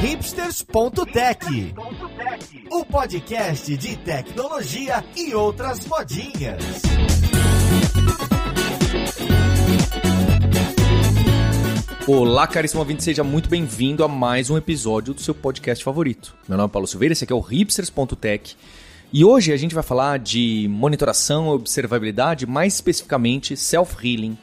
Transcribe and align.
hipsters.tech, 0.00 1.74
o 2.70 2.84
podcast 2.84 3.76
de 3.76 3.96
tecnologia 3.96 5.04
e 5.16 5.34
outras 5.34 5.84
modinhas. 5.86 6.62
Olá, 12.06 12.46
caríssimo 12.46 12.80
ouvinte, 12.80 13.02
seja 13.02 13.24
muito 13.24 13.48
bem-vindo 13.48 14.04
a 14.04 14.08
mais 14.08 14.48
um 14.48 14.56
episódio 14.56 15.12
do 15.12 15.20
seu 15.20 15.34
podcast 15.34 15.82
favorito. 15.82 16.32
Meu 16.48 16.56
nome 16.56 16.68
é 16.68 16.72
Paulo 16.72 16.86
Silveira, 16.86 17.12
esse 17.12 17.24
aqui 17.24 17.32
é 17.32 17.36
o 17.36 17.40
hipsters.tech. 17.40 18.56
E 19.12 19.24
hoje 19.24 19.52
a 19.52 19.56
gente 19.56 19.74
vai 19.74 19.82
falar 19.82 20.20
de 20.20 20.68
monitoração 20.70 21.48
observabilidade, 21.48 22.46
mais 22.46 22.74
especificamente 22.74 23.56
self-healing. 23.56 24.38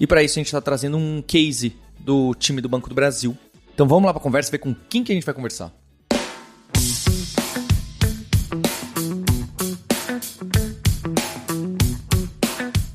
E 0.00 0.06
para 0.06 0.22
isso 0.22 0.38
a 0.38 0.40
gente 0.40 0.46
está 0.46 0.62
trazendo 0.62 0.96
um 0.96 1.20
case 1.20 1.76
do 1.98 2.34
time 2.34 2.62
do 2.62 2.70
Banco 2.70 2.88
do 2.88 2.94
Brasil. 2.94 3.36
Então 3.74 3.88
vamos 3.88 4.04
lá 4.04 4.12
para 4.12 4.20
a 4.20 4.22
conversa, 4.22 4.52
ver 4.52 4.58
com 4.58 4.72
quem 4.88 5.02
que 5.02 5.10
a 5.10 5.14
gente 5.16 5.26
vai 5.26 5.34
conversar. 5.34 5.72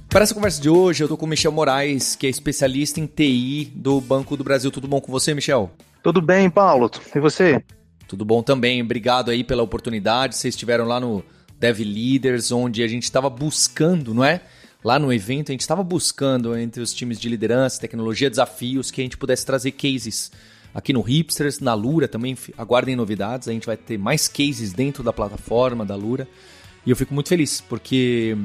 Para 0.08 0.23
essa 0.23 0.34
conversa 0.34 0.62
de 0.62 0.70
hoje, 0.70 1.03
eu 1.03 1.05
estou 1.05 1.17
com 1.17 1.26
o 1.26 1.30
Michel 1.30 1.52
Moraes, 1.52 2.16
que 2.16 2.26
é 2.26 2.30
especialista 2.30 3.02
em 3.02 3.05
TI 3.08 3.73
do 3.76 4.00
Banco 4.00 4.38
do 4.38 4.44
Brasil. 4.44 4.72
Tudo 4.72 4.88
bom 4.88 5.02
com 5.02 5.12
você, 5.12 5.34
Michel? 5.34 5.70
Tudo 6.02 6.22
bem, 6.22 6.50
Paulo. 6.50 6.89
E 7.14 7.20
você? 7.20 7.61
Tudo 8.08 8.23
bom 8.23 8.41
também. 8.41 8.81
Obrigado 8.81 9.31
aí 9.31 9.44
pela 9.44 9.61
oportunidade. 9.61 10.38
Vocês 10.38 10.55
estiveram 10.55 10.86
lá 10.86 10.98
no 10.98 11.22
Dev 11.59 11.80
Leaders, 11.80 12.53
onde 12.53 12.84
a 12.84 12.88
gente 12.88 13.03
estava 13.03 13.30
buscando, 13.30 14.14
não 14.14 14.23
é? 14.23 14.41
Lá 14.81 14.98
no 14.98 15.11
evento, 15.11 15.52
a 15.52 15.52
gente 15.52 15.61
estava 15.61 15.84
buscando 15.84 16.58
entre 16.58 16.81
os 16.81 16.94
times 16.94 17.20
de 17.20 17.27
liderança, 17.27 17.81
tecnologia, 17.81 18.30
desafios, 18.30 18.89
que 18.89 19.02
a 19.02 19.03
gente 19.03 19.17
pudesse 19.17 19.45
trazer 19.45 19.72
cases 19.73 20.31
aqui 20.73 20.94
no 20.94 21.02
Hipsters, 21.02 21.59
na 21.59 21.73
Lura 21.73 22.08
também. 22.08 22.38
Aguardem 22.58 22.96
novidades. 22.96 23.48
A 23.48 23.52
gente 23.52 23.66
vai 23.66 23.78
ter 23.78 23.98
mais 23.98 24.28
cases 24.28 24.73
dentro 24.73 25.03
da 25.03 25.14
plataforma 25.14 25.86
da 25.86 25.95
Lura. 25.95 26.28
E 26.86 26.89
eu 26.89 26.95
fico 26.95 27.14
muito 27.14 27.30
feliz, 27.30 27.61
porque 27.61 28.38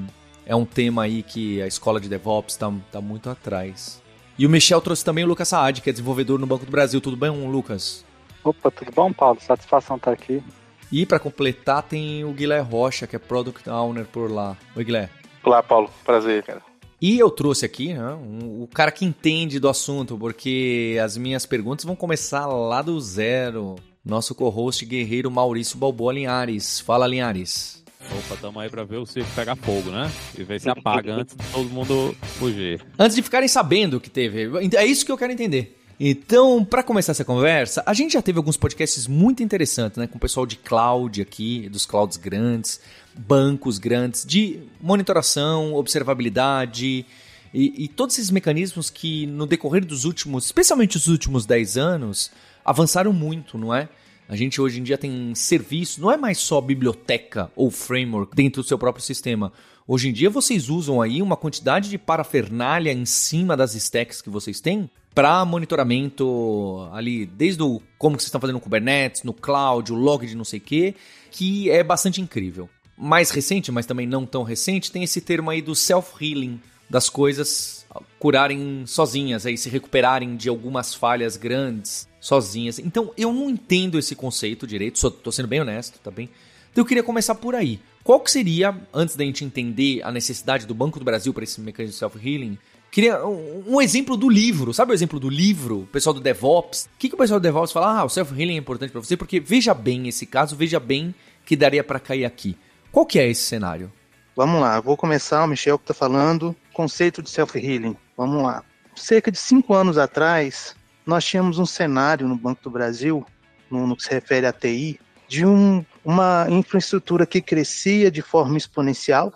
é 0.45 0.55
um 0.55 0.65
tema 0.65 1.03
aí 1.03 1.23
que 1.23 1.63
a 1.63 1.67
escola 1.67 2.01
de 2.01 2.09
DevOps 2.09 2.55
está 2.55 2.73
tá 2.91 3.01
muito 3.01 3.31
atrás. 3.31 4.03
E 4.39 4.47
o 4.47 4.51
Michel 4.51 4.81
trouxe 4.81 5.05
também 5.05 5.25
o 5.25 5.29
Lucas 5.29 5.49
Saad, 5.49 5.81
que 5.81 5.89
é 5.89 5.93
desenvolvedor 5.93 6.39
no 6.39 6.47
Banco 6.47 6.65
do 6.65 6.71
Brasil. 6.71 7.01
Tudo 7.01 7.17
bem, 7.17 7.31
Lucas? 7.31 8.05
Opa, 8.43 8.71
tudo 8.71 8.91
bom, 8.93 9.13
Paulo? 9.13 9.39
Satisfação 9.41 9.97
estar 9.97 10.13
aqui. 10.13 10.43
E 10.91 11.07
para 11.07 11.19
completar, 11.19 11.83
tem 11.83 12.25
o 12.25 12.33
Guilherme 12.33 12.71
Rocha, 12.71 13.07
que 13.07 13.17
é 13.17 13.19
Product 13.19 13.69
Owner 13.71 14.07
por 14.07 14.31
lá. 14.31 14.57
Oi, 14.77 14.85
Guilherme. 14.85 15.11
Olá, 15.43 15.63
Paulo. 15.63 15.89
Prazer, 16.05 16.43
cara. 16.43 16.63
E 17.01 17.19
eu 17.19 17.31
trouxe 17.31 17.65
aqui 17.65 17.93
né, 17.93 18.15
um, 18.15 18.63
o 18.63 18.69
cara 18.69 18.91
que 18.91 19.05
entende 19.05 19.59
do 19.59 19.69
assunto, 19.69 20.17
porque 20.17 20.99
as 21.03 21.17
minhas 21.17 21.45
perguntas 21.47 21.85
vão 21.85 21.97
começar 21.97 22.47
lá 22.47 22.83
do 22.83 23.01
zero. 23.01 23.77
Nosso 24.05 24.35
co-host 24.35 24.85
guerreiro 24.85 25.31
Maurício 25.31 25.79
Balboa 25.79 26.13
Linhares. 26.13 26.81
Fala, 26.81 27.07
Linhares. 27.07 27.83
Opa, 28.11 28.37
tamo 28.39 28.61
aí 28.61 28.69
pra 28.69 28.85
ver 28.85 28.99
o 28.99 29.07
circo 29.07 29.31
pegar 29.35 29.57
fogo, 29.57 29.91
né? 29.91 30.11
E 30.39 30.43
ver 30.43 30.61
se 30.61 30.69
apaga 30.69 31.15
antes 31.15 31.35
de 31.35 31.45
todo 31.53 31.71
mundo 31.71 32.15
fugir. 32.39 32.85
Antes 32.99 33.17
de 33.17 33.23
ficarem 33.23 33.49
sabendo 33.49 33.99
que 33.99 34.11
teve. 34.11 34.51
É 34.77 34.85
isso 34.85 35.07
que 35.07 35.13
eu 35.13 35.17
quero 35.17 35.33
entender. 35.33 35.75
Então, 36.07 36.63
para 36.63 36.83
começar 36.83 37.13
essa 37.13 37.25
conversa, 37.25 37.83
a 37.87 37.95
gente 37.95 38.13
já 38.13 38.21
teve 38.21 38.37
alguns 38.37 38.59
podcasts 38.59 39.07
muito 39.07 39.43
interessantes, 39.43 39.97
né? 39.97 40.07
Com 40.07 40.19
o 40.19 40.21
pessoal 40.21 40.45
de 40.45 40.57
cloud 40.57 41.23
aqui, 41.23 41.67
dos 41.71 41.87
clouds 41.87 42.19
grandes, 42.19 42.79
bancos 43.17 43.79
grandes, 43.79 44.23
de 44.23 44.61
monitoração, 44.83 45.73
observabilidade 45.73 47.07
e, 47.55 47.85
e 47.85 47.89
todos 47.89 48.19
esses 48.19 48.31
mecanismos 48.31 48.91
que 48.91 49.25
no 49.25 49.47
decorrer 49.47 49.83
dos 49.83 50.05
últimos, 50.05 50.45
especialmente 50.45 50.99
os 50.99 51.07
últimos 51.07 51.47
10 51.47 51.79
anos, 51.79 52.31
avançaram 52.63 53.11
muito, 53.15 53.57
não 53.57 53.75
é? 53.75 53.89
A 54.29 54.37
gente 54.37 54.61
hoje 54.61 54.81
em 54.81 54.83
dia 54.83 54.99
tem 54.99 55.35
serviço, 55.35 56.03
não 56.03 56.13
é 56.13 56.19
mais 56.19 56.37
só 56.37 56.61
biblioteca 56.61 57.51
ou 57.57 57.71
framework 57.71 58.37
dentro 58.37 58.61
do 58.61 58.69
seu 58.69 58.79
próprio 58.79 59.03
sistema. 59.03 59.55
Hoje 59.89 60.11
em 60.11 60.13
dia 60.13 60.29
vocês 60.29 60.69
usam 60.69 61.01
aí 61.01 61.23
uma 61.23 61.35
quantidade 61.35 61.89
de 61.89 61.97
parafernália 61.97 62.93
em 62.93 63.07
cima 63.07 63.57
das 63.57 63.75
stacks 63.75 64.21
que 64.21 64.29
vocês 64.29 64.61
têm 64.61 64.91
para 65.15 65.45
monitoramento 65.45 66.89
ali, 66.93 67.25
desde 67.25 67.63
o 67.63 67.81
como 67.97 68.17
vocês 68.17 68.27
estão 68.27 68.41
fazendo 68.41 68.57
no 68.57 68.61
Kubernetes, 68.61 69.23
no 69.23 69.33
cloud, 69.33 69.93
o 69.93 69.97
log 69.97 70.27
de 70.27 70.37
não 70.37 70.45
sei 70.45 70.59
o 70.59 70.63
que, 70.63 70.95
que 71.31 71.71
é 71.71 71.85
bastante 71.85 72.21
incrível. 72.21 72.69
Mais 72.97 73.31
recente, 73.31 73.71
mas 73.71 73.87
também 73.87 74.07
não 74.07 74.27
tão 74.27 74.43
recente, 74.43 74.91
tem 74.91 75.05
esse 75.05 75.21
termo 75.21 75.51
aí 75.51 75.63
do 75.63 75.75
self-healing, 75.75 76.61
das 76.91 77.09
coisas 77.09 77.87
curarem 78.19 78.85
sozinhas, 78.87 79.47
aí 79.47 79.57
se 79.57 79.69
recuperarem 79.69 80.37
de 80.37 80.49
algumas 80.49 80.95
falhas 80.95 81.37
grandes 81.37 82.09
sozinhas. 82.21 82.79
Então 82.79 83.13
eu 83.17 83.33
não 83.33 83.49
entendo 83.49 83.99
esse 83.99 84.15
conceito 84.15 84.67
direito, 84.67 84.99
só 84.99 85.11
tô 85.11 85.31
sendo 85.31 85.49
bem 85.49 85.61
honesto, 85.61 85.99
tá 86.01 86.11
bem? 86.11 86.29
Então 86.73 86.83
eu 86.83 86.87
queria 86.87 87.03
começar 87.05 87.37
por 87.37 87.55
aí. 87.55 87.81
Qual 88.03 88.21
que 88.21 88.31
seria, 88.31 88.77
antes 88.93 89.17
da 89.17 89.25
gente 89.25 89.45
entender 89.45 90.03
a 90.03 90.11
necessidade 90.11 90.67
do 90.67 90.75
Banco 90.75 90.99
do 90.99 91.05
Brasil 91.05 91.33
para 91.33 91.45
esse 91.45 91.61
mecanismo 91.61 91.93
de 91.93 91.99
self-healing, 91.99 92.59
queria 92.95 93.27
um, 93.27 93.65
um, 93.67 93.81
exemplo 93.83 94.17
do 94.17 94.29
livro. 94.29 94.73
Sabe 94.73 94.93
o 94.93 94.95
exemplo 94.95 95.19
do 95.19 95.29
livro? 95.29 95.81
O 95.81 95.87
pessoal 95.87 96.15
do 96.15 96.21
DevOps. 96.21 96.85
O 96.85 96.91
que, 96.97 97.09
que 97.09 97.17
o 97.17 97.19
pessoal 97.19 97.41
do 97.41 97.43
DevOps 97.43 97.73
fala? 97.73 97.99
Ah, 97.99 98.05
o 98.05 98.09
self-healing 98.09 98.55
é 98.55 98.59
importante 98.59 98.93
para 98.93 99.01
você, 99.01 99.17
porque 99.17 99.41
veja 99.41 99.75
bem 99.75 100.07
esse 100.07 100.25
caso, 100.25 100.55
veja 100.55 100.79
bem 100.79 101.13
que 101.45 101.57
daria 101.57 101.83
para 101.83 101.99
cair 101.99 102.25
aqui. 102.25 102.57
Qual 102.93 103.05
que 103.05 103.19
é 103.19 103.29
esse 103.29 103.43
cenário? 103.43 103.93
Vamos 104.37 104.61
lá, 104.61 104.81
vou 104.81 104.97
começar, 104.97 105.43
o 105.43 105.49
Michel 105.49 105.77
que 105.77 105.83
está 105.83 105.95
falando, 105.95 106.55
conceito 106.73 107.21
de 107.21 107.31
self-healing. 107.31 107.97
Vamos 108.17 108.41
lá. 108.41 108.63
Cerca 108.95 109.29
de 109.29 109.39
cinco 109.39 109.75
anos 109.75 109.99
atrás, 109.99 110.77
nós 111.05 111.25
tínhamos 111.25 111.59
um 111.59 111.67
cenário 111.67 112.29
no 112.29 112.37
Banco 112.37 112.63
do 112.63 112.71
Brasil, 112.71 113.27
no, 113.69 113.89
no 113.89 113.97
que 113.97 114.05
se 114.05 114.11
refere 114.11 114.47
à 114.47 114.53
TI, 114.53 115.01
de 115.27 115.45
um, 115.45 115.85
uma 116.05 116.47
infraestrutura 116.49 117.27
que 117.27 117.41
crescia 117.41 118.09
de 118.09 118.23
forma 118.23 118.57
exponencial 118.57 119.33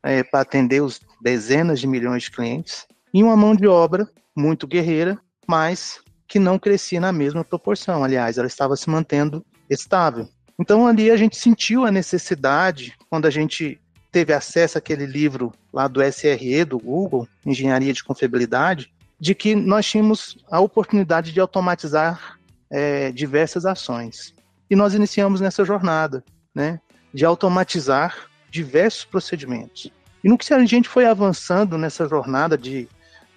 é, 0.00 0.22
para 0.22 0.42
atender 0.42 0.80
os 0.80 1.00
dezenas 1.20 1.80
de 1.80 1.88
milhões 1.88 2.22
de 2.22 2.30
clientes, 2.30 2.86
e 3.12 3.22
uma 3.22 3.36
mão 3.36 3.54
de 3.54 3.66
obra 3.66 4.08
muito 4.36 4.66
guerreira, 4.66 5.18
mas 5.46 6.00
que 6.26 6.38
não 6.38 6.58
crescia 6.58 7.00
na 7.00 7.12
mesma 7.12 7.44
proporção. 7.44 8.04
Aliás, 8.04 8.38
ela 8.38 8.46
estava 8.46 8.76
se 8.76 8.88
mantendo 8.88 9.44
estável. 9.68 10.28
Então 10.58 10.86
ali 10.86 11.10
a 11.10 11.16
gente 11.16 11.36
sentiu 11.36 11.84
a 11.84 11.90
necessidade, 11.90 12.94
quando 13.08 13.26
a 13.26 13.30
gente 13.30 13.80
teve 14.12 14.32
acesso 14.32 14.78
àquele 14.78 15.06
livro 15.06 15.52
lá 15.72 15.88
do 15.88 16.02
SRE, 16.02 16.64
do 16.64 16.78
Google, 16.78 17.26
Engenharia 17.46 17.92
de 17.92 18.04
Confiabilidade, 18.04 18.92
de 19.18 19.34
que 19.34 19.54
nós 19.54 19.86
tínhamos 19.86 20.38
a 20.50 20.60
oportunidade 20.60 21.32
de 21.32 21.40
automatizar 21.40 22.38
é, 22.70 23.10
diversas 23.12 23.66
ações. 23.66 24.34
E 24.70 24.76
nós 24.76 24.94
iniciamos 24.94 25.40
nessa 25.40 25.64
jornada, 25.64 26.24
né, 26.54 26.80
de 27.12 27.24
automatizar 27.24 28.28
diversos 28.50 29.04
procedimentos. 29.04 29.90
E 30.22 30.28
no 30.28 30.38
que 30.38 30.52
a 30.52 30.64
gente 30.64 30.88
foi 30.88 31.06
avançando 31.06 31.78
nessa 31.78 32.06
jornada 32.08 32.56
de 32.56 32.88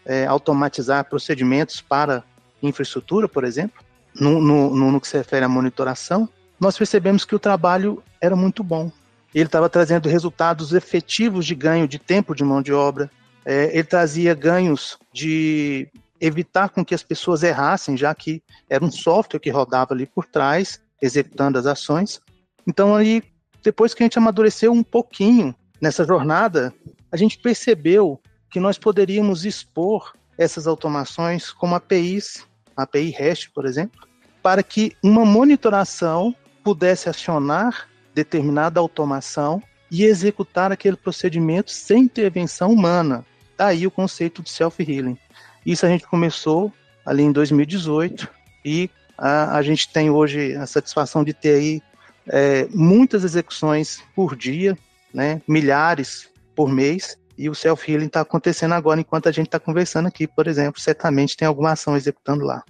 é, 0.06 0.26
automatizar 0.26 1.06
procedimentos 1.06 1.82
para 1.82 2.24
infraestrutura, 2.62 3.28
por 3.28 3.44
exemplo, 3.44 3.84
no, 4.16 4.42
no, 4.42 4.92
no, 4.92 5.02
que 5.02 5.08
se 5.08 5.18
refere 5.18 5.46
à 5.46 5.50
monitoração, 5.50 6.30
nós 6.60 6.78
percebemos 6.78 7.26
que 7.26 7.36
o 7.36 7.40
trabalho 7.40 8.02
era 8.22 8.36
muito 8.36 8.64
bom. 8.64 8.92
Ele 9.34 9.46
estava 9.46 9.68
trazendo 9.68 10.08
resultados 10.08 10.74
efetivos 10.74 11.46
de 11.46 11.56
ganho 11.56 11.88
de 11.88 11.98
tempo 11.98 12.36
de 12.36 12.44
mão 12.44 12.62
de 12.62 12.72
obra, 12.72 13.10
é, 13.46 13.72
ele 13.74 13.84
trazia 13.84 14.34
ganhos 14.34 14.98
de 15.12 15.90
evitar 16.22 16.70
com 16.70 16.86
que 16.86 16.96
as 16.96 17.04
pessoas 17.04 17.44
errassem, 17.44 17.98
já 17.98 18.14
que 18.16 18.42
era 18.70 18.84
um 18.84 18.92
software 18.92 19.40
que 19.40 19.50
rodava 19.50 19.94
ali 19.94 20.06
por 20.06 20.26
trás, 20.26 20.80
executando 21.02 21.60
as 21.60 21.66
ações. 21.66 22.22
Então, 22.66 22.96
aí, 22.96 23.22
depois 23.62 23.94
que 23.94 24.04
a 24.04 24.06
gente 24.06 24.18
amadureceu 24.18 24.72
um 24.72 24.84
pouquinho 24.84 25.54
nessa 25.82 26.06
jornada, 26.06 26.74
a 27.12 27.18
gente 27.18 27.38
percebeu 27.40 28.22
que 28.54 28.60
nós 28.60 28.78
poderíamos 28.78 29.46
expor 29.46 30.14
essas 30.38 30.68
automações 30.68 31.52
como 31.52 31.74
APIs, 31.74 32.46
API 32.78 33.10
REST, 33.10 33.50
por 33.50 33.66
exemplo, 33.66 34.08
para 34.44 34.62
que 34.62 34.96
uma 35.02 35.26
monitoração 35.26 36.36
pudesse 36.64 37.10
acionar 37.10 37.90
determinada 38.14 38.80
automação 38.80 39.60
e 39.90 40.04
executar 40.04 40.72
aquele 40.72 40.96
procedimento 40.96 41.72
sem 41.72 42.04
intervenção 42.04 42.72
humana. 42.72 43.26
Daí 43.58 43.88
o 43.88 43.92
conceito 43.92 44.44
de 44.44 44.52
self-healing. 44.52 45.18
Isso 45.66 45.88
a 45.88 45.90
gente 45.90 46.06
começou 46.06 46.72
ali 47.04 47.24
em 47.24 47.32
2018 47.32 48.30
e 48.64 48.88
a, 49.18 49.58
a 49.58 49.64
gente 49.64 49.92
tem 49.92 50.12
hoje 50.12 50.56
a 50.56 50.68
satisfação 50.68 51.24
de 51.24 51.34
ter 51.34 51.56
aí 51.56 51.82
é, 52.28 52.68
muitas 52.70 53.24
execuções 53.24 54.04
por 54.16 54.36
dia, 54.36 54.78
né, 55.12 55.42
milhares 55.48 56.30
por 56.56 56.70
mês, 56.70 57.18
e 57.38 57.50
o 57.50 57.56
self-healing 57.56 58.08
está 58.08 58.22
acontecendo 58.22 58.74
agora 58.74 59.00
enquanto 59.00 59.28
a 59.28 59.32
gente 59.32 59.48
está 59.48 59.60
conversando 59.60 60.08
aqui, 60.08 60.28
por 60.28 60.48
exemplo, 60.48 60.80
certamente 60.80 61.36
tem 61.36 61.48
alguma 61.48 61.72
ação 61.72 61.96
executando 61.96 62.44
lá. 62.46 62.64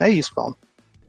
É 0.00 0.08
isso, 0.08 0.34
Paulo. 0.34 0.56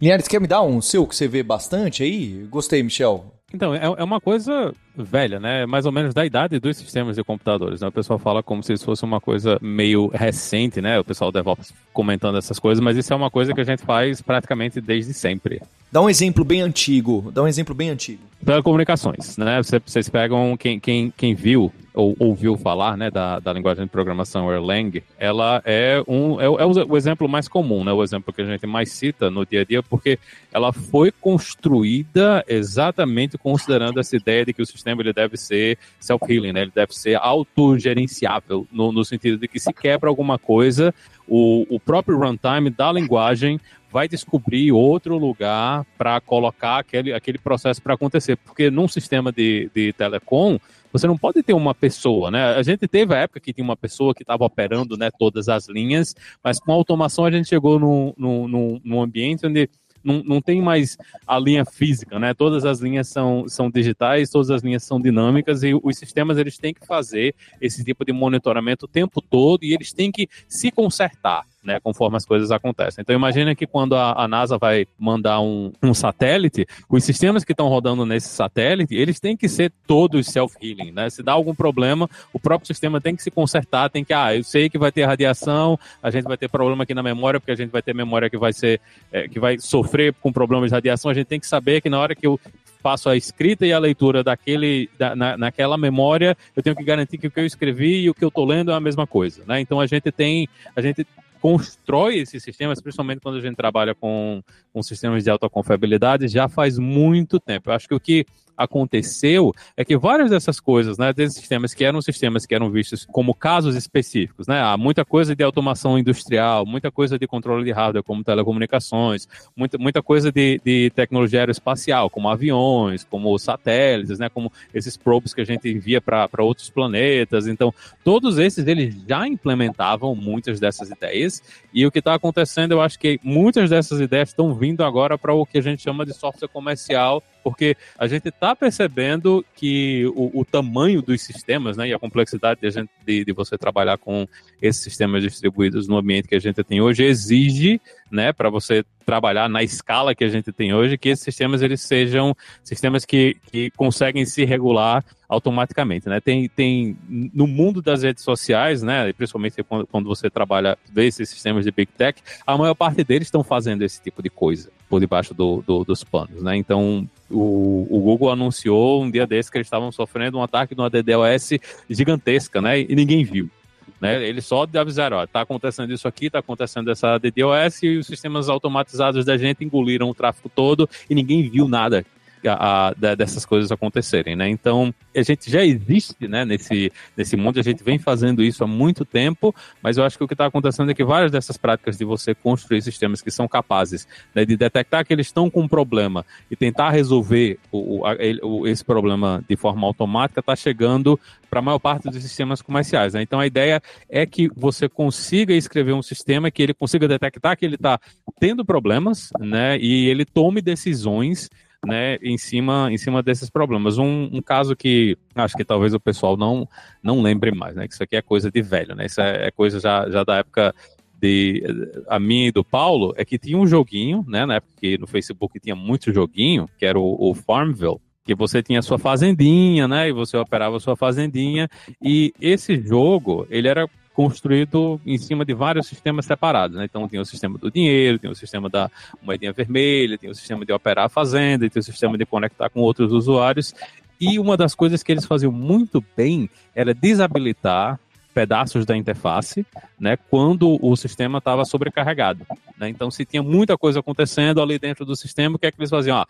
Linhares, 0.01 0.27
quer 0.27 0.39
me 0.39 0.47
dar 0.47 0.61
um 0.61 0.81
seu 0.81 1.05
que 1.05 1.15
você 1.15 1.27
vê 1.27 1.43
bastante 1.43 2.03
aí? 2.03 2.47
Gostei, 2.49 2.81
Michel. 2.81 3.33
Então, 3.53 3.73
é, 3.73 3.83
é 3.83 4.03
uma 4.03 4.21
coisa 4.21 4.73
velha, 5.03 5.39
né? 5.39 5.65
Mais 5.65 5.85
ou 5.85 5.91
menos 5.91 6.13
da 6.13 6.25
idade 6.25 6.59
dos 6.59 6.77
sistemas 6.77 7.15
de 7.15 7.23
computadores. 7.23 7.81
Né? 7.81 7.87
O 7.87 7.91
pessoal 7.91 8.19
fala 8.19 8.43
como 8.43 8.63
se 8.63 8.73
isso 8.73 8.85
fosse 8.85 9.03
uma 9.03 9.19
coisa 9.19 9.57
meio 9.61 10.07
recente, 10.07 10.81
né? 10.81 10.99
O 10.99 11.03
pessoal 11.03 11.31
DevOps 11.31 11.73
comentando 11.93 12.37
essas 12.37 12.59
coisas, 12.59 12.83
mas 12.83 12.97
isso 12.97 13.11
é 13.11 13.15
uma 13.15 13.29
coisa 13.29 13.53
que 13.53 13.61
a 13.61 13.63
gente 13.63 13.83
faz 13.83 14.21
praticamente 14.21 14.79
desde 14.79 15.13
sempre. 15.13 15.61
Dá 15.91 16.01
um 16.01 16.09
exemplo 16.09 16.43
bem 16.43 16.61
antigo. 16.61 17.31
Dá 17.33 17.41
um 17.41 17.47
exemplo 17.47 17.73
bem 17.73 17.89
antigo. 17.89 18.21
Telecomunicações, 18.45 19.37
né? 19.37 19.61
Vocês 19.85 20.07
pegam 20.07 20.55
quem, 20.55 20.79
quem, 20.79 21.11
quem 21.15 21.33
viu 21.33 21.73
ou 21.93 22.15
ouviu 22.17 22.57
falar, 22.57 22.95
né, 22.95 23.11
da, 23.11 23.39
da 23.39 23.51
linguagem 23.51 23.83
de 23.83 23.89
programação 23.89 24.51
Erlang, 24.51 25.03
ela 25.17 25.61
é 25.65 26.01
um 26.07 26.39
é, 26.39 26.45
é 26.45 26.65
o, 26.65 26.91
o, 26.91 26.97
exemplo 26.97 27.27
mais 27.27 27.47
comum, 27.47 27.83
né? 27.83 27.91
O 27.91 28.01
exemplo 28.01 28.33
que 28.33 28.41
a 28.41 28.45
gente 28.45 28.65
mais 28.65 28.91
cita 28.91 29.29
no 29.29 29.45
dia 29.45 29.61
a 29.61 29.63
dia, 29.65 29.83
porque 29.83 30.17
ela 30.51 30.71
foi 30.71 31.11
construída 31.11 32.43
exatamente 32.47 33.37
considerando 33.37 33.99
essa 33.99 34.15
ideia 34.15 34.45
de 34.45 34.53
que 34.53 34.61
o 34.61 34.65
sistema 34.65 34.88
ele 34.91 35.13
deve 35.13 35.37
ser 35.37 35.77
self-healing, 35.99 36.53
né? 36.53 36.61
Ele 36.61 36.71
deve 36.73 36.95
ser 36.95 37.15
autogerenciável 37.15 38.67
no, 38.71 38.91
no 38.91 39.03
sentido 39.05 39.37
de 39.37 39.47
que 39.47 39.59
se 39.59 39.73
quebra 39.73 40.09
alguma 40.09 40.37
coisa, 40.37 40.93
o, 41.27 41.65
o 41.69 41.79
próprio 41.79 42.17
runtime 42.17 42.69
da 42.69 42.91
linguagem 42.91 43.59
vai 43.91 44.07
descobrir 44.07 44.71
outro 44.71 45.17
lugar 45.17 45.85
para 45.97 46.19
colocar 46.21 46.79
aquele, 46.79 47.13
aquele 47.13 47.37
processo 47.37 47.81
para 47.81 47.93
acontecer. 47.93 48.37
Porque 48.37 48.69
num 48.69 48.87
sistema 48.87 49.31
de, 49.31 49.69
de 49.73 49.93
telecom, 49.93 50.59
você 50.91 51.07
não 51.07 51.17
pode 51.17 51.41
ter 51.43 51.53
uma 51.53 51.73
pessoa, 51.73 52.31
né? 52.31 52.55
A 52.55 52.63
gente 52.63 52.87
teve 52.87 53.13
a 53.13 53.19
época 53.19 53.39
que 53.39 53.53
tinha 53.53 53.63
uma 53.63 53.77
pessoa 53.77 54.13
que 54.13 54.23
estava 54.23 54.43
operando 54.43 54.97
né, 54.97 55.09
todas 55.17 55.49
as 55.49 55.67
linhas, 55.67 56.15
mas 56.43 56.59
com 56.59 56.71
a 56.71 56.75
automação 56.75 57.25
a 57.25 57.31
gente 57.31 57.47
chegou 57.47 57.79
num, 57.79 58.13
num, 58.17 58.81
num 58.83 59.01
ambiente 59.01 59.45
onde 59.45 59.69
não, 60.03 60.23
não 60.23 60.41
tem 60.41 60.61
mais 60.61 60.97
a 61.27 61.37
linha 61.39 61.65
física, 61.65 62.19
né? 62.19 62.33
Todas 62.33 62.65
as 62.65 62.79
linhas 62.79 63.07
são, 63.07 63.47
são 63.47 63.69
digitais, 63.69 64.29
todas 64.29 64.49
as 64.49 64.61
linhas 64.61 64.83
são 64.83 64.99
dinâmicas 64.99 65.63
e 65.63 65.73
os 65.73 65.97
sistemas 65.97 66.37
eles 66.37 66.57
têm 66.57 66.73
que 66.73 66.85
fazer 66.85 67.35
esse 67.59 67.83
tipo 67.83 68.05
de 68.05 68.13
monitoramento 68.13 68.85
o 68.85 68.87
tempo 68.87 69.21
todo 69.21 69.63
e 69.63 69.73
eles 69.73 69.93
têm 69.93 70.11
que 70.11 70.27
se 70.47 70.71
consertar 70.71 71.45
né, 71.63 71.79
conforme 71.79 72.17
as 72.17 72.25
coisas 72.25 72.51
acontecem. 72.51 73.01
Então 73.01 73.15
imagina 73.15 73.53
que 73.53 73.67
quando 73.67 73.95
a, 73.95 74.23
a 74.23 74.27
NASA 74.27 74.57
vai 74.57 74.85
mandar 74.97 75.41
um, 75.41 75.71
um, 75.83 75.93
satélite, 75.93 76.65
os 76.89 77.03
sistemas 77.03 77.43
que 77.43 77.51
estão 77.51 77.67
rodando 77.67 78.05
nesse 78.05 78.29
satélite, 78.29 78.95
eles 78.95 79.19
têm 79.19 79.35
que 79.35 79.49
ser 79.49 79.71
todos 79.85 80.27
self-healing, 80.27 80.91
né? 80.91 81.09
Se 81.09 81.21
dá 81.21 81.33
algum 81.33 81.53
problema, 81.53 82.09
o 82.31 82.39
próprio 82.39 82.67
sistema 82.67 83.01
tem 83.01 83.15
que 83.15 83.23
se 83.23 83.29
consertar, 83.29 83.89
tem 83.89 84.03
que, 84.03 84.13
ah, 84.13 84.35
eu 84.35 84.43
sei 84.43 84.69
que 84.69 84.77
vai 84.77 84.91
ter 84.91 85.03
radiação, 85.05 85.77
a 86.01 86.09
gente 86.09 86.23
vai 86.23 86.37
ter 86.37 86.49
problema 86.49 86.83
aqui 86.83 86.93
na 86.93 87.03
memória, 87.03 87.39
porque 87.39 87.51
a 87.51 87.55
gente 87.55 87.71
vai 87.71 87.81
ter 87.81 87.93
memória 87.93 88.29
que 88.29 88.37
vai 88.37 88.53
ser, 88.53 88.79
é, 89.11 89.27
que 89.27 89.39
vai 89.39 89.57
sofrer 89.59 90.13
com 90.13 90.31
problemas 90.31 90.69
de 90.69 90.75
radiação, 90.75 91.11
a 91.11 91.13
gente 91.13 91.27
tem 91.27 91.39
que 91.39 91.47
saber 91.47 91.81
que 91.81 91.89
na 91.89 91.99
hora 91.99 92.15
que 92.15 92.25
eu 92.25 92.39
faço 92.81 93.09
a 93.09 93.17
escrita 93.17 93.65
e 93.65 93.73
a 93.73 93.79
leitura 93.79 94.23
daquele, 94.23 94.89
da, 94.97 95.15
na, 95.15 95.37
naquela 95.37 95.77
memória, 95.77 96.37
eu 96.55 96.63
tenho 96.63 96.75
que 96.75 96.83
garantir 96.83 97.17
que 97.17 97.27
o 97.27 97.31
que 97.31 97.39
eu 97.39 97.45
escrevi 97.45 98.03
e 98.03 98.09
o 98.09 98.13
que 98.13 98.23
eu 98.23 98.29
estou 98.29 98.45
lendo 98.45 98.71
é 98.71 98.73
a 98.73 98.79
mesma 98.79 99.05
coisa, 99.05 99.43
né? 99.45 99.59
Então 99.59 99.79
a 99.79 99.85
gente 99.85 100.11
tem, 100.11 100.47
a 100.75 100.81
gente 100.81 101.05
constrói 101.41 102.19
esses 102.19 102.43
sistemas, 102.43 102.81
principalmente 102.81 103.21
quando 103.21 103.37
a 103.37 103.41
gente 103.41 103.55
trabalha 103.55 103.95
com, 103.95 104.41
com 104.73 104.83
sistemas 104.83 105.23
de 105.23 105.29
alta 105.29 105.49
confiabilidade, 105.49 106.27
já 106.27 106.47
faz 106.47 106.77
muito 106.77 107.39
tempo. 107.39 107.69
Eu 107.69 107.73
acho 107.73 107.87
que 107.87 107.95
o 107.95 107.99
que 107.99 108.25
aconteceu 108.59 109.53
é 109.77 109.85
que 109.85 109.97
várias 109.97 110.29
dessas 110.29 110.59
coisas, 110.59 110.97
né, 110.97 111.13
desses 111.13 111.37
sistemas 111.37 111.73
que 111.73 111.85
eram 111.85 112.01
sistemas 112.01 112.45
que 112.45 112.53
eram 112.53 112.69
vistos 112.69 113.07
como 113.09 113.33
casos 113.33 113.73
específicos, 113.73 114.47
né, 114.47 114.61
há 114.61 114.75
muita 114.75 115.05
coisa 115.05 115.33
de 115.33 115.41
automação 115.43 115.97
industrial, 115.97 116.65
muita 116.65 116.91
coisa 116.91 117.17
de 117.17 117.25
controle 117.25 117.63
de 117.63 117.71
hardware, 117.71 118.03
como 118.03 118.21
telecomunicações, 118.21 119.27
muita, 119.55 119.77
muita 119.77 120.03
coisa 120.03 120.29
de, 120.29 120.59
de 120.63 120.91
tecnologia 120.93 121.39
aeroespacial, 121.39 122.09
como 122.09 122.27
aviões, 122.27 123.05
como 123.05 123.37
satélites, 123.39 124.19
né, 124.19 124.27
como 124.27 124.51
esses 124.73 124.97
probes 124.97 125.33
que 125.33 125.41
a 125.41 125.45
gente 125.45 125.69
envia 125.69 126.01
para 126.01 126.27
outros 126.39 126.69
planetas. 126.69 127.47
Então, 127.47 127.73
todos 128.03 128.37
esses 128.37 128.67
eles 128.67 128.93
já 129.07 129.25
implementavam 129.25 130.13
muitas 130.13 130.59
dessas 130.59 130.89
ideias 130.89 131.41
e 131.73 131.85
o 131.85 131.91
que 131.91 131.99
está 131.99 132.13
acontecendo, 132.13 132.73
eu 132.73 132.81
acho 132.81 132.99
que 132.99 133.19
muitas 133.23 133.69
dessas 133.69 134.01
ideias 134.01 134.29
estão 134.29 134.53
vindo 134.53 134.83
agora 134.83 135.17
para 135.17 135.33
o 135.33 135.45
que 135.45 135.59
a 135.59 135.61
gente 135.61 135.81
chama 135.81 136.05
de 136.05 136.13
software 136.13 136.49
comercial 136.49 137.23
porque 137.43 137.75
a 137.97 138.07
gente 138.07 138.29
está 138.29 138.55
percebendo 138.55 139.45
que 139.55 140.05
o, 140.15 140.41
o, 140.41 140.45
tamanho 140.45 141.01
dos 141.01 141.21
sistemas 141.21 141.77
né, 141.77 141.87
e 141.87 141.93
a 141.93 141.99
complexidade 141.99 142.61
de, 142.61 142.71
gente, 142.71 142.89
de, 143.05 143.25
de, 143.25 143.33
você 143.33 143.57
trabalhar 143.57 143.97
com 143.97 144.27
esses 144.61 144.83
sistemas 144.83 145.23
distribuídos 145.23 145.87
no 145.87 145.97
ambiente 145.97 146.27
que 146.27 146.35
a 146.35 146.39
gente 146.39 146.63
tem 146.63 146.81
hoje 146.81 147.03
exige, 147.03 147.81
né, 148.11 148.33
para 148.33 148.49
você 148.49 148.83
trabalhar 149.05 149.49
na 149.49 149.63
escala 149.63 150.13
que 150.13 150.23
a 150.23 150.27
gente 150.27 150.51
tem 150.51 150.73
hoje, 150.73 150.97
que 150.97 151.09
esses 151.09 151.23
sistemas 151.23 151.61
eles 151.61 151.81
sejam 151.81 152.35
sistemas 152.63 153.05
que, 153.05 153.37
que 153.51 153.71
conseguem 153.71 154.25
se 154.25 154.45
regular 154.45 155.03
automaticamente, 155.27 156.09
né? 156.09 156.19
Tem, 156.19 156.47
tem 156.47 156.97
no 157.07 157.45
mundo 157.45 157.81
das 157.81 158.03
redes 158.03 158.23
sociais, 158.23 158.81
né? 158.81 159.11
Principalmente 159.13 159.63
quando, 159.63 159.87
quando 159.87 160.07
você 160.07 160.29
trabalha 160.29 160.77
vê 160.91 161.07
esses 161.07 161.29
sistemas 161.29 161.65
de 161.65 161.71
big 161.71 161.91
tech, 161.91 162.21
a 162.45 162.57
maior 162.57 162.73
parte 162.73 163.03
deles 163.03 163.27
estão 163.27 163.43
fazendo 163.43 163.83
esse 163.83 164.01
tipo 164.01 164.23
de 164.23 164.29
coisa 164.29 164.71
por 164.89 164.99
debaixo 164.99 165.33
do, 165.33 165.63
do, 165.65 165.83
dos 165.83 166.03
panos, 166.03 166.41
né? 166.41 166.55
Então 166.55 167.07
o, 167.29 167.87
o, 167.89 167.99
Google 168.01 168.31
anunciou 168.31 169.03
um 169.03 169.09
dia 169.09 169.27
desse 169.27 169.51
que 169.51 169.57
eles 169.57 169.67
estavam 169.67 169.91
sofrendo 169.91 170.37
um 170.37 170.43
ataque 170.43 170.73
de 170.73 170.81
uma 170.81 170.89
DDoS 170.89 171.51
gigantesca, 171.89 172.59
né? 172.61 172.81
E 172.81 172.95
ninguém 172.95 173.23
viu. 173.23 173.49
Né? 173.99 174.25
Eles 174.27 174.45
só 174.45 174.65
avisaram, 174.73 175.17
ó, 175.17 175.27
tá 175.27 175.41
acontecendo 175.41 175.91
isso 175.91 176.07
aqui, 176.07 176.29
tá 176.29 176.39
acontecendo 176.39 176.89
essa 176.89 177.17
DDoS 177.17 177.83
e 177.83 177.97
os 177.97 178.07
sistemas 178.07 178.47
automatizados 178.47 179.25
da 179.25 179.37
gente 179.37 179.63
engoliram 179.63 180.09
o 180.09 180.15
tráfego 180.15 180.49
todo 180.49 180.89
e 181.09 181.15
ninguém 181.15 181.49
viu 181.49 181.67
nada 181.67 182.05
a, 182.47 182.87
a, 182.87 183.15
dessas 183.15 183.45
coisas 183.45 183.71
acontecerem, 183.71 184.35
né? 184.35 184.49
Então, 184.49 184.93
a 185.15 185.21
gente 185.21 185.49
já 185.49 185.63
existe, 185.63 186.27
né, 186.27 186.45
nesse, 186.45 186.91
nesse 187.15 187.35
mundo, 187.35 187.59
a 187.59 187.63
gente 187.63 187.83
vem 187.83 187.97
fazendo 187.97 188.43
isso 188.43 188.63
há 188.63 188.67
muito 188.67 189.03
tempo, 189.03 189.53
mas 189.81 189.97
eu 189.97 190.03
acho 190.03 190.17
que 190.17 190.23
o 190.23 190.27
que 190.27 190.33
está 190.33 190.45
acontecendo 190.45 190.91
é 190.91 190.93
que 190.93 191.03
várias 191.03 191.31
dessas 191.31 191.57
práticas 191.57 191.97
de 191.97 192.05
você 192.05 192.33
construir 192.33 192.81
sistemas 192.81 193.21
que 193.21 193.31
são 193.31 193.47
capazes 193.47 194.07
né, 194.33 194.45
de 194.45 194.55
detectar 194.55 195.05
que 195.05 195.13
eles 195.13 195.27
estão 195.27 195.49
com 195.49 195.61
um 195.61 195.67
problema 195.67 196.25
e 196.49 196.55
tentar 196.55 196.91
resolver 196.91 197.57
o, 197.71 198.01
o, 198.43 198.67
esse 198.67 198.83
problema 198.83 199.43
de 199.47 199.55
forma 199.55 199.85
automática 199.85 200.39
está 200.39 200.55
chegando 200.55 201.19
para 201.49 201.59
a 201.59 201.63
maior 201.63 201.79
parte 201.79 202.09
dos 202.09 202.21
sistemas 202.21 202.61
comerciais. 202.61 203.13
Né? 203.13 203.21
Então, 203.23 203.39
a 203.39 203.47
ideia 203.47 203.81
é 204.07 204.25
que 204.25 204.49
você 204.55 204.87
consiga 204.87 205.53
escrever 205.53 205.93
um 205.93 206.01
sistema 206.01 206.51
que 206.51 206.61
ele 206.61 206.73
consiga 206.73 207.07
detectar 207.07 207.57
que 207.57 207.65
ele 207.65 207.75
está 207.75 207.99
tendo 208.39 208.63
problemas, 208.63 209.29
né, 209.39 209.77
e 209.79 210.07
ele 210.07 210.25
tome 210.25 210.61
decisões 210.61 211.49
né, 211.85 212.17
em 212.21 212.37
cima, 212.37 212.89
em 212.91 212.97
cima 212.97 213.23
desses 213.23 213.49
problemas. 213.49 213.97
Um, 213.97 214.29
um, 214.33 214.41
caso 214.41 214.75
que 214.75 215.17
acho 215.35 215.55
que 215.55 215.63
talvez 215.63 215.93
o 215.93 215.99
pessoal 215.99 216.35
não, 216.35 216.67
não 217.01 217.21
lembre 217.21 217.51
mais, 217.51 217.75
né, 217.75 217.87
que 217.87 217.93
isso 217.93 218.03
aqui 218.03 218.15
é 218.15 218.21
coisa 218.21 218.51
de 218.51 218.61
velho, 218.61 218.95
né, 218.95 219.05
isso 219.05 219.21
é, 219.21 219.47
é 219.47 219.51
coisa 219.51 219.79
já, 219.79 220.09
já 220.09 220.23
da 220.23 220.37
época 220.37 220.73
de 221.21 221.63
a 222.07 222.17
minha 222.17 222.47
e 222.47 222.51
do 222.51 222.63
Paulo, 222.63 223.13
é 223.17 223.25
que 223.25 223.37
tinha 223.37 223.57
um 223.57 223.67
joguinho, 223.67 224.23
né, 224.27 224.45
na 224.45 224.55
época 224.55 224.73
que 224.79 224.97
no 224.97 225.07
Facebook 225.07 225.59
tinha 225.59 225.75
muito 225.75 226.13
joguinho, 226.13 226.67
que 226.77 226.85
era 226.85 226.99
o, 226.99 227.29
o 227.29 227.33
Farmville, 227.33 227.97
que 228.23 228.35
você 228.35 228.61
tinha 228.61 228.81
sua 228.81 228.97
fazendinha, 228.97 229.87
né, 229.87 230.09
e 230.09 230.13
você 230.13 230.37
operava 230.37 230.79
sua 230.79 230.95
fazendinha, 230.95 231.67
e 232.01 232.33
esse 232.39 232.79
jogo, 232.79 233.45
ele 233.49 233.67
era 233.67 233.89
construído 234.19 234.99
em 235.05 235.17
cima 235.17 235.45
de 235.45 235.53
vários 235.53 235.87
sistemas 235.87 236.25
separados. 236.25 236.75
Né? 236.75 236.83
Então, 236.83 237.07
tem 237.07 237.21
o 237.21 237.25
sistema 237.25 237.57
do 237.57 237.71
dinheiro, 237.71 238.19
tem 238.19 238.29
o 238.29 238.35
sistema 238.35 238.67
da 238.67 238.91
moedinha 239.21 239.53
vermelha, 239.53 240.17
tem 240.17 240.29
o 240.29 240.35
sistema 240.35 240.65
de 240.65 240.73
operar 240.73 241.05
a 241.05 241.09
fazenda, 241.09 241.69
tem 241.69 241.79
o 241.79 241.83
sistema 241.83 242.17
de 242.17 242.25
conectar 242.25 242.69
com 242.69 242.81
outros 242.81 243.13
usuários. 243.13 243.73
E 244.19 244.37
uma 244.37 244.57
das 244.57 244.75
coisas 244.75 245.01
que 245.01 245.13
eles 245.13 245.23
faziam 245.23 245.53
muito 245.53 246.03
bem 246.17 246.49
era 246.75 246.93
desabilitar 246.93 247.97
pedaços 248.33 248.85
da 248.85 248.95
interface, 248.95 249.65
né, 249.99 250.17
quando 250.29 250.77
o 250.81 250.95
sistema 250.95 251.39
estava 251.39 251.65
sobrecarregado. 251.65 252.45
Né? 252.77 252.89
Então, 252.89 253.09
se 253.09 253.25
tinha 253.25 253.43
muita 253.43 253.77
coisa 253.77 253.99
acontecendo 253.99 254.61
ali 254.61 254.77
dentro 254.79 255.05
do 255.05 255.15
sistema, 255.15 255.55
o 255.55 255.59
que 255.59 255.65
é 255.65 255.71
que 255.71 255.79
eles 255.79 255.89
faziam? 255.89 256.17
Ah, 256.17 256.27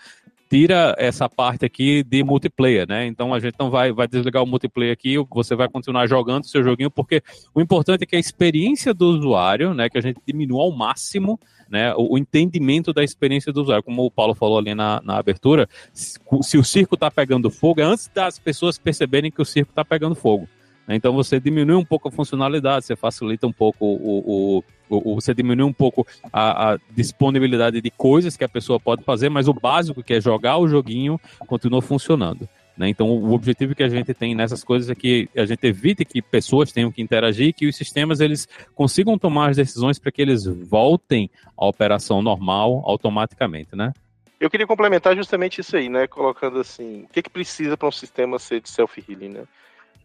tira 0.50 0.96
essa 0.98 1.30
parte 1.30 1.64
aqui 1.64 2.04
de 2.04 2.24
multiplayer, 2.24 2.88
né? 2.88 3.06
Então 3.06 3.34
a 3.34 3.40
gente 3.40 3.56
não 3.60 3.70
vai, 3.70 3.92
vai 3.92 4.08
desligar 4.08 4.42
o 4.42 4.48
multiplayer 4.48 4.92
aqui, 4.92 5.16
você 5.30 5.56
vai 5.56 5.70
continuar 5.70 6.08
jogando 6.08 6.44
o 6.44 6.48
seu 6.48 6.64
joguinho, 6.64 6.90
porque 6.90 7.22
o 7.54 7.62
importante 7.62 8.04
é 8.04 8.06
que 8.06 8.16
a 8.16 8.20
experiência 8.20 8.92
do 8.92 9.06
usuário, 9.10 9.76
né, 9.76 9.88
que 9.90 9.98
a 10.00 10.02
gente 10.02 10.20
diminua 10.26 10.64
ao 10.64 10.72
máximo, 10.72 11.40
né, 11.70 11.94
o, 11.94 12.16
o 12.16 12.18
entendimento 12.18 12.92
da 12.92 13.04
experiência 13.04 13.54
do 13.54 13.62
usuário. 13.62 13.84
Como 13.84 14.04
o 14.04 14.10
Paulo 14.10 14.34
falou 14.34 14.58
ali 14.58 14.74
na, 14.74 15.00
na 15.04 15.18
abertura, 15.18 15.70
se, 15.94 16.18
se 16.42 16.58
o 16.58 16.64
circo 16.64 16.96
está 16.96 17.12
pegando 17.12 17.52
fogo, 17.52 17.82
é 17.82 17.84
antes 17.84 18.10
das 18.14 18.40
pessoas 18.40 18.80
perceberem 18.80 19.30
que 19.30 19.42
o 19.42 19.46
circo 19.46 19.72
está 19.72 19.86
pegando 19.86 20.16
fogo. 20.16 20.50
Né? 20.90 20.96
Então 20.96 21.14
você 21.14 21.40
diminui 21.40 21.76
um 21.76 21.86
pouco 21.86 22.08
a 22.08 22.12
funcionalidade, 22.12 22.84
você 22.86 22.96
facilita 22.96 23.46
um 23.46 23.54
pouco 23.54 23.86
o, 23.86 24.64
o, 24.90 25.14
você 25.14 25.36
diminui 25.36 25.64
um 25.64 25.72
pouco 25.72 26.06
a, 26.34 26.74
a, 26.74 26.80
disponibilidade 26.90 27.80
de 27.80 27.92
coisas 27.92 28.36
que 28.36 28.44
a 28.44 28.50
pessoa 28.50 28.80
pode 28.80 29.04
fazer, 29.04 29.30
mas 29.30 29.48
o 29.48 29.54
básico, 29.54 30.02
que 30.02 30.16
é 30.16 30.20
jogar 30.20 30.58
o 30.58 30.68
joguinho, 30.68 31.22
continua 31.46 31.80
funcionando. 31.80 32.50
Né? 32.76 32.90
Então, 32.90 33.08
o 33.08 33.34
objetivo 33.34 33.76
que 33.76 33.84
a 33.84 33.88
gente 33.88 34.16
tem 34.16 34.34
nessas 34.34 34.64
coisas 34.64 34.90
é 34.90 34.96
que 34.96 35.30
a 35.38 35.46
gente 35.46 35.64
evite 35.68 36.04
que 36.04 36.24
pessoas 36.24 36.72
tenham 36.72 36.92
que 36.92 37.04
interagir, 37.04 37.54
que 37.54 37.68
os 37.68 37.76
sistemas 37.76 38.20
eles 38.20 38.48
consigam 38.74 39.16
tomar 39.16 39.52
as 39.52 39.58
decisões 39.58 40.00
para 40.00 40.12
que 40.12 40.24
eles 40.24 40.46
voltem 40.46 41.30
à 41.56 41.68
operação 41.68 42.20
normal 42.24 42.82
automaticamente, 42.84 43.76
né? 43.76 43.94
Eu 44.40 44.50
queria 44.50 44.66
complementar 44.66 45.16
justamente 45.16 45.62
isso 45.62 45.76
aí, 45.76 45.90
né? 45.90 46.08
Colocando 46.08 46.60
assim, 46.62 47.04
o 47.04 47.10
que, 47.10 47.22
que 47.22 47.30
precisa 47.30 47.78
para 47.78 47.90
um 47.90 47.92
sistema 47.92 48.40
ser 48.40 48.62
de 48.62 48.70
self-healing, 48.70 49.30
né? 49.30 49.44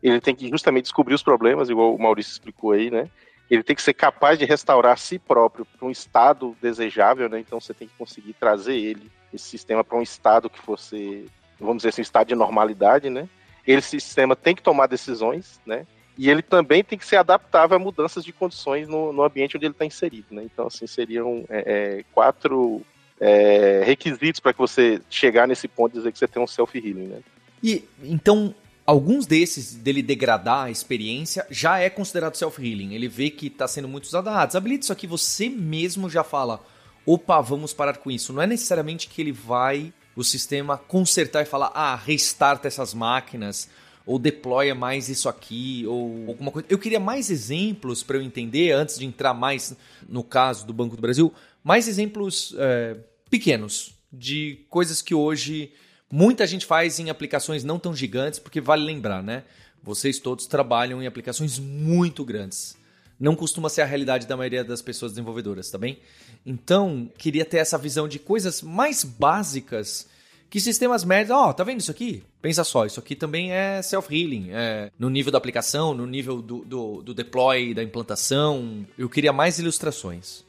Ele 0.05 0.21
tem 0.21 0.35
que 0.35 0.51
justamente 0.51 0.85
descobrir 0.85 1.15
os 1.15 1.23
problemas, 1.23 1.71
igual 1.71 1.95
o 1.95 1.99
Maurício 1.99 2.33
explicou 2.33 2.73
aí, 2.73 2.91
né? 2.91 3.09
Ele 3.51 3.63
tem 3.63 3.75
que 3.75 3.81
ser 3.81 3.95
capaz 3.95 4.39
de 4.39 4.45
restaurar 4.45 4.99
si 4.99 5.19
próprio 5.19 5.65
para 5.65 5.89
um 5.89 5.91
estado 5.91 6.55
desejável, 6.61 7.27
né? 7.27 7.41
Então 7.41 7.59
você 7.59 7.73
tem 7.73 7.89
que 7.89 7.95
conseguir 7.97 8.35
trazer 8.35 8.77
ele, 8.77 9.11
esse 9.33 9.47
sistema, 9.47 9.83
para 9.83 9.97
um 9.97 10.03
estado 10.03 10.51
que 10.51 10.59
fosse, 10.59 11.27
vamos 11.59 11.79
dizer 11.79 11.89
assim, 11.89 12.03
um 12.03 12.03
estado 12.03 12.29
de 12.29 12.35
normalidade, 12.35 13.09
né? 13.09 13.27
Esse 13.67 13.99
sistema 13.99 14.37
tem 14.37 14.55
que 14.55 14.63
tomar 14.63 14.89
decisões, 14.89 15.59
né? 15.65 15.87
E 16.19 16.29
ele 16.29 16.43
também 16.43 16.85
tem 16.85 16.99
que 16.99 17.07
ser 17.07 17.17
adaptável 17.17 17.75
a 17.75 17.81
mudanças 17.81 18.23
de 18.23 18.33
condições 18.33 18.87
no, 18.87 19.11
no 19.11 19.23
ambiente 19.23 19.57
onde 19.57 19.65
ele 19.65 19.73
está 19.73 19.87
inserido, 19.87 20.27
né? 20.31 20.43
Então, 20.45 20.67
assim, 20.67 20.87
seriam 20.87 21.47
é, 21.49 21.99
é, 21.99 22.05
quatro 22.13 22.83
é, 23.19 23.83
requisitos 23.85 24.39
para 24.39 24.53
que 24.53 24.59
você 24.59 25.01
chegar 25.09 25.49
nesse 25.49 25.67
ponto 25.67 25.93
de 25.93 25.99
dizer 25.99 26.13
que 26.13 26.19
você 26.19 26.29
tem 26.29 26.43
um 26.43 26.47
self-healing, 26.47 27.07
né? 27.07 27.21
E 27.63 27.83
então, 28.03 28.55
alguns 28.87 29.27
desses 29.27 29.75
dele 29.75 30.03
degradar 30.03 30.65
a 30.67 30.71
experiência 30.71 31.47
já 31.51 31.79
é 31.79 31.89
considerado 31.89 32.37
self-healing. 32.37 32.95
Ele 32.95 33.09
vê 33.09 33.31
que 33.31 33.47
está 33.47 33.67
sendo 33.67 33.89
muito 33.89 34.05
usado. 34.05 34.29
Ah, 34.29 34.47
desabilita 34.47 34.85
isso 34.85 34.93
aqui, 34.93 35.07
você 35.07 35.49
mesmo 35.49 36.11
já 36.11 36.23
fala. 36.23 36.65
Opa, 37.07 37.41
vamos 37.41 37.73
parar 37.73 37.99
com 37.99 38.11
isso. 38.11 38.33
Não 38.33 38.43
é 38.43 38.47
necessariamente 38.47 39.09
que 39.09 39.21
ele 39.21 39.33
vai, 39.33 39.93
o 40.17 40.25
sistema, 40.25 40.79
consertar 40.79 41.43
e 41.43 41.47
falar, 41.47 41.71
ah, 41.75 41.97
restarta 41.97 42.69
essas 42.69 42.95
máquinas, 42.95 43.69
ou 44.07 44.19
deploya 44.19 44.75
mais 44.75 45.09
isso 45.09 45.29
aqui, 45.29 45.85
ou 45.87 46.29
alguma 46.29 46.51
coisa. 46.51 46.67
Eu 46.71 46.79
queria 46.79 47.01
mais 47.01 47.31
exemplos 47.31 48.03
para 48.03 48.17
eu 48.17 48.23
entender, 48.23 48.73
antes 48.73 48.99
de 48.99 49.07
entrar 49.07 49.35
mais 49.35 49.77
no 50.09 50.23
caso 50.23 50.67
do 50.67 50.73
Banco 50.73 50.97
do 50.97 51.03
Brasil, 51.03 51.33
mais 51.63 51.89
exemplos 51.89 52.55
é, 52.59 52.97
pequenos 53.31 53.95
de 54.13 54.65
coisas 54.69 55.03
que 55.03 55.15
hoje 55.15 55.73
muita 56.15 56.47
gente 56.47 56.65
faz 56.65 57.01
em 57.01 57.11
aplicações 57.11 57.65
não 57.65 57.77
tão 57.77 57.93
gigantes, 57.93 58.39
porque 58.39 58.61
vale 58.61 58.85
lembrar, 58.85 59.21
né? 59.21 59.43
Vocês 59.83 60.21
todos 60.21 60.47
trabalham 60.47 61.03
em 61.03 61.09
aplicações 61.09 61.59
muito 61.59 62.25
grandes. 62.25 62.79
Não 63.19 63.35
costuma 63.35 63.69
ser 63.69 63.83
a 63.83 63.85
realidade 63.85 64.25
da 64.25 64.37
maioria 64.37 64.63
das 64.63 64.81
pessoas 64.81 65.11
desenvolvedoras, 65.11 65.69
tá 65.69 65.77
bem? 65.77 65.99
Então, 66.47 67.11
queria 67.19 67.45
ter 67.45 67.57
essa 67.57 67.77
visão 67.77 68.07
de 68.07 68.21
coisas 68.21 68.63
mais 68.63 69.03
básicas 69.03 70.09
que 70.49 70.61
sistemas 70.61 71.05
médios. 71.05 71.37
Ó, 71.37 71.51
oh, 71.51 71.53
tá 71.53 71.65
vendo 71.65 71.81
isso 71.81 71.91
aqui? 71.91 72.23
Pensa 72.41 72.63
só, 72.63 72.87
isso 72.87 73.01
aqui 73.01 73.17
também 73.17 73.51
é 73.51 73.83
self-healing. 73.83 74.51
É, 74.53 74.93
no 74.97 75.11
nível 75.11 75.33
da 75.33 75.39
aplicação, 75.39 75.95
no 75.95 76.07
nível 76.07 76.41
do, 76.41 76.65
do, 76.65 77.03
do 77.03 77.13
deploy, 77.13 77.75
da 77.75 77.83
implantação. 77.83 78.87
Eu 78.97 79.09
queria 79.09 79.33
mais 79.33 79.59
ilustrações. 79.59 80.45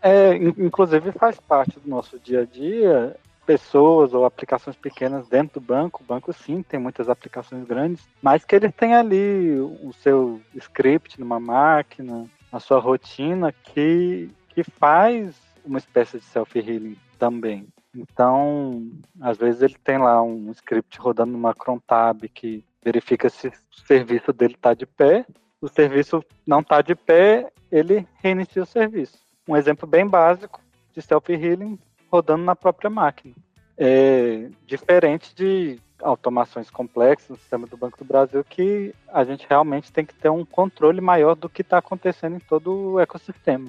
É, 0.00 0.36
inclusive 0.36 1.10
faz 1.10 1.40
parte 1.40 1.80
do 1.80 1.88
nosso 1.90 2.20
dia 2.20 2.42
a 2.42 2.44
dia 2.44 3.16
pessoas 3.46 4.12
ou 4.12 4.24
aplicações 4.24 4.76
pequenas 4.76 5.28
dentro 5.28 5.60
do 5.60 5.66
banco. 5.66 6.02
O 6.02 6.06
banco 6.06 6.32
sim 6.32 6.62
tem 6.62 6.80
muitas 6.80 7.08
aplicações 7.08 7.64
grandes, 7.64 8.06
mas 8.20 8.44
que 8.44 8.56
ele 8.56 8.70
tem 8.70 8.94
ali 8.94 9.58
o 9.58 9.92
seu 9.92 10.40
script 10.54 11.20
numa 11.20 11.38
máquina, 11.38 12.26
a 12.50 12.60
sua 12.60 12.78
rotina 12.78 13.52
que, 13.52 14.28
que 14.48 14.62
faz 14.64 15.36
uma 15.64 15.78
espécie 15.78 16.18
de 16.18 16.24
self-healing 16.24 16.96
também. 17.18 17.66
Então, 17.94 18.86
às 19.20 19.38
vezes 19.38 19.62
ele 19.62 19.76
tem 19.82 19.98
lá 19.98 20.22
um 20.22 20.50
script 20.50 20.98
rodando 20.98 21.32
numa 21.32 21.54
cron 21.54 21.78
tab 21.78 22.24
que 22.34 22.62
verifica 22.84 23.28
se 23.28 23.48
o 23.48 23.86
serviço 23.86 24.32
dele 24.32 24.54
está 24.54 24.74
de 24.74 24.84
pé. 24.84 25.24
O 25.60 25.68
serviço 25.68 26.22
não 26.46 26.60
está 26.60 26.82
de 26.82 26.94
pé, 26.94 27.50
ele 27.72 28.06
reinicia 28.20 28.62
o 28.62 28.66
serviço 28.66 29.26
um 29.48 29.56
exemplo 29.56 29.86
bem 29.86 30.06
básico 30.06 30.60
de 30.92 31.00
self-healing 31.00 31.78
rodando 32.10 32.44
na 32.44 32.56
própria 32.56 32.90
máquina. 32.90 33.34
É 33.78 34.48
diferente 34.66 35.34
de 35.34 35.78
automações 36.02 36.70
complexas 36.70 37.30
no 37.30 37.36
sistema 37.36 37.66
do 37.66 37.76
Banco 37.76 37.98
do 37.98 38.04
Brasil, 38.04 38.44
que 38.44 38.94
a 39.08 39.24
gente 39.24 39.46
realmente 39.48 39.92
tem 39.92 40.04
que 40.04 40.14
ter 40.14 40.28
um 40.28 40.44
controle 40.44 41.00
maior 41.00 41.34
do 41.34 41.48
que 41.48 41.62
está 41.62 41.78
acontecendo 41.78 42.36
em 42.36 42.40
todo 42.40 42.92
o 42.92 43.00
ecossistema. 43.00 43.68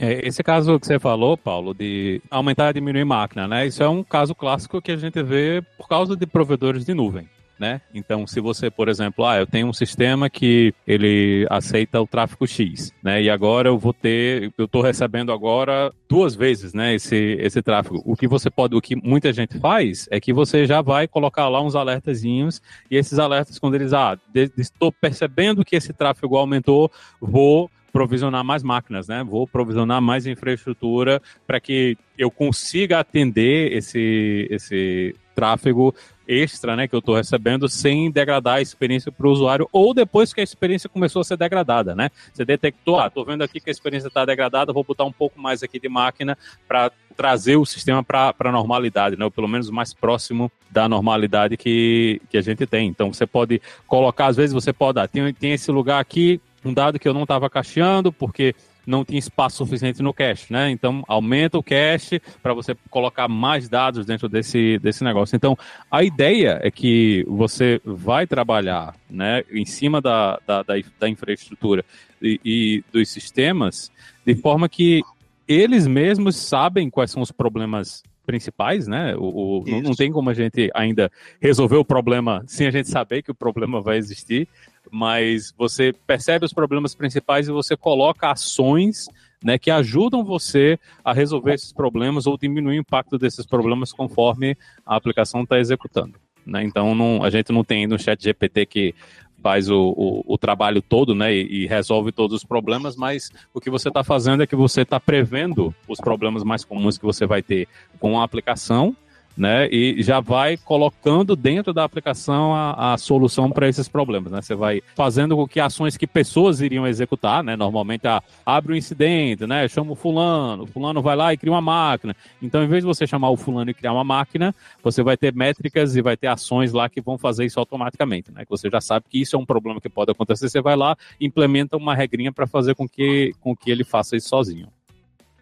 É, 0.00 0.26
esse 0.26 0.42
caso 0.44 0.78
que 0.78 0.86
você 0.86 0.98
falou, 0.98 1.36
Paulo, 1.36 1.74
de 1.74 2.22
aumentar 2.30 2.70
e 2.70 2.74
diminuir 2.74 3.04
máquina, 3.04 3.48
né? 3.48 3.66
Isso 3.66 3.82
é 3.82 3.88
um 3.88 4.04
caso 4.04 4.34
clássico 4.34 4.80
que 4.80 4.92
a 4.92 4.96
gente 4.96 5.20
vê 5.22 5.62
por 5.76 5.88
causa 5.88 6.16
de 6.16 6.24
provedores 6.24 6.84
de 6.84 6.94
nuvem 6.94 7.28
né? 7.58 7.80
Então, 7.92 8.26
se 8.26 8.40
você, 8.40 8.70
por 8.70 8.88
exemplo, 8.88 9.24
ah, 9.24 9.36
eu 9.38 9.46
tenho 9.46 9.66
um 9.66 9.72
sistema 9.72 10.30
que 10.30 10.72
ele 10.86 11.46
aceita 11.50 12.00
o 12.00 12.06
tráfego 12.06 12.46
X, 12.46 12.92
né? 13.02 13.22
E 13.22 13.28
agora 13.28 13.68
eu 13.68 13.78
vou 13.78 13.92
ter, 13.92 14.52
eu 14.56 14.64
estou 14.66 14.82
recebendo 14.82 15.32
agora 15.32 15.92
duas 16.08 16.34
vezes, 16.34 16.72
né? 16.72 16.94
Esse, 16.94 17.36
esse 17.40 17.60
tráfego. 17.62 18.02
O 18.04 18.16
que 18.16 18.28
você 18.28 18.50
pode, 18.50 18.76
o 18.76 18.80
que 18.80 18.96
muita 18.96 19.32
gente 19.32 19.58
faz 19.58 20.08
é 20.10 20.20
que 20.20 20.32
você 20.32 20.66
já 20.66 20.80
vai 20.80 21.08
colocar 21.08 21.48
lá 21.48 21.60
uns 21.60 21.74
alertazinhos 21.74 22.62
e 22.90 22.96
esses 22.96 23.18
alertas 23.18 23.58
quando 23.58 23.74
eles, 23.74 23.92
ah, 23.92 24.18
estou 24.56 24.92
percebendo 24.92 25.64
que 25.64 25.76
esse 25.76 25.92
tráfego 25.92 26.36
aumentou, 26.36 26.90
vou 27.20 27.70
provisionar 27.92 28.44
mais 28.44 28.62
máquinas, 28.62 29.08
né? 29.08 29.24
Vou 29.24 29.46
provisionar 29.46 30.00
mais 30.00 30.26
infraestrutura 30.26 31.20
para 31.46 31.58
que 31.58 31.96
eu 32.16 32.30
consiga 32.30 33.00
atender 33.00 33.72
esse, 33.72 34.46
esse 34.50 35.14
tráfego 35.34 35.94
extra 36.28 36.76
né, 36.76 36.86
que 36.86 36.94
eu 36.94 36.98
estou 36.98 37.16
recebendo 37.16 37.68
sem 37.68 38.10
degradar 38.10 38.56
a 38.56 38.60
experiência 38.60 39.10
para 39.10 39.26
o 39.26 39.30
usuário 39.30 39.66
ou 39.72 39.94
depois 39.94 40.34
que 40.34 40.40
a 40.40 40.44
experiência 40.44 40.88
começou 40.88 41.20
a 41.20 41.24
ser 41.24 41.38
degradada, 41.38 41.94
né? 41.94 42.10
Você 42.32 42.44
detectou, 42.44 43.00
ah, 43.00 43.06
estou 43.06 43.24
vendo 43.24 43.42
aqui 43.42 43.58
que 43.58 43.70
a 43.70 43.72
experiência 43.72 44.08
está 44.08 44.26
degradada, 44.26 44.72
vou 44.72 44.84
botar 44.84 45.04
um 45.04 45.12
pouco 45.12 45.40
mais 45.40 45.62
aqui 45.62 45.80
de 45.80 45.88
máquina 45.88 46.36
para 46.66 46.92
trazer 47.16 47.56
o 47.56 47.64
sistema 47.64 48.04
para 48.04 48.34
a 48.38 48.52
normalidade, 48.52 49.16
né? 49.16 49.24
Ou 49.24 49.30
pelo 49.30 49.48
menos 49.48 49.70
mais 49.70 49.94
próximo 49.94 50.52
da 50.70 50.88
normalidade 50.88 51.56
que, 51.56 52.20
que 52.28 52.36
a 52.36 52.42
gente 52.42 52.66
tem. 52.66 52.88
Então 52.88 53.12
você 53.12 53.26
pode 53.26 53.62
colocar, 53.86 54.26
às 54.26 54.36
vezes 54.36 54.52
você 54.52 54.72
pode, 54.72 55.00
ah, 55.00 55.08
tem, 55.08 55.32
tem 55.32 55.52
esse 55.52 55.70
lugar 55.72 55.98
aqui, 55.98 56.40
um 56.64 56.74
dado 56.74 56.98
que 56.98 57.08
eu 57.08 57.14
não 57.14 57.22
estava 57.22 57.48
cacheando, 57.48 58.12
porque 58.12 58.54
não 58.88 59.04
tinha 59.04 59.18
espaço 59.18 59.58
suficiente 59.58 60.02
no 60.02 60.14
cache, 60.14 60.50
né? 60.50 60.70
Então 60.70 61.04
aumenta 61.06 61.58
o 61.58 61.62
cache 61.62 62.20
para 62.42 62.54
você 62.54 62.74
colocar 62.88 63.28
mais 63.28 63.68
dados 63.68 64.06
dentro 64.06 64.28
desse, 64.28 64.78
desse 64.78 65.04
negócio. 65.04 65.36
Então 65.36 65.56
a 65.90 66.02
ideia 66.02 66.58
é 66.62 66.70
que 66.70 67.22
você 67.28 67.80
vai 67.84 68.26
trabalhar, 68.26 68.94
né, 69.08 69.44
em 69.52 69.66
cima 69.66 70.00
da, 70.00 70.40
da, 70.46 70.62
da, 70.62 70.74
da 70.98 71.08
infraestrutura 71.08 71.84
e, 72.20 72.40
e 72.42 72.84
dos 72.90 73.10
sistemas 73.10 73.92
de 74.24 74.34
forma 74.34 74.68
que 74.68 75.02
eles 75.46 75.86
mesmos 75.86 76.36
sabem 76.36 76.88
quais 76.88 77.10
são 77.10 77.22
os 77.22 77.30
problemas 77.30 78.02
principais, 78.24 78.86
né? 78.86 79.14
O, 79.16 79.62
o 79.62 79.64
não, 79.66 79.80
não, 79.80 79.94
tem 79.94 80.12
como 80.12 80.28
a 80.28 80.34
gente 80.34 80.70
ainda 80.74 81.10
resolver 81.40 81.76
o 81.76 81.84
problema 81.84 82.42
sem 82.46 82.66
a 82.66 82.70
gente 82.70 82.88
saber 82.88 83.22
que 83.22 83.30
o 83.30 83.34
problema 83.34 83.80
vai 83.80 83.96
existir 83.96 84.46
mas 84.90 85.52
você 85.56 85.92
percebe 86.06 86.44
os 86.44 86.52
problemas 86.52 86.94
principais 86.94 87.48
e 87.48 87.52
você 87.52 87.76
coloca 87.76 88.30
ações 88.30 89.08
né, 89.42 89.58
que 89.58 89.70
ajudam 89.70 90.24
você 90.24 90.78
a 91.04 91.12
resolver 91.12 91.54
esses 91.54 91.72
problemas 91.72 92.26
ou 92.26 92.36
diminuir 92.36 92.78
o 92.78 92.80
impacto 92.80 93.18
desses 93.18 93.46
problemas 93.46 93.92
conforme 93.92 94.56
a 94.84 94.96
aplicação 94.96 95.42
está 95.42 95.58
executando. 95.58 96.14
Né? 96.44 96.64
Então, 96.64 96.94
não, 96.94 97.22
a 97.22 97.30
gente 97.30 97.52
não 97.52 97.62
tem 97.62 97.86
no 97.86 97.98
chat 97.98 98.22
GPT 98.22 98.66
que 98.66 98.94
faz 99.42 99.70
o, 99.70 99.94
o, 99.96 100.34
o 100.34 100.38
trabalho 100.38 100.82
todo 100.82 101.14
né, 101.14 101.32
e, 101.32 101.62
e, 101.62 101.66
resolve 101.66 102.10
todos 102.10 102.38
os 102.38 102.44
problemas, 102.44 102.96
mas 102.96 103.30
o 103.54 103.60
que 103.60 103.70
você 103.70 103.88
está 103.88 104.02
fazendo 104.02 104.42
é 104.42 104.46
que 104.46 104.56
você 104.56 104.82
está 104.82 104.98
prevendo 104.98 105.72
os 105.86 106.00
problemas 106.00 106.42
mais 106.42 106.64
comuns 106.64 106.98
que 106.98 107.04
você 107.04 107.24
vai 107.24 107.42
ter 107.42 107.68
com 108.00 108.20
a 108.20 108.24
aplicação 108.24 108.96
né? 109.38 109.68
E 109.70 110.02
já 110.02 110.18
vai 110.18 110.56
colocando 110.56 111.36
dentro 111.36 111.72
da 111.72 111.84
aplicação 111.84 112.52
a, 112.54 112.94
a 112.94 112.98
solução 112.98 113.50
para 113.50 113.68
esses 113.68 113.88
problemas, 113.88 114.32
né? 114.32 114.42
Você 114.42 114.54
vai 114.54 114.82
fazendo 114.96 115.36
com 115.36 115.46
que 115.46 115.60
ações 115.60 115.96
que 115.96 116.06
pessoas 116.06 116.60
iriam 116.60 116.86
executar, 116.86 117.44
né? 117.44 117.54
Normalmente 117.54 118.06
a, 118.06 118.20
abre 118.44 118.72
um 118.72 118.76
incidente, 118.76 119.46
né? 119.46 119.68
Chama 119.68 119.92
o 119.92 119.94
fulano, 119.94 120.64
o 120.64 120.66
fulano 120.66 121.00
vai 121.00 121.14
lá 121.14 121.32
e 121.32 121.36
cria 121.36 121.52
uma 121.52 121.60
máquina. 121.60 122.16
Então, 122.42 122.64
em 122.64 122.66
vez 122.66 122.82
de 122.82 122.86
você 122.86 123.06
chamar 123.06 123.30
o 123.30 123.36
fulano 123.36 123.70
e 123.70 123.74
criar 123.74 123.92
uma 123.92 124.04
máquina, 124.04 124.54
você 124.82 125.02
vai 125.02 125.16
ter 125.16 125.32
métricas 125.32 125.94
e 125.94 126.02
vai 126.02 126.16
ter 126.16 126.26
ações 126.26 126.72
lá 126.72 126.88
que 126.88 127.00
vão 127.00 127.16
fazer 127.16 127.44
isso 127.44 127.60
automaticamente, 127.60 128.32
né? 128.32 128.44
Que 128.44 128.50
você 128.50 128.68
já 128.68 128.80
sabe 128.80 129.06
que 129.08 129.20
isso 129.20 129.36
é 129.36 129.38
um 129.38 129.46
problema 129.46 129.80
que 129.80 129.88
pode 129.88 130.10
acontecer, 130.10 130.48
você 130.48 130.60
vai 130.60 130.74
lá, 130.74 130.96
implementa 131.20 131.76
uma 131.76 131.94
regrinha 131.94 132.32
para 132.32 132.46
fazer 132.46 132.74
com 132.74 132.88
que, 132.88 133.32
com 133.40 133.54
que 133.54 133.70
ele 133.70 133.84
faça 133.84 134.16
isso 134.16 134.28
sozinho. 134.28 134.68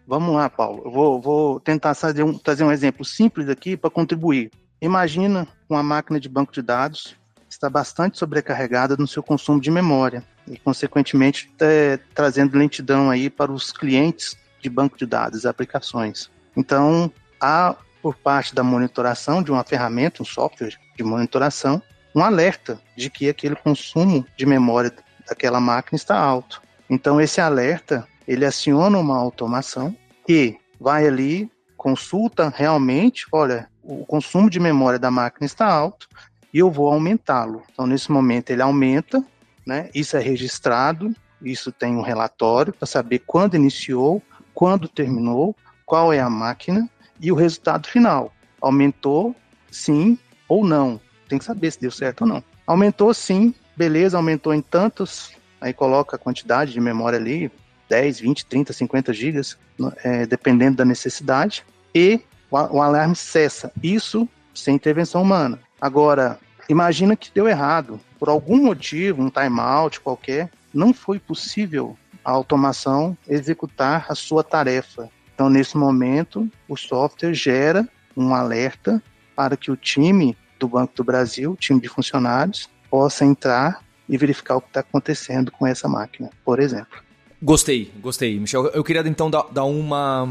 Vamos 0.07 0.33
lá, 0.33 0.49
Paulo. 0.49 0.83
Eu 0.85 0.91
vou, 0.91 1.21
vou 1.21 1.59
tentar 1.59 1.93
trazer 1.93 2.23
um, 2.23 2.37
trazer 2.37 2.63
um 2.63 2.71
exemplo 2.71 3.03
simples 3.03 3.49
aqui 3.49 3.75
para 3.75 3.89
contribuir. 3.89 4.49
Imagina 4.81 5.45
uma 5.69 5.83
máquina 5.83 6.19
de 6.19 6.29
banco 6.29 6.53
de 6.53 6.61
dados 6.61 7.17
está 7.49 7.69
bastante 7.69 8.17
sobrecarregada 8.17 8.95
no 8.97 9.07
seu 9.07 9.23
consumo 9.23 9.59
de 9.59 9.71
memória 9.71 10.23
e, 10.47 10.57
consequentemente, 10.57 11.51
é, 11.59 11.97
trazendo 12.13 12.57
lentidão 12.57 13.09
aí 13.09 13.29
para 13.29 13.51
os 13.51 13.71
clientes 13.71 14.37
de 14.61 14.69
banco 14.69 14.97
de 14.97 15.05
dados, 15.05 15.45
aplicações. 15.45 16.29
Então, 16.55 17.11
há 17.39 17.75
por 18.01 18.15
parte 18.15 18.53
da 18.53 18.63
monitoração 18.63 19.41
de 19.41 19.51
uma 19.51 19.63
ferramenta, 19.63 20.21
um 20.21 20.25
software 20.25 20.77
de 20.95 21.03
monitoração, 21.03 21.81
um 22.15 22.23
alerta 22.23 22.79
de 22.95 23.09
que 23.09 23.29
aquele 23.29 23.55
consumo 23.55 24.25
de 24.37 24.45
memória 24.45 24.93
daquela 25.27 25.59
máquina 25.59 25.95
está 25.95 26.17
alto. 26.17 26.61
Então, 26.89 27.19
esse 27.19 27.41
alerta 27.41 28.07
ele 28.27 28.45
aciona 28.45 28.97
uma 28.97 29.17
automação 29.17 29.95
que 30.25 30.57
vai 30.79 31.07
ali 31.07 31.49
consulta 31.75 32.51
realmente, 32.53 33.25
olha, 33.31 33.69
o 33.83 34.05
consumo 34.05 34.49
de 34.49 34.59
memória 34.59 34.99
da 34.99 35.09
máquina 35.09 35.45
está 35.45 35.71
alto 35.71 36.09
e 36.53 36.59
eu 36.59 36.69
vou 36.69 36.91
aumentá-lo. 36.91 37.63
Então, 37.71 37.87
nesse 37.87 38.11
momento, 38.11 38.49
ele 38.49 38.61
aumenta, 38.61 39.23
né? 39.65 39.89
Isso 39.93 40.17
é 40.17 40.19
registrado, 40.19 41.15
isso 41.41 41.71
tem 41.71 41.95
um 41.95 42.01
relatório 42.01 42.73
para 42.73 42.87
saber 42.87 43.19
quando 43.19 43.55
iniciou, 43.55 44.21
quando 44.53 44.87
terminou, 44.87 45.55
qual 45.85 46.11
é 46.11 46.19
a 46.19 46.29
máquina 46.29 46.89
e 47.19 47.31
o 47.31 47.35
resultado 47.35 47.87
final. 47.87 48.33
Aumentou, 48.59 49.35
sim 49.71 50.17
ou 50.47 50.65
não. 50.65 50.99
Tem 51.29 51.37
que 51.37 51.45
saber 51.45 51.71
se 51.71 51.79
deu 51.79 51.91
certo 51.91 52.21
ou 52.21 52.27
não. 52.27 52.43
Aumentou 52.65 53.13
sim, 53.13 53.53
beleza, 53.75 54.17
aumentou 54.17 54.53
em 54.53 54.61
tantos, 54.61 55.31
aí 55.61 55.73
coloca 55.73 56.15
a 56.15 56.19
quantidade 56.19 56.73
de 56.73 56.81
memória 56.81 57.17
ali, 57.17 57.51
10, 57.89 58.19
20, 58.19 58.45
30, 58.45 58.73
50 58.73 59.13
gigas, 59.13 59.57
é, 60.03 60.25
dependendo 60.25 60.77
da 60.77 60.85
necessidade, 60.85 61.65
e 61.93 62.21
o, 62.51 62.57
o 62.77 62.81
alarme 62.81 63.15
cessa. 63.15 63.71
Isso 63.81 64.27
sem 64.53 64.75
intervenção 64.75 65.21
humana. 65.21 65.59
Agora, 65.79 66.39
imagina 66.67 67.15
que 67.15 67.31
deu 67.33 67.47
errado, 67.47 67.99
por 68.19 68.29
algum 68.29 68.57
motivo, 68.63 69.21
um 69.21 69.29
timeout 69.29 69.99
qualquer, 69.99 70.49
não 70.73 70.93
foi 70.93 71.19
possível 71.19 71.97
a 72.23 72.31
automação 72.31 73.17
executar 73.27 74.05
a 74.09 74.15
sua 74.15 74.43
tarefa. 74.43 75.09
Então, 75.33 75.49
nesse 75.49 75.77
momento, 75.77 76.49
o 76.67 76.75
software 76.75 77.33
gera 77.33 77.87
um 78.15 78.33
alerta 78.33 79.01
para 79.35 79.55
que 79.55 79.71
o 79.71 79.77
time 79.77 80.35
do 80.59 80.67
Banco 80.67 80.93
do 80.95 81.03
Brasil, 81.03 81.55
time 81.55 81.79
de 81.79 81.87
funcionários, 81.87 82.69
possa 82.89 83.23
entrar 83.23 83.83
e 84.09 84.17
verificar 84.17 84.55
o 84.55 84.61
que 84.61 84.67
está 84.69 84.79
acontecendo 84.79 85.51
com 85.51 85.67
essa 85.67 85.87
máquina, 85.87 86.29
por 86.43 86.59
exemplo. 86.59 87.06
Gostei, 87.41 87.91
gostei, 87.99 88.39
Michel. 88.39 88.65
Eu 88.67 88.83
queria 88.83 89.07
então 89.07 89.29
dar, 89.29 89.43
dar 89.51 89.63
uma, 89.63 90.23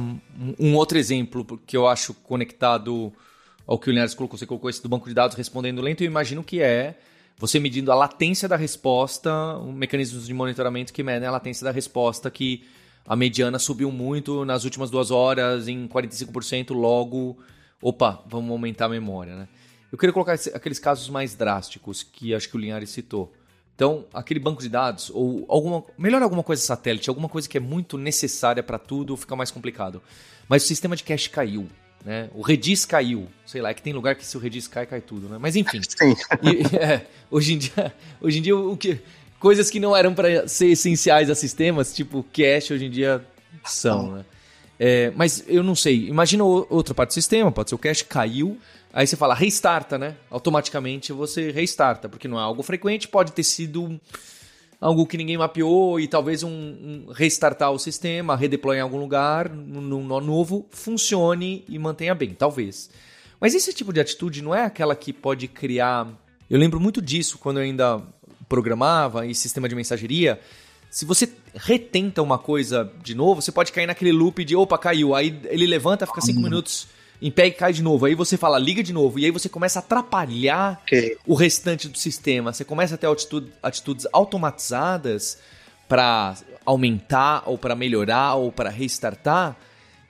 um 0.58 0.74
outro 0.74 0.98
exemplo 0.98 1.44
que 1.64 1.76
eu 1.76 1.86
acho 1.86 2.12
conectado 2.12 3.12
ao 3.64 3.78
que 3.78 3.88
o 3.88 3.92
Linhares 3.92 4.14
colocou. 4.14 4.36
Você 4.36 4.46
colocou 4.46 4.68
esse 4.68 4.82
do 4.82 4.88
banco 4.88 5.08
de 5.08 5.14
dados 5.14 5.36
respondendo 5.36 5.80
lento. 5.80 6.02
Eu 6.02 6.06
imagino 6.06 6.42
que 6.42 6.60
é 6.60 6.98
você 7.38 7.60
medindo 7.60 7.92
a 7.92 7.94
latência 7.94 8.48
da 8.48 8.56
resposta, 8.56 9.30
um 9.58 9.72
mecanismos 9.72 10.26
de 10.26 10.34
monitoramento 10.34 10.92
que 10.92 11.02
medem 11.02 11.28
a 11.28 11.30
latência 11.30 11.64
da 11.64 11.70
resposta, 11.70 12.30
que 12.30 12.64
a 13.06 13.14
mediana 13.14 13.58
subiu 13.58 13.92
muito 13.92 14.44
nas 14.44 14.64
últimas 14.64 14.90
duas 14.90 15.10
horas, 15.10 15.68
em 15.68 15.86
45%, 15.86 16.74
logo, 16.74 17.38
opa, 17.80 18.22
vamos 18.26 18.50
aumentar 18.50 18.86
a 18.86 18.88
memória, 18.88 19.36
né? 19.36 19.48
Eu 19.92 19.98
queria 19.98 20.12
colocar 20.12 20.32
aqueles 20.32 20.80
casos 20.80 21.08
mais 21.08 21.36
drásticos 21.36 22.02
que 22.02 22.34
acho 22.34 22.48
que 22.48 22.56
o 22.56 22.58
Linhares 22.58 22.90
citou. 22.90 23.32
Então, 23.76 24.06
aquele 24.12 24.40
banco 24.40 24.62
de 24.62 24.70
dados, 24.70 25.10
ou 25.12 25.44
alguma. 25.48 25.84
Melhor 25.98 26.22
alguma 26.22 26.42
coisa 26.42 26.62
satélite, 26.62 27.10
alguma 27.10 27.28
coisa 27.28 27.46
que 27.46 27.58
é 27.58 27.60
muito 27.60 27.98
necessária 27.98 28.62
para 28.62 28.78
tudo, 28.78 29.14
fica 29.18 29.36
mais 29.36 29.50
complicado. 29.50 30.02
Mas 30.48 30.64
o 30.64 30.66
sistema 30.66 30.96
de 30.96 31.04
cache 31.04 31.28
caiu. 31.28 31.68
Né? 32.02 32.30
O 32.34 32.40
Redis 32.40 32.86
caiu. 32.86 33.28
Sei 33.44 33.60
lá, 33.60 33.68
é 33.68 33.74
que 33.74 33.82
tem 33.82 33.92
lugar 33.92 34.14
que 34.14 34.24
se 34.24 34.34
o 34.34 34.40
Redis 34.40 34.66
cai, 34.66 34.86
cai 34.86 35.02
tudo, 35.02 35.28
né? 35.28 35.36
Mas 35.38 35.56
enfim. 35.56 35.80
E, 36.42 36.76
é, 36.76 37.06
hoje 37.30 37.52
em 37.52 37.58
dia, 37.58 37.94
hoje 38.20 38.38
em 38.38 38.42
dia 38.42 38.56
o 38.56 38.76
que, 38.76 38.98
coisas 39.38 39.68
que 39.68 39.78
não 39.78 39.94
eram 39.94 40.14
para 40.14 40.48
ser 40.48 40.68
essenciais 40.68 41.28
a 41.28 41.34
sistemas, 41.34 41.94
tipo 41.94 42.24
cache, 42.32 42.72
hoje 42.72 42.86
em 42.86 42.90
dia 42.90 43.22
são, 43.64 44.12
né? 44.12 44.24
É, 44.78 45.12
mas 45.16 45.44
eu 45.48 45.62
não 45.62 45.74
sei. 45.74 46.06
Imagina 46.08 46.44
outra 46.44 46.94
parte 46.94 47.10
do 47.10 47.14
sistema, 47.14 47.52
pode 47.52 47.70
ser 47.70 47.74
o 47.74 47.78
cache 47.78 48.04
caiu, 48.04 48.58
Aí 48.96 49.06
você 49.06 49.14
fala, 49.14 49.34
restarta, 49.34 49.98
né? 49.98 50.16
Automaticamente 50.30 51.12
você 51.12 51.50
restarta, 51.50 52.08
porque 52.08 52.26
não 52.26 52.38
é 52.38 52.42
algo 52.42 52.62
frequente, 52.62 53.06
pode 53.06 53.32
ter 53.32 53.42
sido 53.42 54.00
algo 54.80 55.06
que 55.06 55.18
ninguém 55.18 55.36
mapeou 55.36 56.00
e 56.00 56.08
talvez 56.08 56.42
um, 56.42 56.48
um 56.48 57.12
restartar 57.12 57.70
o 57.72 57.78
sistema, 57.78 58.34
redeployar 58.34 58.80
em 58.80 58.82
algum 58.82 58.96
lugar, 58.96 59.50
num 59.50 60.02
nó 60.02 60.18
novo, 60.18 60.66
funcione 60.70 61.62
e 61.68 61.78
mantenha 61.78 62.14
bem, 62.14 62.30
talvez. 62.30 62.88
Mas 63.38 63.54
esse 63.54 63.70
tipo 63.74 63.92
de 63.92 64.00
atitude 64.00 64.40
não 64.40 64.54
é 64.54 64.64
aquela 64.64 64.96
que 64.96 65.12
pode 65.12 65.46
criar. 65.46 66.08
Eu 66.48 66.58
lembro 66.58 66.80
muito 66.80 67.02
disso 67.02 67.36
quando 67.36 67.58
eu 67.58 67.64
ainda 67.64 68.00
programava 68.48 69.26
em 69.26 69.34
sistema 69.34 69.68
de 69.68 69.74
mensageria. 69.74 70.40
Se 70.88 71.04
você 71.04 71.28
retenta 71.54 72.22
uma 72.22 72.38
coisa 72.38 72.90
de 73.04 73.14
novo, 73.14 73.42
você 73.42 73.52
pode 73.52 73.72
cair 73.72 73.86
naquele 73.86 74.12
loop 74.12 74.42
de 74.42 74.56
opa, 74.56 74.78
caiu. 74.78 75.14
Aí 75.14 75.38
ele 75.50 75.66
levanta, 75.66 76.06
fica 76.06 76.22
cinco 76.22 76.40
minutos 76.40 76.95
em 77.20 77.30
pé 77.30 77.46
e 77.46 77.50
cai 77.50 77.72
de 77.72 77.82
novo. 77.82 78.06
Aí 78.06 78.14
você 78.14 78.36
fala, 78.36 78.58
liga 78.58 78.82
de 78.82 78.92
novo. 78.92 79.18
E 79.18 79.24
aí 79.24 79.30
você 79.30 79.48
começa 79.48 79.78
a 79.78 79.80
atrapalhar 79.80 80.80
okay. 80.82 81.16
o 81.26 81.34
restante 81.34 81.88
do 81.88 81.98
sistema. 81.98 82.52
Você 82.52 82.64
começa 82.64 82.94
a 82.94 82.98
ter 82.98 83.06
atitude, 83.06 83.52
atitudes 83.62 84.06
automatizadas 84.12 85.38
para 85.88 86.36
aumentar, 86.64 87.44
ou 87.46 87.56
para 87.56 87.74
melhorar, 87.74 88.34
ou 88.34 88.50
para 88.50 88.70
restartar. 88.70 89.56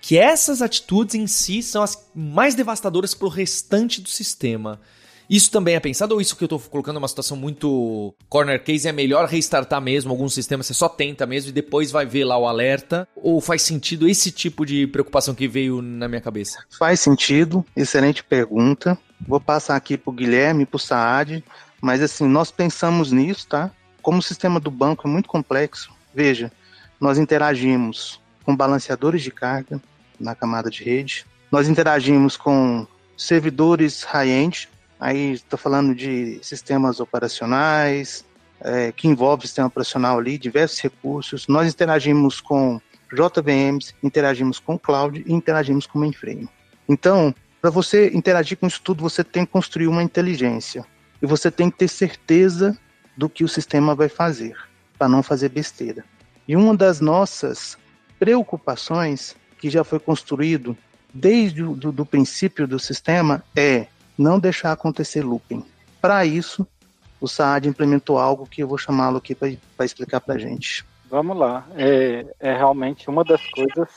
Que 0.00 0.18
essas 0.18 0.62
atitudes 0.62 1.14
em 1.14 1.26
si 1.26 1.62
são 1.62 1.82
as 1.82 2.08
mais 2.14 2.54
devastadoras 2.54 3.14
para 3.14 3.26
o 3.26 3.30
restante 3.30 4.00
do 4.00 4.08
sistema. 4.08 4.80
Isso 5.28 5.50
também 5.50 5.74
é 5.74 5.80
pensado 5.80 6.14
ou 6.14 6.20
isso 6.20 6.36
que 6.36 6.44
eu 6.44 6.46
estou 6.46 6.60
colocando 6.60 6.98
uma 6.98 7.08
situação 7.08 7.36
muito 7.36 8.14
corner 8.28 8.62
case 8.62 8.88
é 8.88 8.92
melhor 8.92 9.26
restartar 9.26 9.80
mesmo 9.80 10.10
algum 10.10 10.28
sistema, 10.28 10.62
você 10.62 10.74
só 10.74 10.88
tenta 10.88 11.26
mesmo 11.26 11.50
e 11.50 11.52
depois 11.52 11.90
vai 11.90 12.06
ver 12.06 12.24
lá 12.24 12.38
o 12.38 12.46
alerta? 12.46 13.08
Ou 13.16 13.40
faz 13.40 13.62
sentido 13.62 14.08
esse 14.08 14.30
tipo 14.30 14.64
de 14.64 14.86
preocupação 14.86 15.34
que 15.34 15.48
veio 15.48 15.82
na 15.82 16.08
minha 16.08 16.20
cabeça? 16.20 16.64
Faz 16.78 17.00
sentido, 17.00 17.64
excelente 17.76 18.22
pergunta. 18.22 18.96
Vou 19.26 19.40
passar 19.40 19.76
aqui 19.76 19.96
para 19.96 20.10
o 20.10 20.14
Guilherme, 20.14 20.66
para 20.66 20.76
o 20.76 20.80
Saad, 20.80 21.42
mas 21.80 22.02
assim, 22.02 22.26
nós 22.26 22.50
pensamos 22.50 23.10
nisso, 23.10 23.48
tá? 23.48 23.70
Como 24.02 24.18
o 24.18 24.22
sistema 24.22 24.60
do 24.60 24.70
banco 24.70 25.08
é 25.08 25.10
muito 25.10 25.28
complexo, 25.28 25.90
veja, 26.14 26.52
nós 27.00 27.18
interagimos 27.18 28.20
com 28.44 28.54
balanceadores 28.54 29.22
de 29.22 29.30
carga 29.30 29.80
na 30.20 30.34
camada 30.34 30.70
de 30.70 30.84
rede, 30.84 31.26
nós 31.50 31.68
interagimos 31.68 32.36
com 32.36 32.86
servidores 33.16 34.02
high-end, 34.02 34.68
Aí 34.98 35.32
estou 35.32 35.58
falando 35.58 35.94
de 35.94 36.38
sistemas 36.42 37.00
operacionais, 37.00 38.24
é, 38.60 38.92
que 38.92 39.06
envolve 39.06 39.46
sistema 39.46 39.68
operacional 39.68 40.18
ali, 40.18 40.38
diversos 40.38 40.80
recursos. 40.80 41.46
Nós 41.46 41.68
interagimos 41.68 42.40
com 42.40 42.80
JVMs, 43.12 43.94
interagimos 44.02 44.58
com 44.58 44.78
cloud 44.78 45.22
e 45.26 45.32
interagimos 45.32 45.86
com 45.86 45.98
mainframe. 45.98 46.48
Então, 46.88 47.34
para 47.60 47.70
você 47.70 48.10
interagir 48.14 48.56
com 48.56 48.66
isso 48.66 48.80
tudo, 48.82 49.02
você 49.02 49.22
tem 49.22 49.44
que 49.44 49.52
construir 49.52 49.86
uma 49.86 50.02
inteligência. 50.02 50.84
E 51.20 51.26
você 51.26 51.50
tem 51.50 51.70
que 51.70 51.78
ter 51.78 51.88
certeza 51.88 52.76
do 53.16 53.28
que 53.28 53.44
o 53.44 53.48
sistema 53.48 53.94
vai 53.94 54.08
fazer, 54.08 54.56
para 54.98 55.08
não 55.08 55.22
fazer 55.22 55.48
besteira. 55.48 56.04
E 56.46 56.54
uma 56.54 56.76
das 56.76 57.00
nossas 57.00 57.76
preocupações, 58.18 59.34
que 59.58 59.70
já 59.70 59.82
foi 59.82 59.98
construído 59.98 60.76
desde 61.12 61.62
o 61.62 61.74
do, 61.74 61.90
do 61.90 62.04
princípio 62.04 62.66
do 62.66 62.78
sistema, 62.78 63.42
é 63.56 63.86
não 64.18 64.38
deixar 64.38 64.72
acontecer 64.72 65.22
looping. 65.22 65.64
Para 66.00 66.24
isso, 66.24 66.66
o 67.20 67.26
Saad 67.26 67.68
implementou 67.68 68.18
algo 68.18 68.46
que 68.46 68.62
eu 68.62 68.68
vou 68.68 68.78
chamá-lo 68.78 69.18
aqui 69.18 69.34
para 69.34 69.84
explicar 69.84 70.20
para 70.20 70.34
a 70.34 70.38
gente. 70.38 70.84
Vamos 71.08 71.36
lá. 71.36 71.66
É, 71.76 72.26
é 72.40 72.52
realmente 72.56 73.08
uma 73.08 73.24
das 73.24 73.44
coisas 73.50 73.88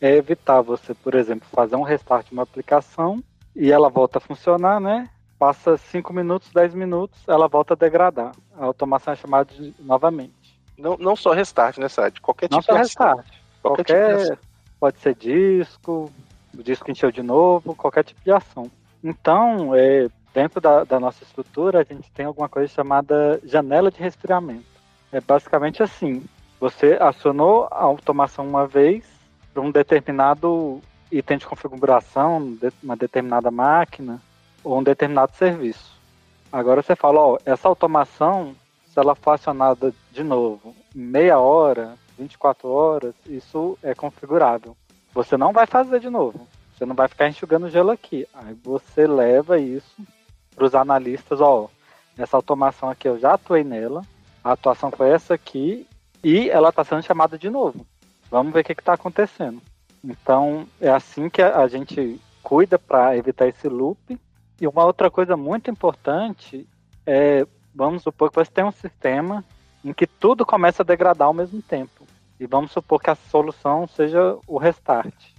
é 0.00 0.16
evitar 0.16 0.60
você, 0.60 0.94
por 0.94 1.14
exemplo, 1.14 1.46
fazer 1.50 1.76
um 1.76 1.82
restart 1.82 2.26
de 2.26 2.32
uma 2.32 2.42
aplicação 2.42 3.22
e 3.54 3.70
ela 3.70 3.88
volta 3.88 4.18
a 4.18 4.20
funcionar, 4.20 4.80
né? 4.80 5.08
Passa 5.38 5.76
5 5.76 6.12
minutos, 6.12 6.50
10 6.52 6.74
minutos, 6.74 7.20
ela 7.26 7.48
volta 7.48 7.74
a 7.74 7.76
degradar. 7.76 8.32
A 8.56 8.64
automação 8.64 9.12
é 9.12 9.16
chamada 9.16 9.52
de 9.52 9.74
novamente. 9.80 10.58
Não, 10.76 10.96
não 10.96 11.14
só 11.14 11.32
restart, 11.32 11.78
né, 11.78 11.88
Saad? 11.88 12.20
Qualquer 12.20 12.48
tipo 12.48 12.56
não 12.56 12.62
só 12.62 12.74
restart. 12.74 13.26
Qualquer, 13.62 13.84
qualquer 13.84 14.30
tipo 14.30 14.54
pode 14.80 14.98
ser 15.00 15.14
disco, 15.14 16.12
o 16.56 16.62
disco 16.62 16.90
encheu 16.90 17.10
de 17.10 17.22
novo, 17.22 17.74
qualquer 17.74 18.04
tipo 18.04 18.20
de 18.22 18.30
ação. 18.30 18.70
Então, 19.04 19.74
é, 19.74 20.08
dentro 20.32 20.62
da, 20.62 20.82
da, 20.82 20.98
nossa 20.98 21.22
estrutura, 21.22 21.80
a 21.80 21.84
gente 21.84 22.10
tem 22.10 22.24
alguma 22.24 22.48
coisa 22.48 22.72
chamada 22.72 23.38
janela 23.44 23.90
de 23.90 24.00
resfriamento. 24.00 24.64
É 25.12 25.20
basicamente 25.20 25.82
assim: 25.82 26.24
você 26.58 26.96
acionou 26.98 27.68
a 27.70 27.82
automação 27.82 28.48
uma 28.48 28.66
vez 28.66 29.04
para 29.52 29.62
um 29.62 29.70
determinado 29.70 30.80
item 31.12 31.36
de 31.36 31.46
configuração, 31.46 32.56
uma 32.82 32.96
determinada 32.96 33.50
máquina 33.50 34.22
ou 34.64 34.78
um 34.78 34.82
determinado 34.82 35.36
serviço. 35.36 36.00
Agora 36.50 36.82
você 36.82 36.96
fala: 36.96 37.20
ó, 37.20 37.38
essa 37.44 37.68
automação, 37.68 38.56
se 38.86 38.98
ela 38.98 39.14
for 39.14 39.32
acionada 39.32 39.92
de 40.10 40.22
novo 40.22 40.74
meia 40.94 41.38
hora, 41.38 41.96
24 42.16 42.68
horas, 42.68 43.14
isso 43.26 43.76
é 43.82 43.94
configurável. 43.94 44.76
Você 45.12 45.36
não 45.36 45.52
vai 45.52 45.66
fazer 45.66 46.00
de 46.00 46.08
novo. 46.08 46.46
Você 46.76 46.84
não 46.84 46.94
vai 46.94 47.08
ficar 47.08 47.28
enxugando 47.28 47.70
gelo 47.70 47.90
aqui. 47.90 48.26
Aí 48.34 48.54
você 48.62 49.06
leva 49.06 49.58
isso 49.58 50.02
para 50.54 50.64
os 50.64 50.74
analistas, 50.74 51.40
ó, 51.40 51.68
essa 52.16 52.36
automação 52.36 52.88
aqui 52.88 53.08
eu 53.08 53.18
já 53.18 53.34
atuei 53.34 53.64
nela, 53.64 54.02
a 54.42 54.52
atuação 54.52 54.90
foi 54.90 55.10
essa 55.10 55.34
aqui 55.34 55.86
e 56.22 56.48
ela 56.48 56.68
está 56.68 56.84
sendo 56.84 57.02
chamada 57.02 57.36
de 57.36 57.50
novo. 57.50 57.84
Vamos 58.30 58.52
ver 58.52 58.60
o 58.60 58.64
que 58.64 58.72
está 58.72 58.94
acontecendo. 58.94 59.60
Então 60.02 60.66
é 60.80 60.90
assim 60.90 61.28
que 61.28 61.42
a, 61.42 61.66
gente 61.66 62.20
cuida 62.42 62.78
para 62.78 63.16
evitar 63.16 63.48
esse 63.48 63.68
loop. 63.68 64.18
E 64.60 64.68
uma 64.68 64.84
outra 64.84 65.10
coisa 65.10 65.36
muito 65.36 65.70
importante 65.70 66.68
é, 67.04 67.46
vamos 67.74 68.02
supor 68.02 68.30
que 68.30 68.36
você 68.36 68.50
tem 68.50 68.64
um 68.64 68.72
sistema 68.72 69.44
em 69.84 69.92
que 69.92 70.06
tudo 70.06 70.46
começa 70.46 70.82
a 70.82 70.86
degradar 70.86 71.26
ao 71.26 71.34
mesmo 71.34 71.60
tempo. 71.60 72.06
E 72.38 72.46
vamos 72.46 72.72
supor 72.72 73.02
que 73.02 73.10
a 73.10 73.14
solução 73.14 73.86
seja 73.86 74.38
o 74.46 74.58
restart. 74.58 75.33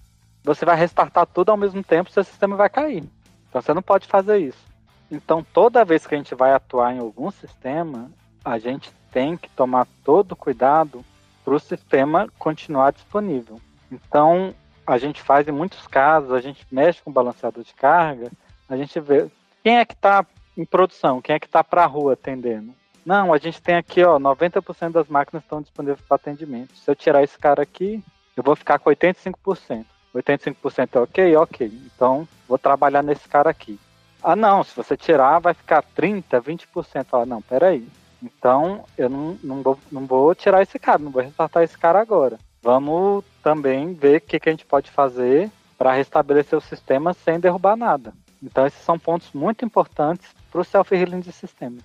Você 0.45 0.63
vai 0.63 0.75
restartar 0.75 1.25
tudo 1.25 1.49
ao 1.49 1.57
mesmo 1.57 1.83
tempo, 1.83 2.11
seu 2.11 2.23
sistema 2.23 2.55
vai 2.55 2.69
cair. 2.69 3.03
Então 3.49 3.61
você 3.61 3.73
não 3.73 3.81
pode 3.81 4.07
fazer 4.07 4.37
isso. 4.37 4.63
Então 5.11 5.45
toda 5.53 5.83
vez 5.83 6.05
que 6.05 6.13
a 6.13 6.17
gente 6.17 6.35
vai 6.35 6.53
atuar 6.53 6.93
em 6.93 6.99
algum 6.99 7.31
sistema, 7.31 8.11
a 8.43 8.59
gente 8.59 8.91
tem 9.11 9.35
que 9.35 9.49
tomar 9.49 9.87
todo 10.03 10.35
cuidado 10.35 11.03
para 11.43 11.55
o 11.55 11.59
sistema 11.59 12.29
continuar 12.37 12.91
disponível. 12.91 13.59
Então 13.91 14.53
a 14.85 14.97
gente 14.99 15.21
faz 15.21 15.47
em 15.47 15.51
muitos 15.51 15.87
casos, 15.87 16.31
a 16.31 16.39
gente 16.39 16.65
mexe 16.71 17.01
com 17.01 17.09
o 17.09 17.13
balanceador 17.13 17.63
de 17.63 17.73
carga, 17.73 18.31
a 18.69 18.77
gente 18.77 18.99
vê 18.99 19.27
quem 19.63 19.77
é 19.79 19.85
que 19.85 19.93
está 19.93 20.23
em 20.55 20.65
produção, 20.65 21.21
quem 21.21 21.35
é 21.35 21.39
que 21.39 21.47
está 21.47 21.63
para 21.63 21.83
a 21.83 21.87
rua 21.87 22.13
atendendo. 22.13 22.71
Não, 23.03 23.33
a 23.33 23.37
gente 23.37 23.61
tem 23.61 23.75
aqui, 23.75 24.03
ó, 24.03 24.19
90% 24.19 24.91
das 24.91 25.07
máquinas 25.07 25.43
estão 25.43 25.61
disponíveis 25.61 26.01
para 26.01 26.15
atendimento. 26.15 26.75
Se 26.75 26.89
eu 26.89 26.95
tirar 26.95 27.23
esse 27.23 27.37
cara 27.37 27.61
aqui, 27.61 28.03
eu 28.35 28.43
vou 28.43 28.55
ficar 28.55 28.79
com 28.79 28.89
85%. 28.89 29.85
85% 30.15 30.89
é 30.95 30.99
ok? 30.99 31.35
Ok. 31.37 31.81
Então, 31.95 32.27
vou 32.47 32.57
trabalhar 32.57 33.03
nesse 33.03 33.27
cara 33.27 33.49
aqui. 33.49 33.79
Ah, 34.23 34.35
não, 34.35 34.63
se 34.63 34.75
você 34.75 34.97
tirar, 34.97 35.39
vai 35.39 35.53
ficar 35.53 35.83
30%, 35.97 36.23
20%. 36.41 37.05
Ah, 37.11 37.25
não, 37.25 37.41
peraí. 37.41 37.87
Então, 38.23 38.83
eu 38.97 39.09
não, 39.09 39.37
não, 39.43 39.61
vou, 39.61 39.79
não 39.91 40.05
vou 40.05 40.33
tirar 40.33 40.63
esse 40.63 40.79
cara, 40.79 40.97
não 40.97 41.11
vou 41.11 41.21
restartar 41.21 41.63
esse 41.63 41.77
cara 41.77 41.99
agora. 41.99 42.39
Vamos 42.63 43.23
também 43.43 43.93
ver 43.93 44.17
o 44.17 44.21
que, 44.21 44.39
que 44.39 44.49
a 44.49 44.51
gente 44.51 44.65
pode 44.65 44.89
fazer 44.89 45.51
para 45.77 45.93
restabelecer 45.93 46.57
o 46.57 46.61
sistema 46.61 47.13
sem 47.13 47.39
derrubar 47.39 47.75
nada. 47.75 48.13
Então, 48.41 48.65
esses 48.65 48.81
são 48.81 48.97
pontos 48.97 49.29
muito 49.33 49.63
importantes 49.63 50.27
para 50.51 50.61
o 50.61 50.63
self-healing 50.63 51.19
de 51.19 51.31
sistema. 51.31 51.77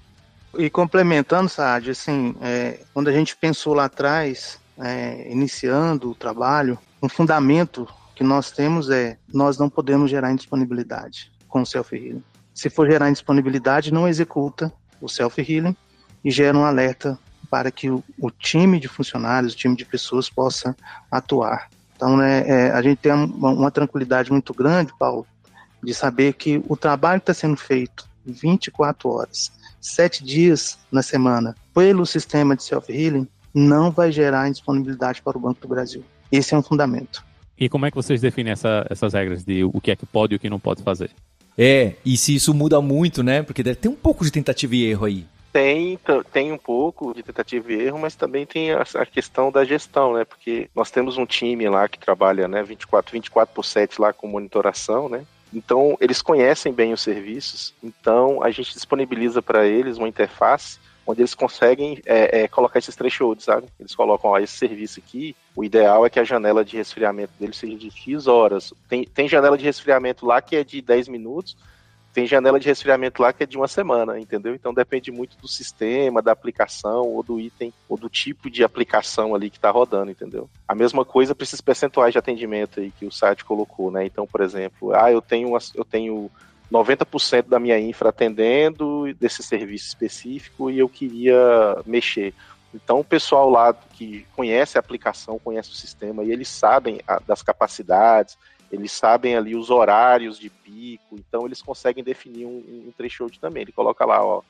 E 0.56 0.70
complementando, 0.70 1.48
Saad, 1.48 1.90
assim, 1.90 2.34
é, 2.40 2.80
quando 2.94 3.08
a 3.08 3.12
gente 3.12 3.36
pensou 3.36 3.74
lá 3.74 3.84
atrás, 3.84 4.58
é, 4.78 5.30
iniciando 5.30 6.10
o 6.10 6.14
trabalho, 6.14 6.78
um 7.02 7.08
fundamento 7.08 7.86
que 8.20 8.24
nós 8.24 8.50
temos 8.50 8.90
é 8.90 9.16
nós 9.32 9.56
não 9.56 9.70
podemos 9.70 10.10
gerar 10.10 10.30
indisponibilidade 10.30 11.32
com 11.48 11.62
o 11.62 11.66
self-healing. 11.66 12.22
Se 12.52 12.68
for 12.68 12.86
gerar 12.86 13.08
indisponibilidade, 13.08 13.90
não 13.90 14.06
executa 14.06 14.70
o 15.00 15.08
self-healing 15.08 15.74
e 16.22 16.30
gera 16.30 16.54
um 16.54 16.66
alerta 16.66 17.18
para 17.48 17.70
que 17.70 17.88
o, 17.88 18.04
o, 18.18 18.30
time 18.30 18.78
de 18.78 18.88
funcionários, 18.88 19.54
o 19.54 19.56
time 19.56 19.74
de 19.74 19.86
pessoas 19.86 20.28
possa 20.28 20.76
atuar. 21.10 21.70
Então, 21.96 22.14
né, 22.14 22.46
é, 22.46 22.70
a 22.72 22.82
gente 22.82 22.98
tem 22.98 23.10
uma, 23.10 23.52
uma 23.52 23.70
tranquilidade 23.70 24.30
muito 24.30 24.52
grande, 24.52 24.92
Paulo, 24.98 25.26
de 25.82 25.94
saber 25.94 26.34
que 26.34 26.62
o 26.68 26.76
trabalho 26.76 27.20
está 27.20 27.32
sendo 27.32 27.56
feito 27.56 28.06
24 28.26 29.08
horas, 29.08 29.50
sete 29.80 30.22
dias 30.22 30.78
na 30.92 31.02
semana, 31.02 31.54
pelo 31.72 32.04
sistema 32.04 32.54
de 32.54 32.64
self-healing, 32.64 33.26
não 33.54 33.90
vai 33.90 34.12
gerar 34.12 34.46
indisponibilidade 34.46 35.22
para 35.22 35.38
o 35.38 35.40
Banco 35.40 35.62
do 35.62 35.68
Brasil. 35.68 36.04
Esse 36.30 36.54
é 36.54 36.58
um 36.58 36.62
fundamento. 36.62 37.29
E 37.60 37.68
como 37.68 37.84
é 37.84 37.90
que 37.90 37.96
vocês 37.96 38.22
definem 38.22 38.52
essa, 38.52 38.86
essas 38.88 39.12
regras 39.12 39.44
de 39.44 39.62
o 39.62 39.78
que 39.82 39.90
é 39.90 39.96
que 39.96 40.06
pode 40.06 40.32
e 40.32 40.36
o 40.36 40.40
que 40.40 40.48
não 40.48 40.58
pode 40.58 40.82
fazer? 40.82 41.10
É, 41.58 41.92
e 42.06 42.16
se 42.16 42.34
isso 42.34 42.54
muda 42.54 42.80
muito, 42.80 43.22
né? 43.22 43.42
Porque 43.42 43.62
deve 43.62 43.76
ter 43.76 43.88
um 43.88 43.94
pouco 43.94 44.24
de 44.24 44.32
tentativa 44.32 44.74
e 44.74 44.86
erro 44.86 45.04
aí. 45.04 45.26
Tem, 45.52 45.98
tem 46.32 46.52
um 46.52 46.56
pouco 46.56 47.12
de 47.12 47.22
tentativa 47.22 47.70
e 47.70 47.82
erro, 47.82 47.98
mas 47.98 48.14
também 48.14 48.46
tem 48.46 48.70
a, 48.70 48.82
a, 48.94 49.04
questão 49.04 49.52
da 49.52 49.62
gestão, 49.62 50.14
né? 50.14 50.24
Porque 50.24 50.70
nós 50.74 50.90
temos 50.90 51.18
um 51.18 51.26
time 51.26 51.68
lá 51.68 51.86
que 51.86 51.98
trabalha 51.98 52.48
né, 52.48 52.62
24, 52.62 53.12
24 53.12 53.54
por 53.54 53.64
7 53.64 54.00
lá 54.00 54.12
com 54.12 54.26
monitoração, 54.26 55.10
né? 55.10 55.26
Então, 55.52 55.98
eles 56.00 56.22
conhecem 56.22 56.72
bem 56.72 56.92
os 56.92 57.02
serviços, 57.02 57.74
então 57.82 58.42
a 58.42 58.52
gente 58.52 58.72
disponibiliza 58.72 59.42
para 59.42 59.66
eles 59.66 59.98
uma 59.98 60.08
interface 60.08 60.78
onde 61.10 61.20
eles 61.20 61.34
conseguem 61.34 62.00
é, 62.06 62.42
é, 62.42 62.48
colocar 62.48 62.78
esses 62.78 62.96
thresholds, 62.96 63.44
sabe? 63.44 63.66
Eles 63.78 63.94
colocam, 63.94 64.30
ó, 64.30 64.38
esse 64.38 64.56
serviço 64.56 65.00
aqui, 65.00 65.36
o 65.54 65.64
ideal 65.64 66.06
é 66.06 66.10
que 66.10 66.20
a 66.20 66.24
janela 66.24 66.64
de 66.64 66.76
resfriamento 66.76 67.32
dele 67.38 67.54
seja 67.54 67.76
de 67.76 67.90
X 67.90 68.26
horas. 68.26 68.72
Tem, 68.88 69.04
tem 69.04 69.28
janela 69.28 69.58
de 69.58 69.64
resfriamento 69.64 70.26
lá 70.26 70.40
que 70.40 70.56
é 70.56 70.64
de 70.64 70.80
10 70.80 71.08
minutos, 71.08 71.56
tem 72.12 72.26
janela 72.26 72.58
de 72.58 72.66
resfriamento 72.66 73.22
lá 73.22 73.32
que 73.32 73.44
é 73.44 73.46
de 73.46 73.56
uma 73.56 73.68
semana, 73.68 74.18
entendeu? 74.18 74.54
Então 74.54 74.74
depende 74.74 75.12
muito 75.12 75.36
do 75.38 75.46
sistema, 75.46 76.20
da 76.20 76.32
aplicação, 76.32 77.02
ou 77.06 77.22
do 77.22 77.38
item, 77.38 77.72
ou 77.88 77.96
do 77.96 78.08
tipo 78.08 78.50
de 78.50 78.64
aplicação 78.64 79.34
ali 79.34 79.48
que 79.48 79.58
está 79.58 79.70
rodando, 79.70 80.10
entendeu? 80.10 80.50
A 80.66 80.74
mesma 80.74 81.04
coisa 81.04 81.34
para 81.34 81.44
esses 81.44 81.60
percentuais 81.60 82.12
de 82.12 82.18
atendimento 82.18 82.80
aí 82.80 82.90
que 82.90 83.06
o 83.06 83.12
site 83.12 83.44
colocou, 83.44 83.90
né? 83.90 84.04
Então, 84.04 84.26
por 84.26 84.40
exemplo, 84.40 84.92
ah, 84.92 85.10
eu 85.10 85.22
tenho, 85.22 85.56
eu 85.74 85.84
tenho 85.84 86.30
90% 86.70 87.48
da 87.48 87.58
minha 87.58 87.78
infra 87.78 88.10
atendendo 88.10 89.12
desse 89.14 89.42
serviço 89.42 89.88
específico 89.88 90.70
e 90.70 90.78
eu 90.78 90.88
queria 90.88 91.36
mexer. 91.84 92.32
Então, 92.72 93.00
o 93.00 93.04
pessoal 93.04 93.50
lá 93.50 93.72
que 93.72 94.24
conhece 94.36 94.78
a 94.78 94.80
aplicação, 94.80 95.38
conhece 95.38 95.70
o 95.70 95.74
sistema, 95.74 96.22
e 96.22 96.30
eles 96.30 96.48
sabem 96.48 97.00
a, 97.06 97.18
das 97.18 97.42
capacidades, 97.42 98.38
eles 98.70 98.92
sabem 98.92 99.36
ali 99.36 99.56
os 99.56 99.70
horários 99.70 100.38
de 100.38 100.48
pico, 100.48 101.16
então 101.16 101.44
eles 101.44 101.60
conseguem 101.60 102.04
definir 102.04 102.46
um, 102.46 102.86
um 102.86 102.92
threshold 102.96 103.40
também. 103.40 103.62
Ele 103.62 103.72
coloca 103.72 104.04
lá, 104.04 104.24
ó, 104.24 104.42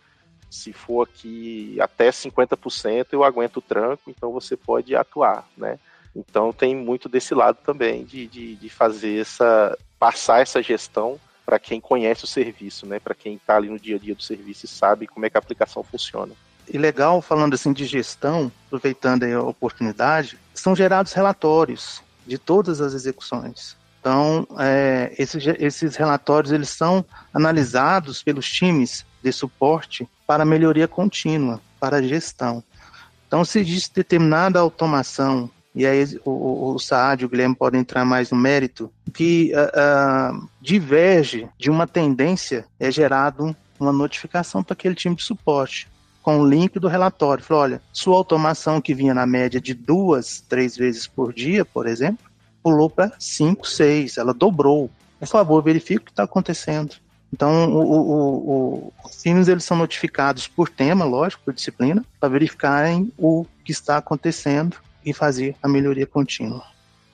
se 0.51 0.73
for 0.73 1.09
aqui 1.09 1.79
até 1.81 2.11
50% 2.11 3.07
eu 3.13 3.25
aguento 3.25 3.59
o 3.59 3.63
tranco, 3.63 4.11
então 4.11 4.31
você 4.31 4.57
pode 4.57 4.95
atuar, 4.95 5.49
né? 5.57 5.79
Então 6.15 6.53
tem 6.53 6.75
muito 6.75 7.09
desse 7.09 7.35
lado 7.35 7.59
também 7.65 8.05
de, 8.05 8.27
de, 8.27 8.57
de 8.57 8.69
fazer 8.69 9.21
essa 9.21 9.79
passar 9.99 10.43
essa 10.43 10.63
gestão 10.63 11.21
para 11.51 11.59
quem 11.59 11.81
conhece 11.81 12.23
o 12.23 12.29
serviço, 12.29 12.87
né? 12.87 13.01
Para 13.01 13.13
quem 13.13 13.35
está 13.35 13.57
ali 13.57 13.69
no 13.69 13.77
dia 13.77 13.97
a 13.97 13.99
dia 13.99 14.15
do 14.15 14.23
serviço 14.23 14.67
e 14.67 14.69
sabe 14.69 15.09
como 15.09 15.27
é 15.27 15.31
que 15.31 15.37
a 15.37 15.41
aplicação 15.41 15.83
funciona. 15.83 16.33
E 16.73 16.79
legal, 16.79 17.21
falando 17.21 17.55
assim 17.55 17.73
de 17.73 17.87
gestão, 17.87 18.53
aproveitando 18.69 19.25
a 19.25 19.43
oportunidade, 19.43 20.39
são 20.55 20.77
gerados 20.77 21.13
relatórios 21.13 22.05
de 22.25 22.39
todas 22.39 22.81
as 22.81 22.95
execuções. 22.95 23.77
Então, 23.99 24.47
é, 24.61 25.13
esses, 25.19 25.45
esses 25.59 25.97
relatórios 25.97 26.53
eles 26.53 26.71
são 26.71 27.05
analisados 27.35 28.23
pelos 28.23 28.49
times 28.49 29.05
de 29.21 29.33
suporte 29.33 30.09
para 30.29 30.45
melhoria 30.45 30.87
contínua, 30.87 31.61
para 31.81 32.01
gestão. 32.01 32.63
Então, 33.27 33.45
se 33.45 33.65
diz 33.65 33.89
determinada 33.89 34.61
automação, 34.61 35.51
e 35.75 35.87
aí 35.87 36.05
o, 36.25 36.73
o 36.73 36.79
Saad 36.79 37.23
e 37.23 37.27
o 37.27 37.29
Guilherme 37.29 37.55
podem 37.55 37.81
entrar 37.81 38.05
mais 38.05 38.31
no 38.31 38.37
mérito, 38.37 38.93
que 39.15 39.53
uh, 39.55 40.37
uh, 40.37 40.49
diverge 40.61 41.49
de 41.59 41.71
uma 41.71 41.87
tendência, 41.87 42.67
é 42.79 42.91
gerado 42.91 43.55
uma 43.79 43.93
notificação 43.93 44.63
para 44.63 44.75
aquele 44.75 44.95
time 44.95 45.15
de 45.15 45.23
suporte 45.23 45.89
com 46.23 46.41
o 46.41 46.49
link 46.49 46.79
do 46.79 46.89
relatório. 46.89 47.43
Falou, 47.45 47.63
olha, 47.63 47.83
sua 47.93 48.17
automação 48.17 48.81
que 48.81 48.95
vinha 48.95 49.15
na 49.15 49.27
média 49.27 49.61
de 49.61 49.73
duas, 49.73 50.41
três 50.49 50.77
vezes 50.77 51.07
por 51.07 51.33
dia, 51.33 51.65
por 51.65 51.87
exemplo, 51.87 52.27
pulou 52.63 52.91
para 52.91 53.13
5, 53.19 53.67
6, 53.67 54.19
ela 54.19 54.35
dobrou. 54.35 54.91
Por 55.19 55.29
favor, 55.29 55.63
verifique 55.63 56.03
o 56.03 56.05
que 56.05 56.11
está 56.11 56.25
acontecendo. 56.25 56.97
Então, 57.33 57.73
o, 57.73 57.79
o, 57.79 58.11
o, 58.11 58.93
os 59.05 59.23
times 59.23 59.47
eles 59.47 59.65
são 59.65 59.77
notificados 59.77 60.49
por 60.49 60.69
tema, 60.69 61.05
lógico, 61.05 61.45
por 61.45 61.55
disciplina, 61.55 62.05
para 62.19 62.29
verificarem 62.29 63.13
o 63.17 63.47
que 63.65 63.71
está 63.71 63.97
acontecendo 63.99 64.77
e 65.05 65.13
fazer 65.13 65.57
a 65.63 65.69
melhoria 65.69 66.07
contínua. 66.07 66.63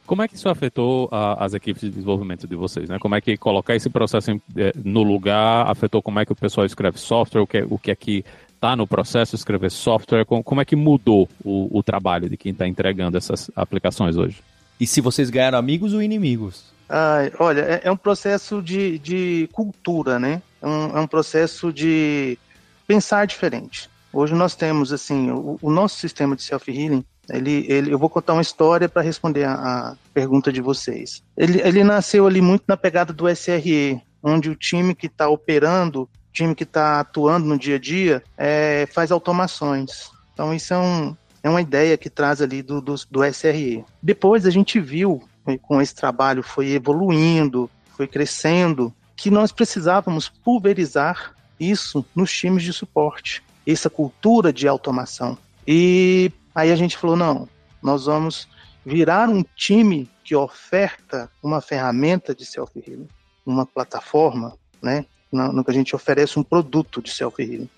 Como 0.06 0.22
é 0.22 0.28
que 0.28 0.36
isso 0.36 0.48
afetou 0.48 1.08
a, 1.10 1.44
as 1.44 1.52
equipes 1.52 1.82
de 1.82 1.90
desenvolvimento 1.90 2.46
de 2.46 2.54
vocês? 2.54 2.88
Né? 2.88 2.98
Como 2.98 3.14
é 3.14 3.20
que 3.20 3.36
colocar 3.36 3.74
esse 3.74 3.90
processo 3.90 4.30
em, 4.30 4.40
é, 4.56 4.72
no 4.84 5.02
lugar 5.02 5.68
afetou 5.68 6.00
como 6.00 6.20
é 6.20 6.24
que 6.24 6.32
o 6.32 6.36
pessoal 6.36 6.64
escreve 6.64 6.98
software, 6.98 7.42
o 7.42 7.46
que, 7.46 7.66
o 7.68 7.76
que 7.76 7.90
é 7.90 7.96
que 7.96 8.24
está 8.54 8.76
no 8.76 8.86
processo 8.86 9.32
de 9.32 9.40
escrever 9.40 9.70
software, 9.70 10.24
como, 10.24 10.42
como 10.42 10.60
é 10.60 10.64
que 10.64 10.76
mudou 10.76 11.28
o, 11.44 11.76
o 11.76 11.82
trabalho 11.82 12.28
de 12.28 12.36
quem 12.36 12.52
está 12.52 12.66
entregando 12.66 13.16
essas 13.16 13.50
aplicações 13.54 14.16
hoje? 14.16 14.42
E 14.78 14.86
se 14.86 15.00
vocês 15.00 15.28
ganharam 15.28 15.58
amigos 15.58 15.92
ou 15.92 16.02
inimigos? 16.02 16.64
Ah, 16.88 17.18
olha, 17.40 17.62
é, 17.62 17.80
é, 17.84 17.90
um 17.90 17.96
processo 17.96 18.62
de, 18.62 18.98
de 18.98 19.48
cultura, 19.52 20.18
né? 20.18 20.40
É 20.62 20.66
um, 20.66 20.96
é 20.98 21.00
um, 21.00 21.06
processo 21.06 21.72
de 21.72 22.38
pensar 22.86 23.26
diferente. 23.26 23.90
Hoje 24.12 24.34
nós 24.34 24.54
temos, 24.54 24.92
assim, 24.92 25.30
o, 25.30 25.58
o 25.60 25.70
nosso 25.70 25.98
sistema 25.98 26.36
de 26.36 26.42
self-healing, 26.42 27.04
ele, 27.30 27.66
ele, 27.68 27.92
eu 27.92 27.98
vou 27.98 28.08
contar 28.08 28.34
uma 28.34 28.42
história 28.42 28.88
para 28.88 29.02
responder 29.02 29.44
a, 29.44 29.54
a, 29.54 29.96
pergunta 30.14 30.52
de 30.52 30.60
vocês. 30.60 31.22
Ele, 31.36 31.60
ele 31.60 31.84
nasceu 31.84 32.26
ali 32.26 32.40
muito 32.40 32.64
na 32.66 32.76
pegada 32.76 33.12
do 33.12 33.28
SRE, 33.28 34.00
onde 34.22 34.50
o 34.50 34.54
time 34.54 34.94
que 34.94 35.06
está 35.06 35.28
operando, 35.28 36.02
o 36.02 36.08
time 36.32 36.54
que 36.54 36.64
está 36.64 37.00
atuando 37.00 37.46
no 37.46 37.58
dia 37.58 37.76
a 37.76 37.78
dia, 37.78 38.22
é, 38.36 38.88
faz 38.92 39.10
automações. 39.10 40.10
Então 40.32 40.54
isso 40.54 40.72
é 40.74 40.78
um, 40.78 41.16
é 41.42 41.50
uma 41.50 41.60
ideia 41.60 41.96
que 41.96 42.10
traz 42.10 42.40
ali 42.40 42.62
do, 42.62 42.80
do, 42.80 42.94
do 43.10 43.24
SRE. 43.24 43.84
Depois 44.02 44.46
a 44.46 44.50
gente 44.50 44.80
viu, 44.80 45.22
com 45.62 45.80
esse 45.80 45.94
trabalho 45.94 46.42
foi 46.42 46.70
evoluindo, 46.70 47.70
foi 47.96 48.06
crescendo, 48.06 48.92
que 49.16 49.30
nós 49.30 49.50
precisávamos 49.50 50.28
pulverizar 50.28 51.34
isso 51.58 52.04
nos 52.14 52.30
times 52.30 52.62
de 52.62 52.72
suporte, 52.72 53.42
essa 53.66 53.88
cultura 53.88 54.52
de 54.52 54.68
automação. 54.68 55.38
E 55.66 56.30
aí 56.56 56.72
a 56.72 56.76
gente 56.76 56.96
falou: 56.96 57.14
não, 57.14 57.48
nós 57.82 58.06
vamos 58.06 58.48
virar 58.84 59.28
um 59.28 59.44
time 59.54 60.10
que 60.24 60.34
oferta 60.34 61.30
uma 61.42 61.60
ferramenta 61.60 62.34
de 62.34 62.44
self-healing, 62.44 63.06
uma 63.44 63.66
plataforma, 63.66 64.56
né? 64.82 65.04
No, 65.30 65.62
que 65.62 65.70
a 65.70 65.74
gente 65.74 65.94
oferece 65.94 66.38
um 66.38 66.42
produto 66.42 67.02
de 67.02 67.10
self-healing. 67.10 67.68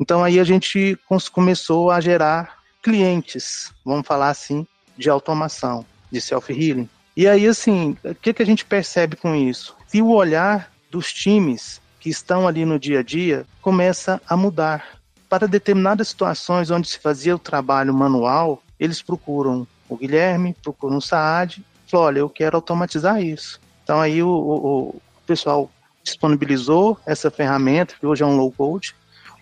Então 0.00 0.24
aí 0.24 0.40
a 0.40 0.44
gente 0.44 0.98
começou 1.32 1.90
a 1.90 2.00
gerar 2.00 2.58
clientes, 2.82 3.72
vamos 3.84 4.06
falar 4.06 4.30
assim, 4.30 4.66
de 4.96 5.08
automação, 5.08 5.86
de 6.10 6.20
self-healing. 6.20 6.88
E 7.16 7.26
aí, 7.26 7.46
assim, 7.46 7.96
o 8.04 8.14
que, 8.14 8.34
que 8.34 8.42
a 8.42 8.46
gente 8.46 8.64
percebe 8.64 9.16
com 9.16 9.34
isso? 9.34 9.74
Se 9.86 10.02
o 10.02 10.10
olhar 10.10 10.70
dos 10.90 11.12
times 11.12 11.80
que 12.00 12.10
estão 12.10 12.46
ali 12.46 12.64
no 12.64 12.78
dia 12.78 13.00
a 13.00 13.02
dia 13.02 13.46
começa 13.60 14.20
a 14.28 14.36
mudar. 14.36 14.95
Para 15.28 15.48
determinadas 15.48 16.08
situações 16.08 16.70
onde 16.70 16.88
se 16.88 16.98
fazia 16.98 17.34
o 17.34 17.38
trabalho 17.38 17.92
manual, 17.92 18.62
eles 18.78 19.02
procuram 19.02 19.66
o 19.88 19.96
Guilherme, 19.96 20.54
procuram 20.62 20.98
o 20.98 21.02
Saad, 21.02 21.64
falam, 21.86 22.06
olha, 22.06 22.18
eu 22.20 22.28
quero 22.28 22.56
automatizar 22.56 23.22
isso. 23.22 23.60
Então 23.82 24.00
aí 24.00 24.22
o, 24.22 24.28
o, 24.28 24.88
o 24.88 25.02
pessoal 25.26 25.70
disponibilizou 26.02 26.98
essa 27.04 27.30
ferramenta, 27.30 27.94
que 27.98 28.06
hoje 28.06 28.22
é 28.22 28.26
um 28.26 28.36
low 28.36 28.52
code, 28.52 28.94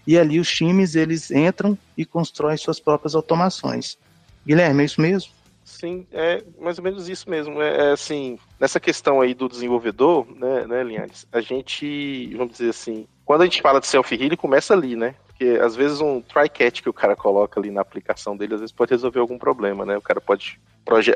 e 0.07 0.19
ali 0.19 0.39
os 0.39 0.51
times 0.51 0.95
eles 0.95 1.31
entram 1.31 1.77
e 1.97 2.05
constroem 2.05 2.57
suas 2.57 2.81
próprias 2.81 3.15
automações. 3.15 3.99
Guilherme, 4.47 4.83
é 4.83 4.87
isso 4.87 5.01
mesmo? 5.01 5.33
Sim, 5.65 6.07
é 6.13 6.43
mais 6.61 6.79
ou 6.79 6.85
menos 6.85 7.09
isso 7.09 7.29
mesmo. 7.29 7.61
É, 7.61 7.89
é 7.89 7.93
assim, 7.93 8.39
nessa 8.61 8.79
questão 8.79 9.21
aí 9.21 9.33
do 9.35 9.49
desenvolvedor, 9.49 10.27
né, 10.37 10.67
né, 10.67 10.83
Linhares, 10.83 11.27
a 11.33 11.41
gente, 11.41 12.35
vamos 12.37 12.53
dizer 12.53 12.71
assim, 12.71 13.07
quando 13.25 13.43
a 13.43 13.45
gente 13.45 13.63
fala 13.63 13.81
de 13.81 13.87
self-healing, 13.87 14.37
começa 14.37 14.75
ali, 14.75 14.95
né? 14.95 15.15
Porque 15.37 15.59
às 15.61 15.75
vezes 15.75 16.01
um 16.01 16.21
try-catch 16.21 16.81
que 16.81 16.89
o 16.89 16.93
cara 16.93 17.17
coloca 17.17 17.59
ali 17.59 17.71
na 17.71 17.81
aplicação 17.81 18.37
dele, 18.37 18.55
às 18.55 18.61
vezes 18.61 18.73
pode 18.73 18.93
resolver 18.93 19.19
algum 19.19 19.37
problema, 19.37 19.85
né? 19.85 19.97
O 19.97 20.03
cara 20.03 20.21
pode. 20.21 20.61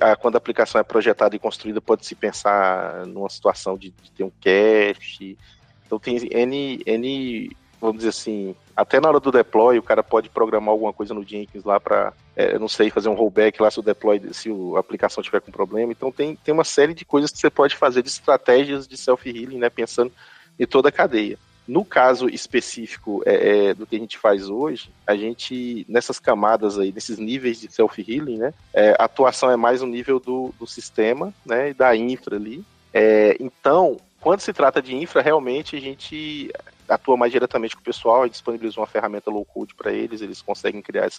Ah, 0.01 0.17
quando 0.17 0.35
a 0.35 0.39
aplicação 0.39 0.81
é 0.81 0.85
projetada 0.85 1.37
e 1.37 1.39
construída, 1.39 1.81
pode 1.81 2.05
se 2.05 2.15
pensar 2.15 3.07
numa 3.07 3.29
situação 3.29 3.77
de, 3.77 3.91
de 3.91 4.11
ter 4.11 4.25
um 4.25 4.33
cache. 4.43 5.39
Então 5.87 5.99
tem 5.99 6.17
N, 6.33 6.83
N 6.85 7.57
vamos 7.81 7.99
dizer 7.99 8.09
assim, 8.09 8.57
até 8.75 9.01
na 9.01 9.09
hora 9.09 9.21
do 9.21 9.31
deploy, 9.31 9.79
o 9.79 9.83
cara 9.83 10.03
pode 10.03 10.29
programar 10.29 10.71
alguma 10.71 10.93
coisa 10.93 11.15
no 11.15 11.23
Jenkins 11.23 11.65
lá 11.65 11.79
para, 11.79 12.13
é, 12.35 12.59
não 12.59 12.69
sei, 12.69 12.91
fazer 12.91 13.09
um 13.09 13.15
rollback 13.15 13.63
lá 13.63 13.71
se 13.71 13.79
o 13.79 13.83
deploy, 13.83 14.21
se 14.33 14.51
a 14.75 14.81
aplicação 14.81 15.23
tiver 15.23 15.41
com 15.41 15.53
problema. 15.53 15.93
Então 15.93 16.11
tem, 16.11 16.35
tem 16.35 16.53
uma 16.53 16.65
série 16.65 16.93
de 16.93 17.05
coisas 17.05 17.31
que 17.31 17.39
você 17.39 17.51
pode 17.51 17.77
fazer 17.77 18.03
de 18.03 18.09
estratégias 18.09 18.89
de 18.89 18.97
self-healing, 18.97 19.59
né, 19.59 19.71
pensando 19.71 20.13
em 20.59 20.67
toda 20.67 20.89
a 20.89 20.93
cadeia. 20.93 21.39
No 21.69 21.85
caso 21.85 22.31
específico 22.31 23.23
é, 23.27 23.67
é, 23.67 23.75
do 23.75 23.87
que 23.87 23.95
a 23.95 23.99
gente 23.99 24.17
faz 24.17 24.49
hoje, 24.49 24.91
a 25.07 25.15
gente, 25.15 25.85
nessas 25.87 26.19
camadas 26.19 26.79
aí, 26.79 26.91
nesses 26.91 27.19
níveis 27.19 27.61
de 27.61 27.71
self-healing, 27.71 28.39
né, 28.39 28.55
é, 28.73 28.97
a 28.99 29.05
atuação 29.05 29.51
é 29.51 29.57
mais 29.57 29.83
no 29.83 29.87
nível 29.87 30.19
do, 30.19 30.55
do 30.59 30.67
sistema, 30.67 31.33
né, 31.45 31.69
e 31.69 31.75
da 31.75 31.95
infra 31.95 32.37
ali. 32.37 32.65
É, 32.95 33.37
então, 33.39 33.99
quando 34.19 34.41
se 34.41 34.51
trata 34.51 34.81
de 34.81 34.97
infra, 34.97 35.21
realmente 35.21 35.77
a 35.77 35.81
gente 35.81 36.51
atua 36.89 37.19
mais 37.19 37.31
diretamente 37.31 37.77
com 37.77 37.83
o 37.83 37.85
pessoal 37.85 38.27
e 38.27 38.31
disponibiliza 38.31 38.81
uma 38.81 38.87
ferramenta 38.87 39.31
low 39.31 39.45
code 39.45 39.75
para 39.75 39.93
eles, 39.93 40.23
eles 40.23 40.41
conseguem 40.41 40.81
criar 40.81 41.11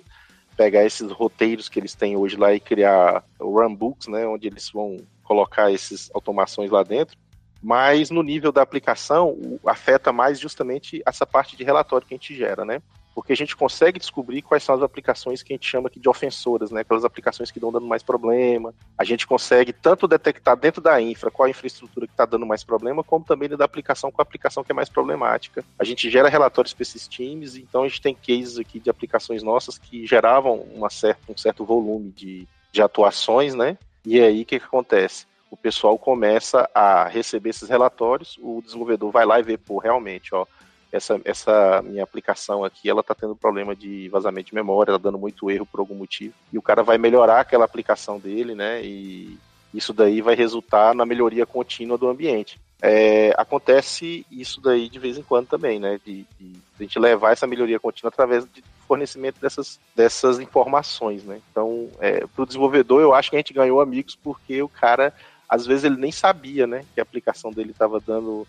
pegar 0.57 0.83
esses 0.83 1.09
roteiros 1.11 1.69
que 1.69 1.79
eles 1.79 1.93
têm 1.93 2.17
hoje 2.17 2.35
lá 2.35 2.53
e 2.53 2.59
criar 2.59 3.23
runbooks, 3.39 4.07
né, 4.07 4.25
onde 4.25 4.47
eles 4.47 4.69
vão 4.71 4.97
colocar 5.23 5.71
essas 5.71 6.09
automações 6.11 6.71
lá 6.71 6.81
dentro. 6.81 7.15
Mas 7.61 8.09
no 8.09 8.23
nível 8.23 8.51
da 8.51 8.61
aplicação, 8.61 9.59
afeta 9.65 10.11
mais 10.13 10.39
justamente 10.39 11.01
essa 11.05 11.25
parte 11.25 11.57
de 11.57 11.63
relatório 11.63 12.07
que 12.07 12.13
a 12.13 12.17
gente 12.17 12.35
gera, 12.35 12.63
né? 12.63 12.81
porque 13.19 13.33
a 13.33 13.35
gente 13.35 13.53
consegue 13.53 13.99
descobrir 13.99 14.41
quais 14.41 14.63
são 14.63 14.75
as 14.75 14.81
aplicações 14.81 15.43
que 15.43 15.51
a 15.51 15.55
gente 15.55 15.67
chama 15.67 15.89
aqui 15.89 15.99
de 15.99 16.07
ofensoras, 16.07 16.71
né? 16.71 16.81
Aquelas 16.81 17.03
aplicações 17.03 17.51
que 17.51 17.57
estão 17.57 17.69
dando 17.69 17.85
mais 17.85 18.01
problema. 18.01 18.73
A 18.97 19.03
gente 19.03 19.27
consegue 19.27 19.73
tanto 19.73 20.07
detectar 20.07 20.55
dentro 20.55 20.81
da 20.81 21.01
infra 21.01 21.29
qual 21.29 21.45
a 21.45 21.49
infraestrutura 21.49 22.07
que 22.07 22.13
está 22.13 22.25
dando 22.25 22.45
mais 22.45 22.63
problema, 22.63 23.03
como 23.03 23.25
também 23.25 23.49
da 23.49 23.65
aplicação 23.65 24.09
com 24.09 24.21
a 24.21 24.23
aplicação 24.23 24.63
que 24.63 24.71
é 24.71 24.75
mais 24.75 24.87
problemática. 24.87 25.65
A 25.77 25.83
gente 25.83 26.09
gera 26.09 26.29
relatórios 26.29 26.73
para 26.73 26.83
esses 26.83 27.09
times, 27.09 27.57
então 27.57 27.83
a 27.83 27.89
gente 27.89 28.01
tem 28.01 28.15
cases 28.15 28.57
aqui 28.57 28.79
de 28.79 28.89
aplicações 28.89 29.43
nossas 29.43 29.77
que 29.77 30.07
geravam 30.07 30.55
uma 30.73 30.89
certa, 30.89 31.29
um 31.29 31.37
certo 31.37 31.65
volume 31.65 32.11
de, 32.11 32.47
de 32.71 32.81
atuações, 32.81 33.53
né? 33.53 33.77
E 34.05 34.17
aí 34.21 34.43
o 34.43 34.45
que, 34.45 34.59
que 34.59 34.65
acontece? 34.65 35.28
O 35.51 35.57
pessoal 35.57 35.97
começa 35.97 36.69
a 36.73 37.07
receber 37.07 37.49
esses 37.49 37.69
relatórios, 37.69 38.37
o 38.41 38.61
desenvolvedor 38.63 39.11
vai 39.11 39.25
lá 39.25 39.39
e 39.39 39.43
vê, 39.43 39.57
pô, 39.57 39.79
realmente, 39.79 40.33
ó, 40.33 40.45
essa, 40.91 41.19
essa 41.23 41.81
minha 41.83 42.03
aplicação 42.03 42.63
aqui, 42.63 42.89
ela 42.89 43.03
tá 43.03 43.13
tendo 43.13 43.35
problema 43.35 43.75
de 43.75 44.09
vazamento 44.09 44.49
de 44.49 44.55
memória, 44.55 44.93
tá 44.93 44.97
dando 44.97 45.17
muito 45.17 45.49
erro 45.49 45.65
por 45.65 45.79
algum 45.79 45.95
motivo. 45.95 46.33
E 46.51 46.57
o 46.57 46.61
cara 46.61 46.83
vai 46.83 46.97
melhorar 46.97 47.41
aquela 47.41 47.65
aplicação 47.65 48.19
dele, 48.19 48.55
né? 48.55 48.81
E 48.83 49.37
isso 49.73 49.93
daí 49.93 50.21
vai 50.21 50.35
resultar 50.35 50.95
na 50.95 51.05
melhoria 51.05 51.45
contínua 51.45 51.97
do 51.97 52.07
ambiente. 52.07 52.59
É, 52.81 53.33
acontece 53.37 54.25
isso 54.31 54.61
daí 54.61 54.89
de 54.89 54.97
vez 54.97 55.17
em 55.17 55.21
quando 55.21 55.47
também, 55.47 55.79
né? 55.79 55.99
De, 56.03 56.25
de, 56.39 56.53
a 56.79 56.83
gente 56.83 56.97
levar 56.97 57.33
essa 57.33 57.45
melhoria 57.45 57.79
contínua 57.79 58.09
através 58.09 58.45
de 58.51 58.63
fornecimento 58.87 59.39
dessas, 59.39 59.79
dessas 59.95 60.39
informações, 60.39 61.23
né? 61.23 61.39
Então, 61.51 61.89
é, 61.99 62.25
para 62.25 62.43
o 62.43 62.45
desenvolvedor, 62.45 63.01
eu 63.01 63.13
acho 63.13 63.29
que 63.29 63.35
a 63.35 63.39
gente 63.39 63.53
ganhou 63.53 63.79
amigos 63.81 64.15
porque 64.15 64.63
o 64.63 64.69
cara, 64.69 65.13
às 65.49 65.65
vezes, 65.65 65.83
ele 65.83 65.97
nem 65.97 66.11
sabia, 66.11 66.67
né? 66.67 66.85
Que 66.93 66.99
a 66.99 67.03
aplicação 67.03 67.51
dele 67.51 67.71
estava 67.71 67.99
dando 67.99 68.47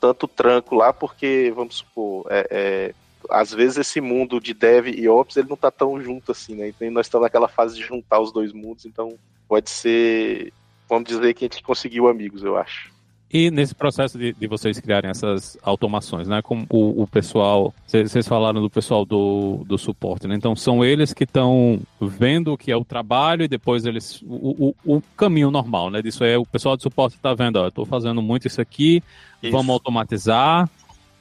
tanto 0.00 0.28
tranco 0.28 0.74
lá, 0.74 0.92
porque, 0.92 1.52
vamos 1.54 1.76
supor, 1.76 2.26
é, 2.28 2.46
é, 2.50 2.94
às 3.30 3.52
vezes 3.52 3.78
esse 3.78 4.00
mundo 4.00 4.40
de 4.40 4.52
dev 4.52 4.88
e 4.88 5.08
ops 5.08 5.36
ele 5.36 5.48
não 5.48 5.56
tá 5.56 5.70
tão 5.70 6.00
junto 6.00 6.32
assim, 6.32 6.56
né? 6.56 6.68
Então 6.68 6.90
nós 6.90 7.06
estamos 7.06 7.24
naquela 7.24 7.48
fase 7.48 7.76
de 7.76 7.82
juntar 7.82 8.20
os 8.20 8.32
dois 8.32 8.52
mundos, 8.52 8.84
então 8.84 9.16
pode 9.48 9.70
ser, 9.70 10.52
vamos 10.88 11.08
dizer 11.08 11.34
que 11.34 11.44
a 11.44 11.48
gente 11.48 11.62
conseguiu 11.62 12.08
amigos, 12.08 12.42
eu 12.42 12.56
acho. 12.56 12.92
E 13.32 13.50
nesse 13.50 13.74
processo 13.74 14.18
de, 14.18 14.34
de, 14.34 14.46
vocês 14.46 14.78
criarem 14.78 15.10
essas 15.10 15.56
automações, 15.62 16.28
né? 16.28 16.42
Como 16.42 16.66
o, 16.68 17.02
o 17.02 17.06
pessoal, 17.06 17.72
vocês 17.86 18.28
falaram 18.28 18.60
do 18.60 18.68
pessoal 18.68 19.06
do, 19.06 19.64
do 19.66 19.78
suporte, 19.78 20.28
né? 20.28 20.34
Então 20.34 20.54
são 20.54 20.84
eles 20.84 21.14
que 21.14 21.24
estão 21.24 21.80
vendo 21.98 22.52
o 22.52 22.58
que 22.58 22.70
é 22.70 22.76
o 22.76 22.84
trabalho 22.84 23.44
e 23.44 23.48
depois 23.48 23.86
eles. 23.86 24.20
O, 24.26 24.74
o, 24.84 24.96
o 24.96 25.02
caminho 25.16 25.50
normal, 25.50 25.90
né? 25.90 26.02
Disso 26.02 26.24
é 26.24 26.36
o 26.36 26.44
pessoal 26.44 26.76
do 26.76 26.82
suporte 26.82 27.16
está 27.16 27.32
vendo, 27.32 27.56
ó, 27.56 27.64
eu 27.64 27.68
estou 27.68 27.86
fazendo 27.86 28.20
muito 28.20 28.46
isso 28.46 28.60
aqui, 28.60 29.02
isso. 29.42 29.50
vamos 29.50 29.72
automatizar. 29.72 30.68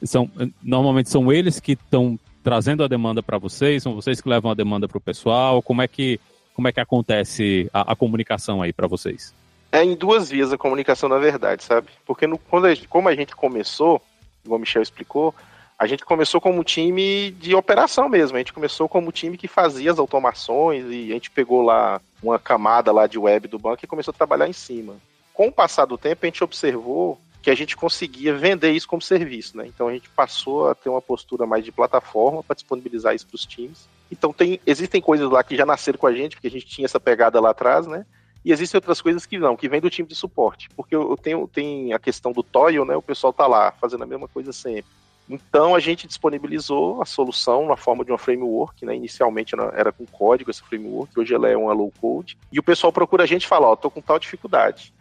São, 0.04 0.30
normalmente 0.62 1.10
são 1.10 1.32
eles 1.32 1.62
que 1.62 1.74
estão 1.74 2.20
trazendo 2.44 2.84
a 2.84 2.90
demanda 2.90 3.24
para 3.24 3.38
vocês, 3.38 3.84
são 3.84 3.96
vocês 3.96 4.20
que 4.20 4.28
levam 4.28 4.52
a 4.52 4.54
demanda 4.54 4.86
para 4.86 4.98
o 4.98 5.02
pessoal. 5.02 5.62
Como 5.62 5.82
é 5.82 5.88
que, 5.88 6.20
como 6.54 6.68
é 6.68 6.74
que 6.74 6.80
acontece 6.82 7.70
a, 7.72 7.94
a 7.94 7.96
comunicação 7.96 8.62
aí 8.62 8.74
para 8.74 8.88
vocês? 8.88 9.34
É 9.72 9.84
em 9.84 9.96
duas 9.96 10.30
vias 10.30 10.52
a 10.52 10.58
comunicação, 10.58 11.08
na 11.08 11.18
verdade, 11.18 11.64
sabe? 11.64 11.88
Porque 12.06 12.28
no, 12.28 12.38
quando 12.38 12.68
a 12.68 12.76
como 12.90 13.08
a 13.08 13.16
gente 13.16 13.36
começou, 13.36 14.02
como 14.44 14.56
o 14.56 14.60
Michel 14.60 14.82
explicou, 14.82 15.34
a 15.82 15.88
gente 15.88 16.06
começou 16.06 16.40
como 16.40 16.64
time 16.64 17.32
de 17.32 17.56
operação 17.56 18.08
mesmo. 18.08 18.36
A 18.36 18.40
gente 18.40 18.54
começou 18.54 18.88
como 18.88 19.12
time 19.12 19.38
que 19.38 19.48
fazia 19.48 19.92
as 19.92 19.98
automações 19.98 20.86
e 20.90 21.10
a 21.10 21.14
gente 21.14 21.32
pegou 21.32 21.64
lá 21.64 22.00
uma 22.22 22.38
camada 22.38 22.92
lá 22.92 23.08
de 23.08 23.18
web 23.18 23.48
do 23.48 23.58
banco 23.58 23.84
e 23.84 23.88
começou 23.88 24.12
a 24.12 24.18
trabalhar 24.18 24.48
em 24.48 24.54
cima. 24.54 24.96
Com 25.34 25.48
o 25.48 25.52
passar 25.52 25.86
do 25.86 25.98
tempo, 25.98 26.24
a 26.24 26.28
gente 26.28 26.44
observou 26.44 27.20
que 27.42 27.50
a 27.50 27.56
gente 27.56 27.76
conseguia 27.76 28.36
vender 28.36 28.72
isso 28.72 28.88
como 28.88 29.02
serviço, 29.02 29.58
né? 29.58 29.66
Então 29.66 29.88
a 29.88 29.94
gente 29.94 30.08
passou 30.10 30.70
a 30.70 30.76
ter 30.76 30.90
uma 30.90 31.02
postura 31.02 31.48
mais 31.48 31.66
de 31.66 31.72
plataforma 31.72 32.44
para 32.44 32.54
disponibilizar 32.54 33.16
isso 33.16 33.26
para 33.26 33.36
os 33.36 33.46
times. 33.46 33.90
Então 34.12 34.32
tem, 34.32 34.60
existem 34.68 35.02
coisas 35.02 35.28
lá 35.32 35.44
que 35.44 35.56
já 35.56 35.66
nasceram 35.66 35.98
com 35.98 36.06
a 36.06 36.14
gente, 36.14 36.36
porque 36.36 36.48
a 36.48 36.52
gente 36.52 36.68
tinha 36.68 36.86
essa 36.86 37.00
pegada 37.00 37.40
lá 37.40 37.50
atrás, 37.50 37.88
né? 37.88 38.06
E 38.44 38.52
existem 38.52 38.78
outras 38.78 39.02
coisas 39.02 39.26
que 39.26 39.38
não, 39.38 39.56
que 39.56 39.70
vem 39.70 39.80
do 39.80 39.90
time 39.90 40.08
de 40.08 40.16
suporte. 40.16 40.70
Porque 40.76 40.96
eu 40.96 41.16
tenho 41.16 41.48
tem 41.48 41.94
a 41.94 42.00
questão 42.00 42.32
do 42.32 42.42
toil, 42.42 42.84
né? 42.86 42.96
O 42.96 43.02
pessoal 43.02 43.32
tá 43.32 43.46
lá 43.46 43.72
fazendo 43.74 44.04
a 44.04 44.08
mesma 44.08 44.28
coisa 44.28 44.52
sempre. 44.52 44.90
Então 45.30 45.76
a 45.76 45.80
gente 45.80 46.08
disponibilizou 46.08 47.02
a 47.02 47.06
solução 47.06 47.68
na 47.68 47.78
forma 47.78 48.04
de 48.04 48.12
uma 48.12 48.18
framework, 48.18 48.86
né? 48.86 48.96
Inicialmente 48.96 49.56
era 49.74 49.92
com 49.92 50.06
código 50.06 50.50
essa 50.50 50.64
framework, 50.64 51.18
hoje 51.18 51.34
ela 51.34 51.48
é 51.48 51.56
uma 51.56 51.72
low 51.72 51.92
code. 52.02 52.38
E 52.52 52.60
o 52.60 52.64
pessoal 52.64 52.92
procura 52.92 53.24
a 53.24 53.28
gente 53.28 53.44
e 53.44 53.48
fala, 53.48 53.68
ó, 53.68 53.76
tô 53.76 53.90
com 53.90 54.02
tal 54.02 54.20
dificuldade. 54.20 54.94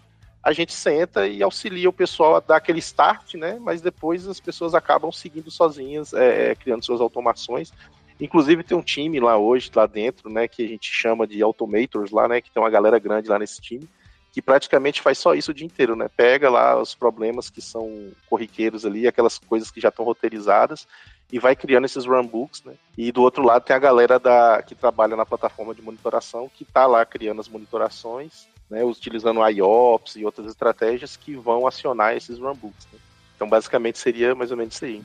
A 0.43 0.53
gente 0.53 0.73
senta 0.73 1.27
e 1.27 1.43
auxilia 1.43 1.89
o 1.89 1.93
pessoal 1.93 2.37
a 2.37 2.41
dar 2.41 2.57
aquele 2.57 2.79
start, 2.79 3.35
né? 3.35 3.59
Mas 3.61 3.83
depois 3.83 4.27
as 4.29 4.41
pessoas 4.41 4.75
acabam 4.75 5.11
seguindo 5.11 5.51
sozinhas, 5.51 6.15
é, 6.15 6.53
é 6.53 6.55
criando 6.55 6.85
suas 6.85 7.01
automações. 7.01 7.73
Inclusive 8.21 8.63
tem 8.63 8.77
um 8.77 8.83
time 8.83 9.19
lá 9.19 9.39
hoje, 9.39 9.71
lá 9.75 9.87
dentro, 9.87 10.29
né, 10.29 10.47
que 10.47 10.63
a 10.63 10.69
gente 10.69 10.93
chama 10.93 11.27
de 11.27 11.43
automators 11.43 12.11
lá, 12.11 12.29
né, 12.29 12.41
que 12.41 12.51
tem 12.51 12.63
uma 12.63 12.71
galera 12.71 12.99
grande 12.99 13.29
lá 13.29 13.39
nesse 13.39 13.61
time, 13.61 13.89
que 14.33 14.43
praticamente 14.43 15.01
faz 15.01 15.19
só 15.19 15.35
isso 15.35 15.51
o 15.51 15.55
dia 15.55 15.67
inteiro, 15.67 15.97
né? 15.97 16.09
Pega 16.17 16.49
lá 16.49 16.81
os 16.81 16.95
problemas 16.95 17.51
que 17.51 17.61
são 17.61 18.13
corriqueiros 18.29 18.87
ali, 18.87 19.07
aquelas 19.07 19.39
coisas 19.39 19.71
que 19.71 19.81
já 19.81 19.89
estão 19.89 20.05
roteirizadas 20.05 20.87
e 21.33 21.39
vai 21.39 21.57
criando 21.57 21.85
esses 21.85 22.05
runbooks, 22.05 22.63
né? 22.65 22.75
E 22.97 23.11
do 23.11 23.23
outro 23.23 23.43
lado 23.43 23.65
tem 23.65 23.75
a 23.75 23.79
galera 23.79 24.19
da 24.19 24.63
que 24.63 24.75
trabalha 24.75 25.17
na 25.17 25.27
plataforma 25.27 25.75
de 25.75 25.83
monitoração 25.83 26.49
que 26.49 26.63
está 26.63 26.87
lá 26.87 27.05
criando 27.05 27.41
as 27.41 27.49
monitorações, 27.49 28.47
né, 28.69 28.85
utilizando 28.85 29.45
IOPS 29.45 30.17
e 30.17 30.25
outras 30.25 30.47
estratégias 30.47 31.17
que 31.17 31.35
vão 31.35 31.67
acionar 31.67 32.17
esses 32.17 32.39
runbooks. 32.39 32.87
Né? 32.93 32.99
Então 33.35 33.49
basicamente 33.49 33.99
seria 33.99 34.35
mais 34.35 34.53
ou 34.53 34.57
menos 34.57 34.75
isso 34.75 34.85
aí. 34.85 35.03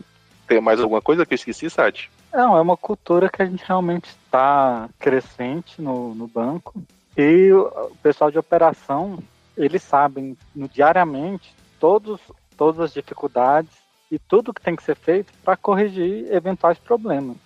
Tem 0.47 0.61
mais 0.61 0.79
alguma 0.79 1.01
coisa 1.01 1.25
que 1.25 1.33
eu 1.33 1.35
esqueci, 1.35 1.67
Sati? 1.67 2.11
Não, 2.35 2.57
é 2.57 2.59
uma 2.59 2.75
cultura 2.75 3.29
que 3.29 3.41
a 3.41 3.45
gente 3.45 3.63
realmente 3.65 4.09
está 4.09 4.89
crescente 4.99 5.81
no, 5.81 6.13
no 6.13 6.27
banco. 6.27 6.83
E 7.15 7.49
o 7.53 7.95
pessoal 8.03 8.29
de 8.29 8.37
operação, 8.37 9.19
eles 9.55 9.81
sabem 9.81 10.37
no, 10.53 10.67
diariamente 10.67 11.55
todos, 11.79 12.19
todas 12.57 12.81
as 12.81 12.93
dificuldades 12.93 13.71
e 14.11 14.19
tudo 14.19 14.53
que 14.53 14.61
tem 14.61 14.75
que 14.75 14.83
ser 14.83 14.97
feito 14.97 15.31
para 15.45 15.55
corrigir 15.55 16.29
eventuais 16.29 16.77
problemas. 16.77 17.37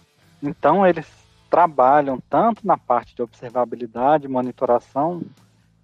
Então, 0.41 0.87
eles 0.87 1.05
trabalham 1.51 2.19
tanto 2.27 2.65
na 2.65 2.75
parte 2.75 3.15
de 3.15 3.21
observabilidade, 3.21 4.27
monitoração, 4.27 5.21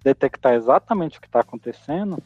detectar 0.02 0.54
exatamente 0.54 1.18
o 1.18 1.20
que 1.20 1.28
está 1.28 1.40
acontecendo, 1.40 2.20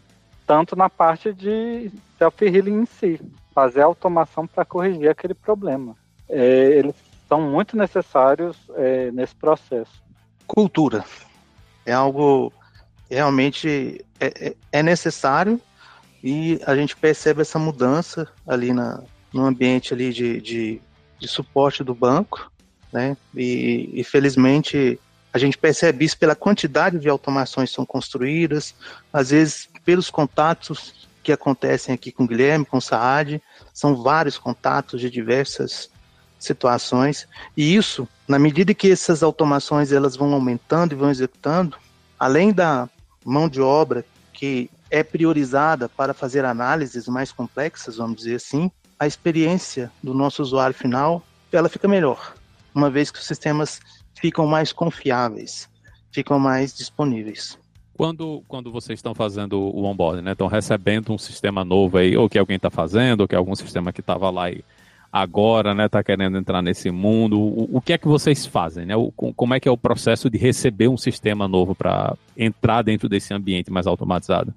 tanto 0.47 0.75
na 0.75 0.89
parte 0.89 1.35
de 1.35 1.93
self-healing 2.17 2.81
em 2.81 2.87
si, 2.87 3.21
fazer 3.53 3.83
a 3.83 3.85
automação 3.85 4.47
para 4.47 4.65
corrigir 4.65 5.11
aquele 5.11 5.35
problema. 5.35 5.95
É, 6.31 6.79
eles 6.79 6.95
são 7.29 7.41
muito 7.41 7.77
necessários 7.77 8.57
é, 8.77 9.11
nesse 9.13 9.35
processo. 9.35 10.03
Cultura 10.47 11.05
é 11.87 11.93
algo 11.93 12.53
realmente 13.11 14.05
é, 14.19 14.49
é, 14.49 14.57
é 14.73 14.83
necessário 14.83 15.61
e 16.23 16.61
a 16.67 16.77
gente 16.77 16.97
percebe 16.97 17.41
essa 17.41 17.59
mudança 17.59 18.29
ali 18.47 18.73
na, 18.73 19.03
no 19.33 19.45
ambiente 19.45 19.93
ali 19.93 20.13
de, 20.13 20.41
de, 20.41 20.81
de 21.19 21.29
suporte 21.29 21.83
do 21.83 21.95
banco, 21.95 22.51
né? 22.93 23.17
E, 23.35 23.91
e, 23.95 24.05
felizmente 24.05 25.01
a 25.33 25.39
gente 25.39 25.57
percebe 25.57 26.05
isso 26.05 26.19
pela 26.19 26.35
quantidade 26.35 26.99
de 26.99 27.09
automações 27.09 27.71
que 27.71 27.77
são 27.77 27.87
construídas, 27.87 28.75
às 29.13 29.31
vezes 29.31 29.69
pelos 29.85 30.11
contatos 30.11 31.09
que 31.23 31.33
acontecem 31.33 31.95
aqui 31.95 32.11
com 32.11 32.25
o 32.25 32.27
Guilherme, 32.27 32.65
com 32.65 32.79
o 32.79 32.83
Saad, 32.83 33.41
são 33.73 34.03
vários 34.03 34.39
contatos 34.39 35.01
de 35.01 35.09
diversas 35.09 35.91
situações, 36.41 37.29
e 37.57 37.77
isso, 37.77 38.09
na 38.27 38.39
medida 38.39 38.75
que 38.75 38.91
essas 38.91 39.23
automações 39.23 39.93
elas 39.93 40.17
vão 40.17 40.33
aumentando 40.33 40.93
e 40.93 40.97
vão 40.97 41.11
executando, 41.11 41.77
além 42.19 42.53
da 42.53 42.89
mão 43.25 43.49
de 43.49 43.61
obra 43.61 44.05
que 44.33 44.71
é 44.91 45.05
priorizada 45.05 45.89
para 45.89 46.15
fazer 46.15 46.45
análises 46.45 47.07
mais 47.07 47.31
complexas, 47.31 47.99
vamos 47.99 48.17
dizer 48.17 48.37
assim, 48.37 48.71
a 48.99 49.07
experiência 49.07 49.93
do 50.03 50.15
nosso 50.15 50.43
usuário 50.43 50.75
final 50.75 51.23
ela 51.53 51.69
fica 51.69 51.87
melhor, 51.87 52.35
uma 52.75 52.89
vez 52.89 53.11
que 53.11 53.19
os 53.19 53.27
sistemas 53.27 53.81
ficam 54.15 54.47
mais 54.47 54.73
confiáveis, 54.73 55.69
ficam 56.13 56.39
mais 56.39 56.75
disponíveis. 56.75 57.59
Quando, 57.97 58.43
quando 58.49 58.73
vocês 58.73 58.99
estão 58.99 59.15
fazendo 59.15 59.61
o 59.61 59.85
onboarding, 59.85 60.23
né? 60.23 60.33
Estão 60.33 60.47
recebendo 60.47 61.13
um 61.13 61.19
sistema 61.19 61.65
novo 61.65 61.99
aí, 61.99 62.17
ou 62.17 62.31
que 62.31 62.39
alguém 62.39 62.57
está 62.57 62.71
fazendo, 62.71 63.23
ou 63.23 63.29
que 63.29 63.35
algum 63.35 63.55
sistema 63.55 63.93
que 63.93 64.01
estava 64.01 64.31
lá 64.31 64.51
e 64.51 64.65
agora, 65.13 65.75
né, 65.75 65.87
está 65.87 66.03
querendo 66.03 66.39
entrar 66.39 66.63
nesse 66.63 66.91
mundo. 66.91 67.41
O, 67.41 67.77
o, 67.77 67.81
que 67.81 67.93
é 67.93 67.99
que 67.99 68.07
vocês 68.07 68.47
fazem, 68.47 68.87
né? 68.87 68.97
O, 68.97 69.11
como 69.11 69.55
é 69.55 69.61
que 69.61 69.69
é 69.69 69.73
o 69.73 69.77
processo 69.77 70.31
de 70.31 70.39
receber 70.39 70.89
um 70.89 70.97
sistema 70.97 71.49
novo 71.49 71.75
para 71.75 72.17
entrar 72.37 72.83
dentro 72.83 73.09
desse 73.09 73.35
ambiente 73.35 73.71
mais 73.71 73.87
automatizado? 73.87 74.55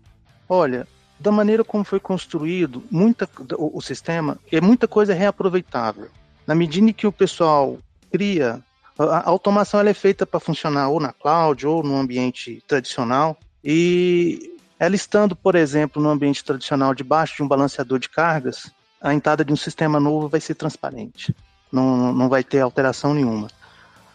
Olha, 0.48 0.88
da 1.20 1.32
maneira 1.32 1.64
como 1.64 1.84
foi 1.84 2.00
construído 2.00 2.84
muita, 2.92 3.28
o, 3.58 3.78
o 3.78 3.82
sistema, 3.82 4.38
é 4.52 4.62
muita 4.62 4.88
coisa 4.88 5.14
reaproveitável. 5.14 6.08
Na 6.46 6.54
medida 6.54 6.90
em 6.90 6.94
que 6.94 7.08
o 7.08 7.12
pessoal 7.12 7.80
cria, 8.12 8.62
a, 8.98 9.04
a 9.04 9.30
automação 9.30 9.80
ela 9.80 9.90
é 9.90 9.94
feita 9.94 10.26
para 10.26 10.40
funcionar 10.40 10.90
ou 10.90 11.00
na 11.00 11.14
cloud 11.14 11.66
ou 11.66 11.82
no 11.82 11.98
ambiente 11.98 12.64
tradicional. 12.68 13.38
E 13.64 14.54
ela 14.78 14.96
estando, 14.96 15.36
por 15.36 15.56
exemplo, 15.56 16.02
no 16.02 16.10
ambiente 16.10 16.44
tradicional 16.44 16.94
debaixo 16.94 17.38
de 17.38 17.44
um 17.44 17.48
balanceador 17.48 17.98
de 17.98 18.10
cargas, 18.10 18.72
a 19.04 19.14
entrada 19.14 19.44
de 19.44 19.52
um 19.52 19.58
sistema 19.58 20.00
novo 20.00 20.30
vai 20.30 20.40
ser 20.40 20.56
transparente. 20.56 21.36
Não, 21.70 22.14
não 22.14 22.30
vai 22.30 22.44
ter 22.44 22.62
alteração 22.62 23.14
nenhuma. 23.14 23.50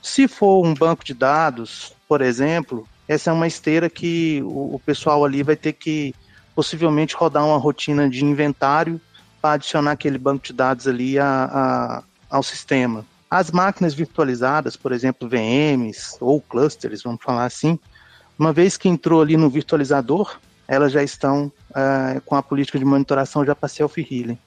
Se 0.03 0.27
for 0.27 0.65
um 0.65 0.73
banco 0.73 1.05
de 1.05 1.13
dados, 1.13 1.93
por 2.09 2.23
exemplo, 2.23 2.89
essa 3.07 3.31
é 3.31 3.33
uma 3.33 3.47
esteira 3.47 3.91
que 3.91 4.41
o, 4.45 4.77
o 4.77 4.83
pessoal 4.85 5.25
ali 5.25 5.43
vai 5.43 5.57
ter 5.57 5.75
que 5.75 6.15
possivelmente 6.55 7.15
rodar 7.15 7.45
uma 7.45 7.59
rotina 7.59 8.09
de 8.09 8.25
inventário 8.25 9.01
para 9.43 9.55
adicionar 9.55 9.93
aquele 9.93 10.19
banco 10.19 10.45
de 10.45 10.53
dados 10.53 10.89
ali 10.89 11.19
a, 11.19 11.45
a, 11.45 12.03
ao 12.31 12.43
sistema. 12.43 13.05
As 13.31 13.51
máquinas 13.51 13.93
virtualizadas, 13.93 14.75
por 14.75 14.93
exemplo, 14.93 15.29
VMs 15.29 16.17
ou 16.19 16.41
clusters, 16.41 17.03
vamos 17.03 17.23
falar 17.23 17.45
assim, 17.45 17.79
uma 18.39 18.53
vez 18.53 18.77
que 18.77 18.89
entrou 18.89 19.21
ali 19.21 19.37
no 19.37 19.51
virtualizador, 19.51 20.39
elas 20.67 20.93
já 20.93 21.03
estão 21.03 21.53
uh, 21.71 22.21
com 22.25 22.35
a 22.35 22.43
política 22.43 22.79
de 22.79 22.85
monitoração 22.85 23.45
já 23.45 23.55
para 23.55 23.69
self-healing. 23.69 24.39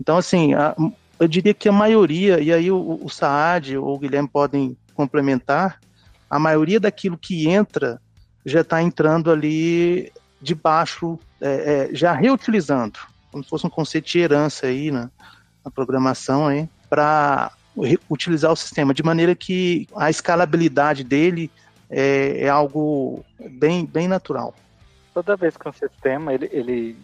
Então, 0.00 0.16
assim, 0.16 0.54
a, 0.54 0.74
eu 1.18 1.28
diria 1.28 1.54
que 1.54 1.68
a 1.68 1.72
maioria, 1.72 2.40
e 2.40 2.52
aí 2.52 2.70
o, 2.70 3.00
o 3.02 3.08
Saad 3.08 3.76
ou 3.76 3.94
o 3.94 3.98
Guilherme 3.98 4.28
podem 4.28 4.76
complementar, 4.94 5.80
a 6.28 6.38
maioria 6.38 6.80
daquilo 6.80 7.16
que 7.16 7.48
entra 7.48 8.00
já 8.44 8.60
está 8.60 8.82
entrando 8.82 9.30
ali 9.30 10.12
de 10.40 10.54
baixo, 10.54 11.18
é, 11.40 11.88
é, 11.90 11.94
já 11.94 12.12
reutilizando, 12.12 12.98
como 13.30 13.42
se 13.42 13.50
fosse 13.50 13.66
um 13.66 13.70
conceito 13.70 14.06
de 14.06 14.18
herança 14.18 14.66
aí 14.66 14.90
na, 14.90 15.10
na 15.64 15.70
programação 15.70 16.46
para 16.88 17.52
utilizar 18.08 18.50
o 18.52 18.56
sistema, 18.56 18.94
de 18.94 19.02
maneira 19.02 19.34
que 19.34 19.86
a 19.96 20.08
escalabilidade 20.08 21.04
dele 21.04 21.50
é, 21.90 22.44
é, 22.44 22.48
algo 22.48 23.24
bem, 23.50 23.84
bem 23.84 24.08
natural. 24.08 24.54
Toda 25.12 25.36
vez 25.36 25.56
que 25.56 25.68
um 25.68 25.72
sistema 25.72 26.32
ele, 26.32 26.48
ele, 26.52 26.96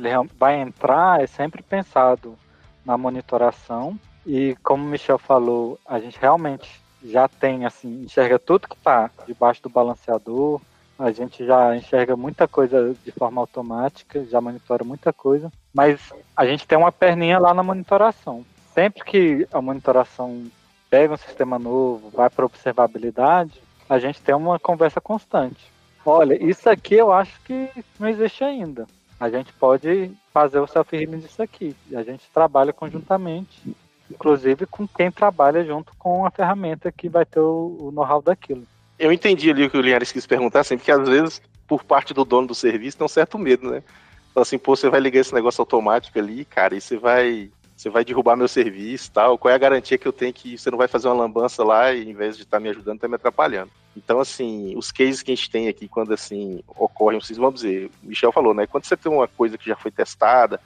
ele 0.00 0.28
vai 0.38 0.60
entrar, 0.60 1.22
é 1.22 1.26
sempre 1.26 1.62
pensado 1.62 2.36
na 2.84 2.96
monitoração 2.96 3.98
e 4.26 4.56
como 4.62 4.84
o 4.84 4.88
Michel 4.88 5.18
falou, 5.18 5.78
a 5.86 5.98
gente 5.98 6.18
realmente 6.18 6.80
já 7.02 7.28
tem, 7.28 7.64
assim, 7.64 8.02
enxerga 8.02 8.38
tudo 8.38 8.68
que 8.68 8.74
está 8.74 9.10
debaixo 9.26 9.62
do 9.62 9.68
balanceador, 9.68 10.60
a 10.98 11.10
gente 11.10 11.46
já 11.46 11.74
enxerga 11.74 12.14
muita 12.14 12.46
coisa 12.46 12.94
de 13.04 13.10
forma 13.10 13.40
automática, 13.40 14.24
já 14.26 14.40
monitora 14.40 14.84
muita 14.84 15.12
coisa, 15.12 15.50
mas 15.72 16.12
a 16.36 16.44
gente 16.44 16.66
tem 16.66 16.76
uma 16.76 16.92
perninha 16.92 17.38
lá 17.38 17.54
na 17.54 17.62
monitoração. 17.62 18.44
Sempre 18.74 19.02
que 19.04 19.48
a 19.50 19.62
monitoração 19.62 20.44
pega 20.90 21.14
um 21.14 21.16
sistema 21.16 21.58
novo, 21.58 22.10
vai 22.10 22.28
para 22.28 22.44
observabilidade, 22.44 23.62
a 23.88 23.98
gente 23.98 24.20
tem 24.20 24.34
uma 24.34 24.58
conversa 24.58 25.00
constante. 25.00 25.72
Olha, 26.04 26.42
isso 26.42 26.68
aqui 26.68 26.94
eu 26.94 27.12
acho 27.12 27.40
que 27.42 27.68
não 27.98 28.08
existe 28.08 28.44
ainda. 28.44 28.86
A 29.20 29.28
gente 29.28 29.52
pode 29.52 30.10
fazer 30.32 30.58
o 30.58 30.66
self-healing 30.66 31.18
disso 31.18 31.42
aqui. 31.42 31.76
A 31.94 32.02
gente 32.02 32.24
trabalha 32.32 32.72
conjuntamente, 32.72 33.76
inclusive 34.10 34.66
com 34.66 34.88
quem 34.88 35.12
trabalha 35.12 35.64
junto 35.64 35.92
com 35.98 36.24
a 36.24 36.30
ferramenta 36.30 36.90
que 36.90 37.08
vai 37.08 37.24
ter 37.26 37.40
o, 37.40 37.76
o 37.78 37.90
know-how 37.92 38.22
daquilo 38.22 38.66
eu 39.00 39.10
entendi 39.10 39.50
ali 39.50 39.64
o 39.64 39.70
que 39.70 39.78
o 39.78 39.80
Linhares 39.80 40.12
quis 40.12 40.26
perguntar, 40.26 40.60
assim, 40.60 40.76
porque 40.76 40.92
às 40.92 41.08
vezes, 41.08 41.40
por 41.66 41.82
parte 41.82 42.12
do 42.12 42.22
dono 42.22 42.48
do 42.48 42.54
serviço, 42.54 42.98
tem 42.98 43.04
um 43.04 43.08
certo 43.08 43.38
medo, 43.38 43.70
né? 43.70 43.82
Então, 44.30 44.42
assim, 44.42 44.58
pô, 44.58 44.76
você 44.76 44.90
vai 44.90 45.00
ligar 45.00 45.20
esse 45.20 45.34
negócio 45.34 45.62
automático 45.62 46.18
ali, 46.18 46.44
cara, 46.44 46.76
e 46.76 46.80
você 46.80 46.98
vai. 46.98 47.50
Você 47.74 47.88
vai 47.88 48.04
derrubar 48.04 48.36
meu 48.36 48.46
serviço 48.46 49.10
tal. 49.10 49.38
Qual 49.38 49.50
é 49.50 49.54
a 49.54 49.58
garantia 49.58 49.96
que 49.96 50.06
eu 50.06 50.12
tenho 50.12 50.34
que 50.34 50.58
você 50.58 50.70
não 50.70 50.76
vai 50.76 50.86
fazer 50.86 51.08
uma 51.08 51.14
lambança 51.14 51.64
lá 51.64 51.94
e, 51.94 52.10
em 52.10 52.12
vez 52.12 52.36
de 52.36 52.42
estar 52.42 52.58
tá 52.58 52.62
me 52.62 52.68
ajudando, 52.68 52.96
está 52.96 53.08
me 53.08 53.14
atrapalhando? 53.14 53.70
Então, 53.96 54.20
assim, 54.20 54.74
os 54.76 54.92
cases 54.92 55.22
que 55.22 55.32
a 55.32 55.34
gente 55.34 55.50
tem 55.50 55.68
aqui, 55.68 55.88
quando 55.88 56.12
assim, 56.12 56.62
ocorre 56.68 57.16
um 57.16 57.20
vamos 57.36 57.60
dizer, 57.60 57.90
o 58.02 58.06
Michel 58.06 58.32
falou, 58.32 58.54
né? 58.54 58.66
Quando 58.66 58.84
você 58.84 58.96
tem 58.96 59.10
uma 59.10 59.26
coisa 59.26 59.58
que 59.58 59.68
já 59.68 59.76
foi 59.76 59.90
testada, 59.90 60.60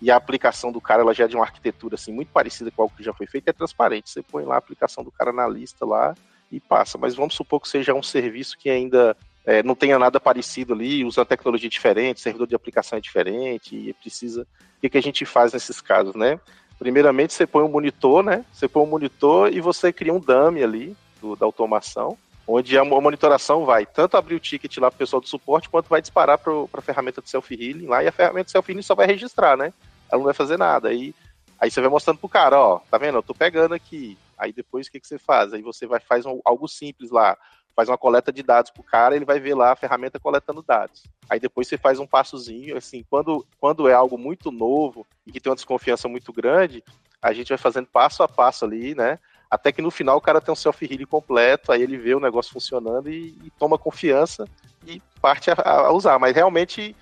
e 0.00 0.10
a 0.10 0.16
aplicação 0.16 0.70
do 0.70 0.80
cara 0.80 1.00
ela 1.00 1.14
já 1.14 1.24
é 1.24 1.28
de 1.28 1.36
uma 1.36 1.44
arquitetura 1.44 1.94
assim 1.94 2.12
muito 2.12 2.28
parecida 2.30 2.70
com 2.70 2.82
algo 2.82 2.94
que 2.94 3.02
já 3.02 3.14
foi 3.14 3.26
feito, 3.26 3.48
é 3.48 3.52
transparente. 3.52 4.10
Você 4.10 4.22
põe 4.22 4.44
lá 4.44 4.56
a 4.56 4.58
aplicação 4.58 5.02
do 5.02 5.10
cara 5.10 5.32
na 5.32 5.48
lista 5.48 5.86
lá, 5.86 6.14
e 6.50 6.60
passa. 6.60 6.98
Mas 6.98 7.14
vamos 7.14 7.34
supor 7.34 7.60
que 7.60 7.68
seja 7.68 7.94
um 7.94 8.02
serviço 8.02 8.56
que 8.58 8.70
ainda 8.70 9.16
é, 9.44 9.62
não 9.62 9.74
tenha 9.74 9.98
nada 9.98 10.20
parecido 10.20 10.72
ali, 10.72 11.04
usa 11.04 11.20
uma 11.20 11.26
tecnologia 11.26 11.68
diferente, 11.68 12.20
servidor 12.20 12.46
de 12.46 12.54
aplicação 12.54 12.98
é 12.98 13.00
diferente, 13.00 13.76
e 13.76 13.92
precisa. 13.94 14.42
O 14.42 14.80
que, 14.80 14.90
que 14.90 14.98
a 14.98 15.02
gente 15.02 15.24
faz 15.24 15.52
nesses 15.52 15.80
casos, 15.80 16.14
né? 16.14 16.38
Primeiramente, 16.78 17.32
você 17.32 17.46
põe 17.46 17.64
um 17.64 17.68
monitor, 17.68 18.22
né? 18.22 18.44
Você 18.52 18.68
põe 18.68 18.82
um 18.82 18.86
monitor 18.86 19.52
e 19.52 19.60
você 19.60 19.92
cria 19.92 20.12
um 20.12 20.20
dummy 20.20 20.62
ali 20.62 20.96
do, 21.20 21.34
da 21.34 21.46
automação, 21.46 22.18
onde 22.46 22.78
a 22.78 22.84
monitoração 22.84 23.64
vai 23.64 23.84
tanto 23.84 24.16
abrir 24.16 24.34
o 24.34 24.40
ticket 24.40 24.76
lá 24.78 24.90
para 24.90 24.96
o 24.96 24.98
pessoal 24.98 25.20
do 25.20 25.28
suporte, 25.28 25.68
quanto 25.68 25.88
vai 25.88 26.00
disparar 26.00 26.38
para 26.38 26.52
a 26.72 26.80
ferramenta 26.80 27.20
de 27.20 27.28
self-healing 27.28 27.86
lá, 27.86 28.04
e 28.04 28.08
a 28.08 28.12
ferramenta 28.12 28.46
de 28.46 28.52
self-healing 28.52 28.82
só 28.82 28.94
vai 28.94 29.06
registrar, 29.06 29.56
né? 29.56 29.72
Ela 30.10 30.18
não 30.18 30.24
vai 30.24 30.34
fazer 30.34 30.56
nada. 30.56 30.88
Aí, 30.88 31.14
aí 31.58 31.70
você 31.70 31.80
vai 31.80 31.90
mostrando 31.90 32.18
pro 32.18 32.28
cara, 32.28 32.58
ó, 32.58 32.78
tá 32.90 32.98
vendo? 32.98 33.18
Eu 33.18 33.22
tô 33.22 33.34
pegando 33.34 33.74
aqui, 33.74 34.16
Aí 34.38 34.52
depois 34.52 34.86
o 34.86 34.90
que, 34.90 35.00
que 35.00 35.06
você 35.06 35.18
faz? 35.18 35.52
Aí 35.52 35.62
você 35.62 35.86
vai 35.86 36.00
faz 36.00 36.26
um, 36.26 36.40
algo 36.44 36.68
simples 36.68 37.10
lá, 37.10 37.36
faz 37.74 37.88
uma 37.88 37.96
coleta 37.96 38.32
de 38.32 38.42
dados 38.42 38.70
pro 38.70 38.82
cara, 38.82 39.16
ele 39.16 39.24
vai 39.24 39.40
ver 39.40 39.54
lá 39.54 39.72
a 39.72 39.76
ferramenta 39.76 40.20
coletando 40.20 40.62
dados. 40.62 41.04
Aí 41.28 41.40
depois 41.40 41.66
você 41.66 41.78
faz 41.78 41.98
um 41.98 42.06
passozinho, 42.06 42.76
assim, 42.76 43.04
quando, 43.08 43.46
quando 43.58 43.88
é 43.88 43.94
algo 43.94 44.18
muito 44.18 44.50
novo 44.50 45.06
e 45.26 45.32
que 45.32 45.40
tem 45.40 45.50
uma 45.50 45.56
desconfiança 45.56 46.08
muito 46.08 46.32
grande, 46.32 46.84
a 47.20 47.32
gente 47.32 47.48
vai 47.48 47.58
fazendo 47.58 47.86
passo 47.86 48.22
a 48.22 48.28
passo 48.28 48.64
ali, 48.64 48.94
né? 48.94 49.18
Até 49.50 49.70
que 49.70 49.82
no 49.82 49.90
final 49.90 50.16
o 50.16 50.20
cara 50.20 50.40
tem 50.40 50.52
um 50.52 50.56
self-healing 50.56 51.06
completo, 51.06 51.70
aí 51.70 51.82
ele 51.82 51.96
vê 51.96 52.14
o 52.14 52.20
negócio 52.20 52.52
funcionando 52.52 53.08
e, 53.08 53.36
e 53.44 53.50
toma 53.58 53.78
confiança 53.78 54.46
e 54.86 55.00
parte 55.20 55.50
a, 55.50 55.54
a, 55.56 55.92
usar. 55.92 56.18
Mas 56.18 56.34
realmente 56.34 56.94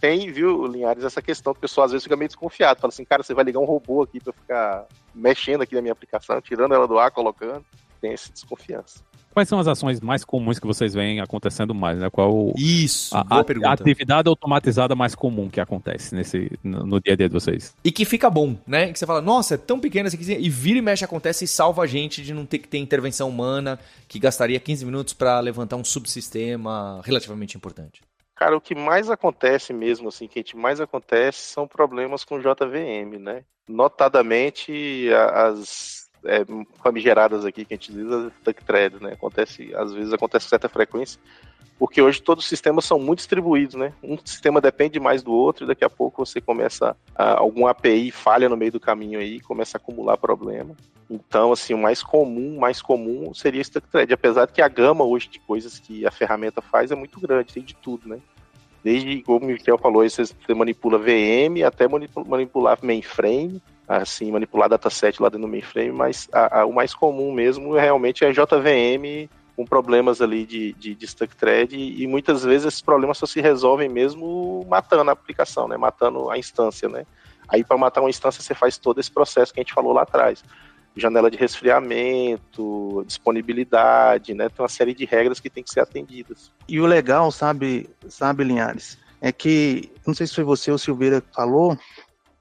tem, 0.00 0.30
viu, 0.30 0.66
Linhares, 0.66 1.04
essa 1.04 1.22
questão, 1.22 1.52
o 1.52 1.56
pessoal 1.56 1.86
às 1.86 1.92
vezes 1.92 2.04
fica 2.04 2.16
meio 2.16 2.28
desconfiado, 2.28 2.80
fala 2.80 2.92
assim, 2.92 3.04
cara, 3.04 3.22
você 3.22 3.32
vai 3.32 3.44
ligar 3.44 3.60
um 3.60 3.64
robô 3.64 4.02
aqui 4.02 4.20
para 4.20 4.32
ficar 4.32 4.86
mexendo 5.14 5.62
aqui 5.62 5.74
na 5.74 5.80
minha 5.80 5.92
aplicação, 5.92 6.40
tirando 6.40 6.74
ela 6.74 6.86
do 6.86 6.98
ar, 6.98 7.10
colocando, 7.10 7.64
tem 7.96 8.12
essa 8.12 8.32
desconfiança. 8.32 9.00
Quais 9.36 9.50
são 9.50 9.58
as 9.58 9.68
ações 9.68 10.00
mais 10.00 10.24
comuns 10.24 10.58
que 10.58 10.66
vocês 10.66 10.94
veem 10.94 11.20
acontecendo 11.20 11.74
mais, 11.74 11.98
né? 11.98 12.08
Qual 12.08 12.54
Isso, 12.56 13.14
a, 13.14 13.22
boa 13.22 13.42
a, 13.42 13.44
pergunta. 13.44 13.68
a 13.68 13.72
atividade 13.74 14.28
automatizada 14.30 14.94
mais 14.94 15.14
comum 15.14 15.50
que 15.50 15.60
acontece 15.60 16.14
nesse, 16.14 16.50
no, 16.64 16.86
no 16.86 16.98
dia 16.98 17.12
a 17.12 17.16
dia 17.16 17.28
de 17.28 17.34
vocês? 17.34 17.76
E 17.84 17.92
que 17.92 18.06
fica 18.06 18.30
bom, 18.30 18.56
né? 18.66 18.90
Que 18.90 18.98
você 18.98 19.04
fala, 19.04 19.20
nossa, 19.20 19.56
é 19.56 19.58
tão 19.58 19.78
pequeno 19.78 20.08
esse 20.08 20.16
aqui, 20.16 20.32
e 20.32 20.48
vira 20.48 20.78
e 20.78 20.82
mexe 20.82 21.04
acontece 21.04 21.44
e 21.44 21.48
salva 21.48 21.82
a 21.82 21.86
gente 21.86 22.22
de 22.22 22.32
não 22.32 22.46
ter 22.46 22.60
que 22.60 22.66
ter 22.66 22.78
intervenção 22.78 23.28
humana, 23.28 23.78
que 24.08 24.18
gastaria 24.18 24.58
15 24.58 24.86
minutos 24.86 25.12
para 25.12 25.38
levantar 25.40 25.76
um 25.76 25.84
subsistema 25.84 27.02
relativamente 27.04 27.58
importante. 27.58 28.00
Cara, 28.36 28.56
o 28.56 28.60
que 28.60 28.74
mais 28.74 29.10
acontece 29.10 29.74
mesmo, 29.74 30.08
assim, 30.08 30.26
que 30.28 30.38
a 30.38 30.40
gente 30.40 30.56
mais 30.56 30.80
acontece 30.80 31.38
são 31.40 31.68
problemas 31.68 32.24
com 32.24 32.38
JVM, 32.38 33.18
né? 33.18 33.44
Notadamente 33.68 35.10
as 35.32 36.05
é, 36.26 36.44
famigeradas 36.82 37.44
aqui 37.44 37.64
que 37.64 37.74
a 37.74 37.76
gente 37.76 37.92
diz, 37.92 38.10
as 38.10 38.32
duck 38.44 38.64
threads, 38.64 39.00
né? 39.00 39.12
Acontece, 39.12 39.74
às 39.74 39.92
vezes 39.92 40.12
acontece 40.12 40.46
com 40.46 40.50
certa 40.50 40.68
frequência, 40.68 41.20
porque 41.78 42.00
hoje 42.00 42.22
todos 42.22 42.44
os 42.44 42.48
sistemas 42.48 42.84
são 42.84 42.98
muito 42.98 43.18
distribuídos, 43.18 43.74
né? 43.74 43.92
Um 44.02 44.16
sistema 44.24 44.60
depende 44.60 44.98
mais 44.98 45.22
do 45.22 45.32
outro 45.32 45.64
e 45.64 45.68
daqui 45.68 45.84
a 45.84 45.90
pouco 45.90 46.24
você 46.24 46.40
começa, 46.40 46.96
a, 47.14 47.38
algum 47.38 47.66
API 47.66 48.10
falha 48.10 48.48
no 48.48 48.56
meio 48.56 48.72
do 48.72 48.80
caminho 48.80 49.18
aí, 49.18 49.40
começa 49.40 49.76
a 49.76 49.78
acumular 49.78 50.16
problema. 50.16 50.74
Então, 51.08 51.52
assim, 51.52 51.74
o 51.74 51.78
mais 51.78 52.02
comum, 52.02 52.58
mais 52.58 52.82
comum 52.82 53.32
seria 53.32 53.60
esse 53.60 53.70
thread, 53.80 54.12
apesar 54.12 54.46
de 54.46 54.52
que 54.52 54.62
a 54.62 54.68
gama 54.68 55.04
hoje 55.04 55.28
de 55.28 55.38
coisas 55.38 55.78
que 55.78 56.04
a 56.06 56.10
ferramenta 56.10 56.60
faz 56.60 56.90
é 56.90 56.94
muito 56.96 57.20
grande, 57.20 57.52
tem 57.52 57.62
de 57.62 57.74
tudo, 57.74 58.08
né? 58.08 58.18
Desde, 58.82 59.20
como 59.22 59.44
o 59.44 59.48
Michael 59.48 59.78
falou, 59.78 60.08
você 60.08 60.54
manipula 60.54 60.98
VM 60.98 61.64
até 61.66 61.88
manipu- 61.88 62.24
manipular 62.24 62.78
mainframe, 62.82 63.60
assim, 63.88 64.30
manipular 64.32 64.68
dataset 64.68 65.20
lá 65.22 65.28
dentro 65.28 65.46
do 65.46 65.50
mainframe, 65.50 65.92
mas 65.92 66.28
a- 66.32 66.60
a- 66.60 66.66
o 66.66 66.72
mais 66.72 66.94
comum 66.94 67.32
mesmo 67.32 67.74
realmente 67.74 68.24
é 68.24 68.32
JVM 68.32 69.28
com 69.56 69.64
problemas 69.64 70.20
ali 70.20 70.44
de, 70.44 70.72
de, 70.74 70.94
de 70.94 71.06
thread 71.06 71.74
e, 71.74 72.02
e 72.02 72.06
muitas 72.06 72.44
vezes 72.44 72.66
esses 72.66 72.82
problemas 72.82 73.16
só 73.16 73.26
se 73.26 73.40
resolvem 73.40 73.88
mesmo 73.88 74.66
matando 74.68 75.08
a 75.10 75.12
aplicação, 75.12 75.66
né? 75.66 75.76
Matando 75.76 76.30
a 76.30 76.36
instância, 76.36 76.88
né? 76.88 77.06
Aí 77.48 77.64
para 77.64 77.78
matar 77.78 78.00
uma 78.02 78.10
instância 78.10 78.42
você 78.42 78.54
faz 78.54 78.76
todo 78.76 79.00
esse 79.00 79.10
processo 79.10 79.54
que 79.54 79.60
a 79.60 79.62
gente 79.62 79.72
falou 79.72 79.92
lá 79.92 80.02
atrás. 80.02 80.44
Janela 80.94 81.30
de 81.30 81.36
resfriamento, 81.36 83.04
disponibilidade, 83.06 84.34
né? 84.34 84.48
Tem 84.48 84.62
uma 84.62 84.68
série 84.68 84.94
de 84.94 85.04
regras 85.04 85.38
que 85.40 85.50
tem 85.50 85.62
que 85.62 85.70
ser 85.70 85.80
atendidas. 85.80 86.50
E 86.68 86.80
o 86.80 86.86
legal, 86.86 87.30
sabe, 87.30 87.88
sabe, 88.08 88.44
Linhares, 88.44 88.98
é 89.20 89.30
que, 89.30 89.90
não 90.06 90.14
sei 90.14 90.26
se 90.26 90.34
foi 90.34 90.44
você 90.44 90.70
ou 90.70 90.78
Silveira 90.78 91.20
que 91.20 91.34
falou, 91.34 91.78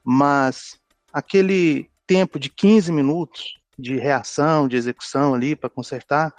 mas 0.04 0.80
aquele 1.16 1.90
tempo 2.06 2.38
de 2.38 2.50
15 2.50 2.92
minutos 2.92 3.58
de 3.80 3.96
reação, 3.96 4.68
de 4.68 4.76
execução 4.76 5.34
ali 5.34 5.56
para 5.56 5.70
consertar, 5.70 6.34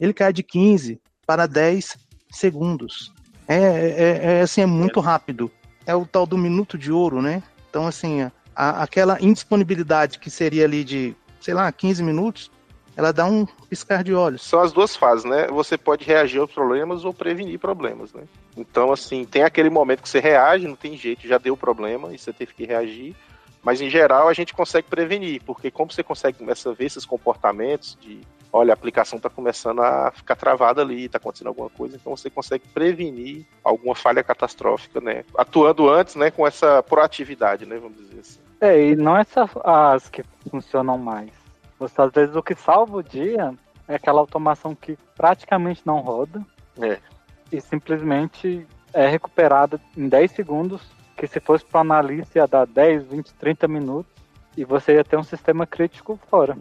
ele 0.00 0.14
cai 0.14 0.32
de 0.32 0.42
15 0.42 0.98
para 1.26 1.46
10 1.46 1.98
segundos. 2.30 3.12
É, 3.46 3.56
é, 3.58 4.20
é, 4.38 4.40
assim, 4.40 4.62
é 4.62 4.66
muito 4.66 4.98
rápido. 4.98 5.50
É 5.84 5.94
o 5.94 6.06
tal 6.06 6.24
do 6.24 6.38
minuto 6.38 6.78
de 6.78 6.90
ouro, 6.90 7.20
né? 7.20 7.42
Então, 7.68 7.86
assim, 7.86 8.22
a- 8.56 8.82
aquela 8.82 9.18
indisponibilidade 9.20 10.18
que 10.18 10.30
seria 10.30 10.64
ali 10.64 10.82
de, 10.82 11.14
sei 11.38 11.52
lá, 11.52 11.70
15 11.70 12.02
minutos, 12.02 12.50
ela 12.96 13.12
dá 13.12 13.26
um 13.26 13.44
piscar 13.68 14.02
de 14.02 14.14
olhos. 14.14 14.42
São 14.42 14.60
as 14.60 14.72
duas 14.72 14.96
fases, 14.96 15.26
né? 15.26 15.48
Você 15.48 15.76
pode 15.76 16.02
reagir 16.06 16.40
aos 16.40 16.50
problemas 16.50 17.04
ou 17.04 17.12
prevenir 17.12 17.58
problemas, 17.58 18.10
né? 18.14 18.22
Então, 18.56 18.90
assim, 18.90 19.26
tem 19.26 19.42
aquele 19.42 19.68
momento 19.68 20.02
que 20.02 20.08
você 20.08 20.20
reage, 20.20 20.66
não 20.66 20.76
tem 20.76 20.96
jeito, 20.96 21.28
já 21.28 21.36
deu 21.36 21.54
problema 21.58 22.14
e 22.14 22.18
você 22.18 22.32
teve 22.32 22.54
que 22.54 22.64
reagir. 22.64 23.14
Mas, 23.64 23.80
em 23.80 23.88
geral, 23.88 24.28
a 24.28 24.32
gente 24.34 24.52
consegue 24.52 24.88
prevenir, 24.88 25.42
porque 25.44 25.70
como 25.70 25.90
você 25.90 26.02
consegue 26.02 26.38
começar 26.38 26.70
a 26.70 26.74
ver 26.74 26.84
esses 26.84 27.04
comportamentos 27.06 27.96
de, 28.00 28.20
olha, 28.52 28.72
a 28.72 28.74
aplicação 28.74 29.16
está 29.16 29.30
começando 29.30 29.80
a 29.80 30.12
ficar 30.14 30.36
travada 30.36 30.82
ali, 30.82 31.06
está 31.06 31.16
acontecendo 31.18 31.48
alguma 31.48 31.70
coisa, 31.70 31.96
então 31.96 32.14
você 32.14 32.28
consegue 32.28 32.64
prevenir 32.68 33.46
alguma 33.64 33.94
falha 33.94 34.22
catastrófica, 34.22 35.00
né? 35.00 35.24
Atuando 35.36 35.88
antes, 35.88 36.14
né, 36.14 36.30
com 36.30 36.46
essa 36.46 36.82
proatividade, 36.82 37.64
né, 37.64 37.78
vamos 37.78 37.96
dizer 37.96 38.20
assim. 38.20 38.40
É, 38.60 38.88
e 38.90 38.94
não 38.96 39.16
é 39.16 39.24
só 39.24 39.48
as 39.64 40.08
que 40.08 40.22
funcionam 40.50 40.98
mais. 40.98 41.30
Você, 41.78 42.00
às 42.00 42.12
vezes 42.12 42.36
o 42.36 42.42
que 42.42 42.54
salva 42.54 42.98
o 42.98 43.02
dia 43.02 43.54
é 43.88 43.94
aquela 43.96 44.20
automação 44.20 44.74
que 44.74 44.96
praticamente 45.16 45.82
não 45.84 46.00
roda 46.00 46.42
É. 46.80 46.98
e 47.50 47.60
simplesmente 47.60 48.66
é 48.92 49.08
recuperada 49.08 49.80
em 49.96 50.08
10 50.08 50.30
segundos, 50.32 50.82
que 51.16 51.26
se 51.26 51.40
fosse 51.40 51.64
para 51.64 51.80
analista 51.80 52.38
ia 52.38 52.46
dar 52.46 52.66
10, 52.66 53.04
20, 53.04 53.34
30 53.34 53.68
minutos 53.68 54.12
e 54.56 54.64
você 54.64 54.94
ia 54.94 55.04
ter 55.04 55.16
um 55.16 55.24
sistema 55.24 55.66
crítico 55.66 56.18
fora. 56.28 56.56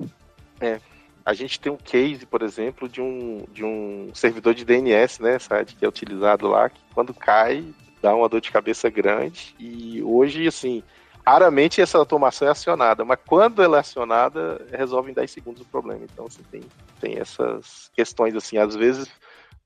A 1.25 1.33
gente 1.33 1.59
tem 1.59 1.71
um 1.71 1.77
case, 1.77 2.25
por 2.25 2.41
exemplo, 2.41 2.89
de 2.89 3.01
um, 3.01 3.45
de 3.51 3.63
um 3.63 4.11
servidor 4.13 4.53
de 4.53 4.65
DNS, 4.65 5.21
né, 5.21 5.39
SAD, 5.39 5.75
que 5.75 5.85
é 5.85 5.87
utilizado 5.87 6.47
lá, 6.47 6.69
que 6.69 6.79
quando 6.93 7.13
cai, 7.13 7.65
dá 8.01 8.13
uma 8.13 8.27
dor 8.27 8.41
de 8.41 8.51
cabeça 8.51 8.89
grande. 8.89 9.55
E 9.57 10.03
hoje, 10.03 10.45
assim, 10.45 10.83
raramente 11.25 11.81
essa 11.81 11.97
automação 11.97 12.47
é 12.47 12.51
acionada, 12.51 13.05
mas 13.05 13.17
quando 13.25 13.63
ela 13.63 13.77
é 13.77 13.79
acionada, 13.79 14.65
resolve 14.71 15.11
em 15.11 15.13
10 15.13 15.31
segundos 15.31 15.61
o 15.61 15.65
problema. 15.65 16.01
Então, 16.03 16.27
você 16.27 16.41
tem, 16.51 16.61
tem 16.99 17.17
essas 17.17 17.89
questões, 17.95 18.35
assim, 18.35 18.57
às 18.57 18.75
vezes 18.75 19.09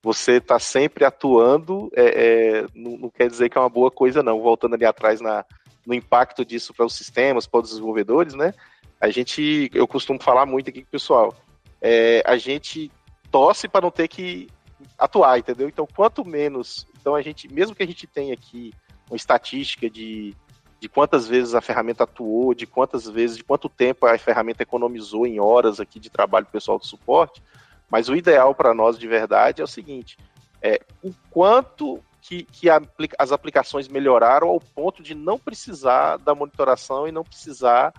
você 0.08 0.38
está 0.38 0.58
sempre 0.58 1.04
atuando, 1.04 1.92
é, 1.94 2.06
é, 2.06 2.66
não, 2.74 2.98
não 2.98 3.10
quer 3.10 3.30
dizer 3.30 3.50
que 3.50 3.58
é 3.58 3.62
uma 3.62 3.68
boa 3.68 3.92
coisa, 3.92 4.24
não. 4.24 4.42
Voltando 4.42 4.76
ali 4.76 4.86
atrás 4.86 5.20
na, 5.20 5.44
no 5.86 5.94
impacto 5.94 6.46
disso 6.46 6.74
para 6.74 6.86
os 6.86 6.96
sistemas, 6.96 7.46
para 7.46 7.60
os 7.60 7.72
desenvolvedores, 7.72 8.34
né? 8.34 8.54
A 9.02 9.10
gente, 9.10 9.70
eu 9.74 9.86
costumo 9.86 10.18
falar 10.24 10.46
muito 10.46 10.70
aqui 10.70 10.82
com 10.82 10.88
o 10.88 10.92
pessoal, 10.92 11.36
é, 11.82 12.24
a 12.26 12.38
gente 12.38 12.90
torce 13.30 13.68
para 13.68 13.82
não 13.82 13.92
ter 13.92 14.08
que 14.08 14.48
atuar, 14.98 15.40
entendeu? 15.40 15.68
Então, 15.68 15.86
quanto 15.94 16.24
menos, 16.24 16.88
então 17.02 17.14
a 17.14 17.22
gente, 17.22 17.54
mesmo 17.54 17.76
que 17.76 17.84
a 17.84 17.88
gente 17.88 18.08
tenha 18.08 18.34
aqui 18.34 18.74
uma 19.10 19.18
estatística 19.18 19.90
de, 19.90 20.34
de 20.80 20.88
quantas 20.88 21.28
vezes 21.28 21.54
a 21.54 21.60
ferramenta 21.60 22.06
atuou, 22.06 22.54
de 22.54 22.66
quantas 22.66 23.10
vezes, 23.10 23.36
de 23.36 23.44
quanto 23.44 23.68
tempo 23.68 24.06
a 24.06 24.18
ferramenta 24.18 24.64
economizou 24.64 25.28
em 25.28 25.38
horas 25.38 25.82
aqui 25.82 26.00
de 26.00 26.10
trabalho 26.10 26.46
pessoal 26.46 26.80
de 26.80 26.88
suporte, 26.88 27.44
mas 27.90 28.10
o 28.10 28.16
ideal 28.16 28.54
para 28.54 28.74
nós 28.74 28.98
de 28.98 29.08
verdade 29.08 29.62
é 29.62 29.64
o 29.64 29.68
seguinte: 29.68 30.18
é 30.62 30.82
o 31.04 31.14
quanto 31.30 32.04
que, 32.22 32.44
que 32.44 32.70
a, 32.70 32.82
as 33.18 33.32
aplicações 33.32 33.88
melhoraram 33.88 34.50
ao 34.50 34.60
ponto 34.60 35.02
de 35.02 35.16
não 35.16 35.40
precisar 35.40 36.18
da 36.18 36.36
monitoração 36.36 37.08
e 37.08 37.12
não 37.12 37.24
precisar 37.24 37.94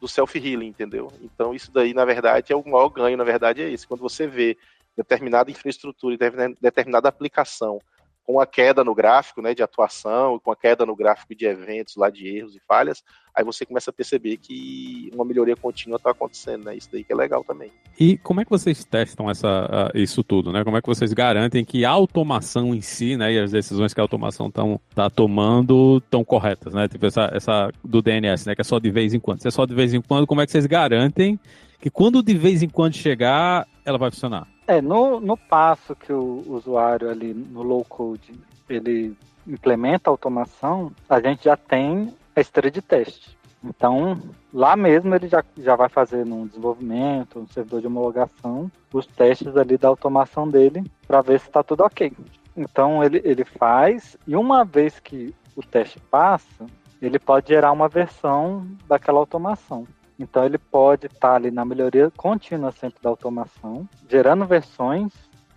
do 0.00 0.08
self-healing, 0.08 0.66
entendeu? 0.66 1.12
Então, 1.20 1.54
isso 1.54 1.70
daí, 1.72 1.94
na 1.94 2.04
verdade, 2.04 2.52
é 2.52 2.56
o 2.56 2.64
maior 2.64 2.88
ganho, 2.88 3.16
na 3.16 3.24
verdade, 3.24 3.62
é 3.62 3.68
isso. 3.68 3.86
Quando 3.86 4.00
você 4.00 4.26
vê 4.26 4.56
determinada 4.96 5.50
infraestrutura 5.50 6.14
e 6.14 6.54
determinada 6.60 7.08
aplicação 7.08 7.80
com 8.24 8.40
a 8.40 8.46
queda 8.46 8.84
no 8.84 8.94
gráfico 8.94 9.42
né, 9.42 9.54
de 9.54 9.62
atuação, 9.62 10.38
com 10.38 10.52
a 10.52 10.56
queda 10.56 10.86
no 10.86 10.94
gráfico 10.94 11.34
de 11.34 11.44
eventos 11.44 11.96
lá 11.96 12.08
de 12.08 12.26
erros 12.26 12.54
e 12.54 12.60
falhas, 12.60 13.02
aí 13.34 13.44
você 13.44 13.66
começa 13.66 13.90
a 13.90 13.92
perceber 13.92 14.36
que 14.36 15.10
uma 15.12 15.24
melhoria 15.24 15.56
contínua 15.56 15.96
está 15.96 16.10
acontecendo, 16.10 16.64
né? 16.64 16.76
Isso 16.76 16.88
daí 16.92 17.02
que 17.02 17.12
é 17.12 17.16
legal 17.16 17.42
também. 17.42 17.72
E 17.98 18.16
como 18.18 18.40
é 18.40 18.44
que 18.44 18.50
vocês 18.50 18.84
testam 18.84 19.28
essa, 19.28 19.90
isso 19.94 20.22
tudo, 20.22 20.52
né? 20.52 20.62
Como 20.62 20.76
é 20.76 20.80
que 20.80 20.86
vocês 20.86 21.12
garantem 21.12 21.64
que 21.64 21.84
a 21.84 21.90
automação 21.90 22.74
em 22.74 22.80
si, 22.80 23.16
né, 23.16 23.32
e 23.32 23.38
as 23.38 23.50
decisões 23.50 23.92
que 23.92 24.00
a 24.00 24.04
automação 24.04 24.48
está 24.48 25.10
tomando 25.10 25.98
estão 25.98 26.24
corretas, 26.24 26.74
né? 26.74 26.86
Tipo 26.88 27.06
essa, 27.06 27.30
essa 27.32 27.70
do 27.84 28.00
DNS, 28.00 28.46
né, 28.46 28.54
que 28.54 28.60
é 28.60 28.64
só 28.64 28.78
de 28.78 28.90
vez 28.90 29.14
em 29.14 29.20
quando. 29.20 29.40
Se 29.40 29.48
é 29.48 29.50
só 29.50 29.66
de 29.66 29.74
vez 29.74 29.92
em 29.92 30.00
quando, 30.00 30.26
como 30.26 30.40
é 30.40 30.46
que 30.46 30.52
vocês 30.52 30.66
garantem 30.66 31.38
que 31.80 31.90
quando 31.90 32.22
de 32.22 32.34
vez 32.34 32.62
em 32.62 32.68
quando 32.68 32.94
chegar, 32.94 33.66
ela 33.84 33.98
vai 33.98 34.10
funcionar? 34.10 34.46
É, 34.66 34.80
no, 34.80 35.20
no 35.20 35.36
passo 35.36 35.94
que 35.94 36.12
o 36.12 36.44
usuário 36.48 37.10
ali 37.10 37.34
no 37.34 37.62
low 37.62 37.84
code 37.84 38.32
ele 38.68 39.16
implementa 39.46 40.08
a 40.08 40.12
automação, 40.12 40.92
a 41.08 41.20
gente 41.20 41.44
já 41.44 41.56
tem 41.56 42.14
a 42.34 42.40
esteira 42.40 42.70
de 42.70 42.80
teste. 42.80 43.36
Então, 43.64 44.20
lá 44.52 44.74
mesmo 44.74 45.14
ele 45.14 45.28
já, 45.28 45.44
já 45.58 45.76
vai 45.76 45.88
fazer 45.88 46.26
no 46.26 46.48
desenvolvimento, 46.48 47.40
no 47.40 47.48
servidor 47.48 47.80
de 47.80 47.86
homologação, 47.86 48.70
os 48.92 49.06
testes 49.06 49.56
ali 49.56 49.76
da 49.76 49.88
automação 49.88 50.48
dele 50.48 50.84
para 51.06 51.22
ver 51.22 51.38
se 51.38 51.46
está 51.46 51.62
tudo 51.62 51.84
ok. 51.84 52.12
Então 52.56 53.02
ele, 53.02 53.20
ele 53.24 53.44
faz, 53.44 54.16
e 54.26 54.36
uma 54.36 54.64
vez 54.64 54.98
que 54.98 55.34
o 55.56 55.62
teste 55.62 56.00
passa, 56.00 56.66
ele 57.00 57.18
pode 57.18 57.48
gerar 57.48 57.72
uma 57.72 57.88
versão 57.88 58.66
daquela 58.86 59.18
automação. 59.18 59.86
Então 60.22 60.44
ele 60.44 60.56
pode 60.56 61.06
estar 61.06 61.30
tá 61.30 61.34
ali 61.34 61.50
na 61.50 61.64
melhoria 61.64 62.10
contínua 62.16 62.70
sempre 62.70 63.02
da 63.02 63.10
automação, 63.10 63.88
gerando 64.08 64.46
versões, 64.46 65.12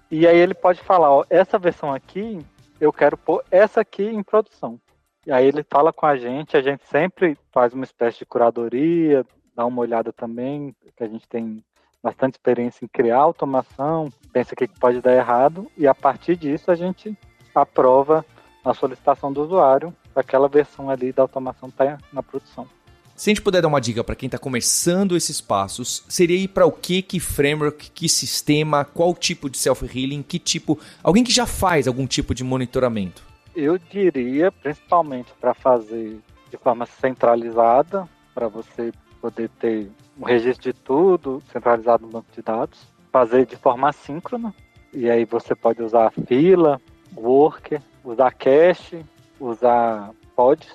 e 0.10 0.26
aí 0.26 0.38
ele 0.38 0.56
pode 0.56 0.82
falar, 0.82 1.12
ó, 1.12 1.24
essa 1.30 1.60
versão 1.60 1.94
aqui, 1.94 2.40
eu 2.82 2.92
quero 2.92 3.16
pôr 3.16 3.44
essa 3.52 3.82
aqui 3.82 4.04
em 4.04 4.24
produção. 4.24 4.80
E 5.26 5.32
aí 5.32 5.46
ele 5.46 5.64
fala 5.64 5.94
com 5.94 6.06
a 6.08 6.18
gente, 6.18 6.58
a 6.58 6.62
gente 6.62 6.84
sempre 6.88 7.38
faz 7.52 7.74
uma 7.74 7.84
espécie 7.84 8.20
de 8.20 8.26
curadoria, 8.26 9.24
dá 9.56 9.66
uma 9.66 9.82
olhada 9.82 10.12
também, 10.12 10.76
que 10.96 11.04
a 11.04 11.08
gente 11.08 11.28
tem 11.28 11.64
bastante 12.02 12.34
experiência 12.34 12.84
em 12.84 12.88
criar 12.88 13.18
automação, 13.18 14.10
pensa 14.34 14.56
que 14.56 14.68
pode 14.68 15.00
dar 15.00 15.14
errado, 15.14 15.72
e 15.78 15.88
a 15.88 15.94
partir 15.94 16.36
disso 16.36 16.72
a 16.72 16.76
gente 16.76 17.16
aprova 17.54 18.26
a 18.64 18.74
solicitação 18.74 19.32
do 19.32 19.44
usuário 19.44 19.96
para 20.12 20.22
aquela 20.22 20.48
versão 20.48 20.90
ali 20.90 21.12
da 21.12 21.22
automação 21.22 21.70
estar 21.70 22.00
na 22.12 22.24
produção. 22.24 22.68
Se 23.16 23.30
a 23.30 23.32
gente 23.32 23.42
puder 23.42 23.62
dar 23.62 23.70
uma 23.70 23.80
dica 23.80 24.04
para 24.04 24.14
quem 24.14 24.28
está 24.28 24.38
começando 24.38 25.16
esses 25.16 25.40
passos, 25.40 26.04
seria 26.10 26.36
ir 26.36 26.50
para 26.50 26.66
o 26.66 26.72
que, 26.72 27.02
que 27.02 27.18
framework, 27.18 27.90
que 27.92 28.10
sistema, 28.10 28.84
qual 28.84 29.16
tipo 29.16 29.50
de 29.50 29.58
self-healing, 29.58 30.22
que 30.22 30.38
tipo. 30.38 30.78
Alguém 31.02 31.24
que 31.24 31.32
já 31.32 31.46
faz 31.46 31.88
algum 31.88 32.06
tipo 32.06 32.36
de 32.36 32.44
monitoramento? 32.44 33.24
Eu 33.56 33.78
diria, 33.78 34.52
principalmente 34.52 35.32
para 35.40 35.54
fazer 35.54 36.20
de 36.52 36.58
forma 36.58 36.86
centralizada, 36.86 38.06
para 38.34 38.50
você 38.50 38.92
poder 39.22 39.50
ter 39.62 39.90
um 40.20 40.26
registro 40.26 40.74
de 40.74 40.78
tudo 40.78 41.42
centralizado 41.54 42.06
no 42.06 42.12
banco 42.12 42.28
de 42.36 42.42
dados, 42.42 42.86
fazer 43.14 43.46
de 43.46 43.56
forma 43.56 43.88
assíncrona, 43.88 44.54
e 44.94 45.10
aí 45.10 45.24
você 45.24 45.56
pode 45.56 45.82
usar 45.82 46.12
fila, 46.28 46.82
worker, 47.16 47.82
usar 48.04 48.34
cache, 48.34 49.06
usar 49.40 50.12
pods, 50.36 50.68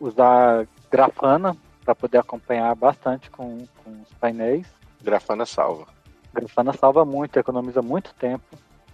usar 0.00 0.66
Grafana 0.90 1.54
para 1.84 1.94
poder 1.94 2.18
acompanhar 2.18 2.74
bastante 2.74 3.30
com, 3.30 3.66
com 3.82 3.90
os 4.02 4.12
painéis. 4.14 4.66
Grafana 5.02 5.44
salva. 5.44 5.86
Grafana 6.32 6.72
salva 6.72 7.04
muito, 7.04 7.38
economiza 7.38 7.82
muito 7.82 8.14
tempo. 8.14 8.44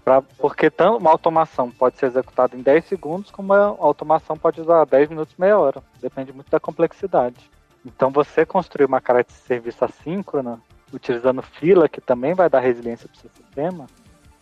Pra, 0.04 0.22
porque 0.22 0.70
tanto 0.70 0.96
uma 0.98 1.10
automação 1.10 1.70
pode 1.70 1.98
ser 1.98 2.06
executada 2.06 2.56
em 2.56 2.62
10 2.62 2.84
segundos, 2.86 3.30
como 3.30 3.52
uma 3.52 3.76
automação 3.78 4.36
pode 4.36 4.60
usar 4.60 4.84
10 4.86 5.10
minutos, 5.10 5.34
meia 5.36 5.58
hora. 5.58 5.82
Depende 6.00 6.32
muito 6.32 6.50
da 6.50 6.58
complexidade. 6.58 7.50
Então, 7.84 8.10
você 8.10 8.44
construir 8.44 8.86
uma 8.86 9.00
característica 9.00 9.42
de 9.42 9.48
serviço 9.48 9.84
assíncrona, 9.84 10.60
utilizando 10.92 11.42
fila, 11.42 11.88
que 11.88 12.00
também 12.00 12.34
vai 12.34 12.48
dar 12.48 12.60
resiliência 12.60 13.08
para 13.08 13.16
o 13.16 13.20
seu 13.20 13.30
sistema, 13.36 13.86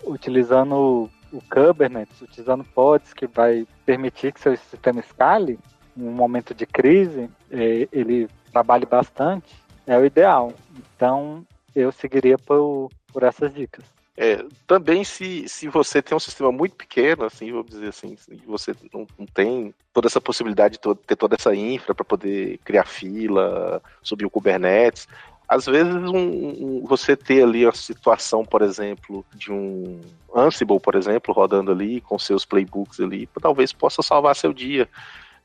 utilizando 0.05 1.11
o 1.33 1.41
Kubernetes, 1.51 2.21
utilizando 2.23 2.65
pods, 2.65 3.13
que 3.13 3.27
vai 3.27 3.67
permitir 3.85 4.33
que 4.33 4.41
seu 4.41 4.57
sistema 4.57 5.01
escale, 5.01 5.59
um 5.97 6.11
momento 6.11 6.55
de 6.55 6.67
crise, 6.67 7.29
é, 7.51 7.89
ele 7.93 8.29
trabalhe 8.53 8.87
bastante, 8.87 9.55
é 9.87 9.97
o 9.97 10.05
ideal. 10.05 10.53
Então, 10.95 11.47
eu 11.75 11.93
seguiria 11.93 12.39
por, 12.39 12.91
por 13.13 13.23
essas 13.23 13.53
dicas. 13.53 13.85
É, 14.19 14.43
também 14.67 15.05
se, 15.05 15.47
se 15.47 15.69
você 15.69 16.01
tem 16.01 16.17
um 16.17 16.21
sistema 16.21 16.51
muito 16.51 16.75
pequeno, 16.75 17.25
assim, 17.25 17.53
vamos 17.53 17.71
dizer 17.71 17.89
assim, 17.89 18.17
você 18.47 18.75
não, 18.93 19.07
não 19.19 19.27
tem 19.27 19.75
toda 19.93 20.07
essa 20.07 20.21
possibilidade 20.21 20.79
de 20.79 20.95
ter 21.07 21.17
toda 21.17 21.35
essa 21.35 21.55
infra 21.55 21.95
para 21.95 22.05
poder 22.05 22.59
criar 22.65 22.87
fila, 22.87 23.83
subir 24.03 24.25
o 24.25 24.31
Kubernetes, 24.31 25.07
às 25.49 25.67
vezes 25.67 25.95
um, 25.95 26.17
um, 26.17 26.85
você 26.85 27.17
ter 27.17 27.43
ali 27.43 27.67
a 27.67 27.73
situação, 27.73 28.45
por 28.45 28.63
exemplo, 28.63 29.25
de 29.35 29.53
um 29.53 30.01
Ansible, 30.35 30.81
por 30.81 30.95
exemplo, 30.95 31.33
rodando 31.33 31.71
ali 31.71 32.01
com 32.01 32.19
seus 32.19 32.45
playbooks 32.45 33.01
ali, 33.01 33.29
talvez 33.41 33.73
possa 33.73 34.03
salvar 34.03 34.35
seu 34.35 34.53
dia. 34.53 34.89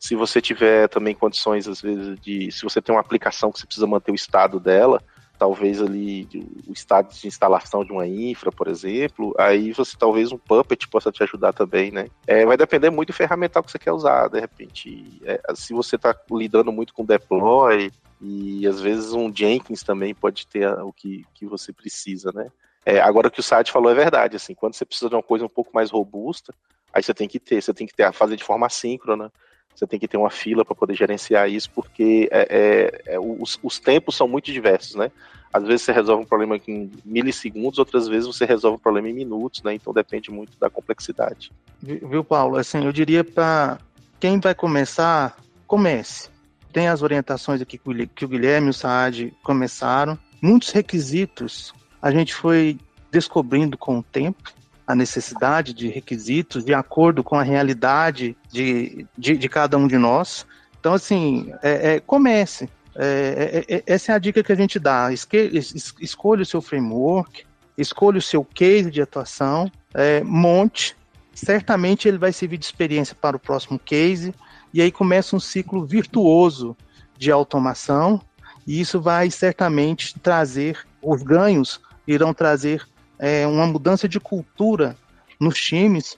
Se 0.02 0.16
você 0.16 0.42
tiver 0.42 0.90
também 0.90 1.14
condições, 1.14 1.68
às 1.68 1.80
vezes, 1.80 2.20
de. 2.20 2.52
Se 2.52 2.64
você 2.64 2.82
tem 2.82 2.94
uma 2.94 3.02
aplicação 3.02 3.52
que 3.52 3.60
você 3.60 3.68
precisa 3.68 3.86
manter 3.86 4.12
o 4.12 4.16
estado 4.16 4.60
dela, 4.60 5.00
talvez 5.38 5.80
ali 5.80 6.28
o 6.68 6.74
estado 6.74 7.14
de 7.14 7.28
instalação 7.28 7.86
de 7.86 7.92
uma 7.92 8.08
infra, 8.08 8.52
por 8.52 8.68
exemplo, 8.68 9.32
aí 9.38 9.72
você 9.72 9.96
talvez 9.96 10.32
um 10.32 10.40
Puppet 10.40 10.88
possa 10.88 11.12
te 11.12 11.22
ajudar 11.22 11.54
também, 11.54 11.92
né? 11.92 12.08
É, 12.26 12.44
vai 12.48 12.58
depender 12.58 12.90
muito 12.90 13.10
do 13.10 13.14
ferramental 13.14 13.62
que 13.62 13.70
você 13.70 13.78
quer 13.78 13.92
usar, 13.92 14.28
de 14.28 14.40
repente. 14.40 15.22
É, 15.24 15.40
se 15.54 15.72
você 15.72 15.98
está 15.98 16.16
lidando 16.32 16.72
muito 16.72 16.96
com 16.96 17.06
deploy, 17.06 17.92
e 18.20 18.66
às 18.66 18.82
vezes 18.82 19.14
um 19.14 19.32
Jenkins 19.32 19.84
também 19.84 20.16
pode 20.16 20.48
ter 20.48 20.68
o 20.80 20.92
que, 20.92 21.24
que 21.36 21.46
você 21.46 21.72
precisa, 21.72 22.32
né? 22.34 22.48
É, 22.84 23.00
agora 23.00 23.28
o 23.28 23.32
que 23.32 23.40
o 23.40 23.44
site 23.44 23.72
falou 23.72 23.92
é 23.92 23.96
verdade, 23.96 24.36
assim, 24.36 24.56
quando 24.56 24.74
você 24.74 24.84
precisa 24.84 25.10
de 25.10 25.16
uma 25.16 25.22
coisa 25.22 25.46
um 25.46 25.50
pouco 25.50 25.70
mais 25.76 25.92
robusta, 25.92 26.52
aí 26.92 27.04
você 27.04 27.14
tem 27.14 27.28
que 27.28 27.40
ter, 27.40 27.62
você 27.62 27.72
tem 27.72 27.86
que 27.86 27.94
ter, 27.94 28.12
fazer 28.12 28.36
de 28.36 28.44
forma 28.44 28.68
síncrona, 28.68 29.32
você 29.76 29.88
tem 29.88 30.00
que 30.00 30.08
ter 30.08 30.18
uma 30.18 30.30
fila 30.30 30.64
para 30.64 30.76
poder 30.76 30.96
gerenciar 30.96 31.50
isso, 31.50 31.70
porque 31.72 32.30
é, 32.32 32.48
é, 32.50 33.14
é, 33.16 33.20
os, 33.20 33.60
os, 33.64 33.80
tempos 33.80 34.16
são 34.16 34.28
muito 34.28 34.52
diversos, 34.52 34.96
né? 34.96 35.12
Às 35.52 35.64
vezes 35.64 35.82
você 35.82 35.92
resolve 35.92 36.24
um 36.24 36.28
problema 36.28 36.60
em 36.68 36.92
milissegundos, 37.04 37.80
outras 37.80 38.08
vezes 38.08 38.28
você 38.28 38.46
resolve 38.46 38.78
um 38.78 38.82
problema 38.82 39.10
em 39.10 39.14
minutos, 39.14 39.62
né? 39.64 39.74
Então 39.74 39.94
depende 39.94 40.32
muito 40.32 40.58
da 40.60 40.70
complexidade. 40.70 41.52
Viu, 41.82 42.24
Paulo? 42.24 42.58
Assim, 42.58 42.86
eu 42.86 42.92
diria 42.92 43.24
para 43.24 43.78
quem 44.20 44.40
vai 44.40 44.56
começar, 44.56 45.36
comece. 45.68 46.30
Tem 46.72 46.88
as 46.88 47.02
orientações 47.02 47.60
aqui 47.62 47.80
que 48.16 48.26
o 48.26 48.28
Guilherme 48.28 48.68
e 48.68 48.70
o 48.70 48.74
Saad 48.74 49.34
começaram. 49.44 50.18
Muitos 50.42 50.72
requisitos 50.72 51.74
a 52.02 52.12
gente 52.12 52.34
foi 52.34 52.78
descobrindo 53.12 53.78
com 53.78 54.00
o 54.00 54.04
tempo 54.04 54.54
a 54.92 54.96
necessidade 54.96 55.74
de 55.74 55.88
requisitos 55.88 56.66
de 56.66 56.74
acordo 56.74 57.24
com 57.24 57.36
a 57.36 57.44
realidade 57.44 58.36
de, 58.52 59.08
de, 59.18 59.38
de 59.38 59.50
cada 59.50 59.78
um 59.78 59.88
de 59.88 59.98
nós. 59.98 60.46
Então, 60.80 60.94
assim, 60.94 61.54
é, 61.64 61.94
é, 61.94 62.00
comece. 62.00 62.70
É, 62.96 63.64
é, 63.70 63.76
é 63.76 63.84
essa 63.86 64.12
é 64.12 64.16
a 64.16 64.20
dica 64.20 64.44
que 64.44 64.52
a 64.52 64.56
gente 64.56 64.78
dá. 64.78 65.14
Esque, 65.14 65.38
es, 65.54 65.94
escolha 66.02 66.42
o 66.42 66.46
seu 66.46 66.62
framework, 66.62 67.46
escolha 67.78 68.18
o 68.18 68.22
seu 68.22 68.44
case 68.44 68.92
de 68.92 69.02
atuação, 69.02 69.72
é, 69.94 70.22
monte. 70.24 70.96
Certamente 71.34 72.08
ele 72.08 72.18
vai 72.18 72.34
servir 72.34 72.58
de 72.58 72.66
experiência 72.66 73.16
para 73.16 73.38
o 73.38 73.40
próximo 73.40 73.80
case. 73.80 74.34
E 74.74 74.82
aí 74.82 74.92
começa 74.92 75.36
um 75.36 75.40
ciclo 75.40 75.86
virtuoso 75.86 76.76
de 77.18 77.32
automação. 77.32 78.22
E 78.68 78.82
isso 78.82 79.00
vai 79.00 79.32
certamente 79.32 80.20
trazer, 80.20 80.86
os 81.02 81.24
ganhos 81.24 81.80
irão 82.06 82.34
trazer 82.34 82.86
é, 83.22 83.46
uma 83.46 83.68
mudança 83.68 84.10
de 84.10 84.20
cultura 84.20 84.98
nos 85.40 85.56
times 85.62 86.18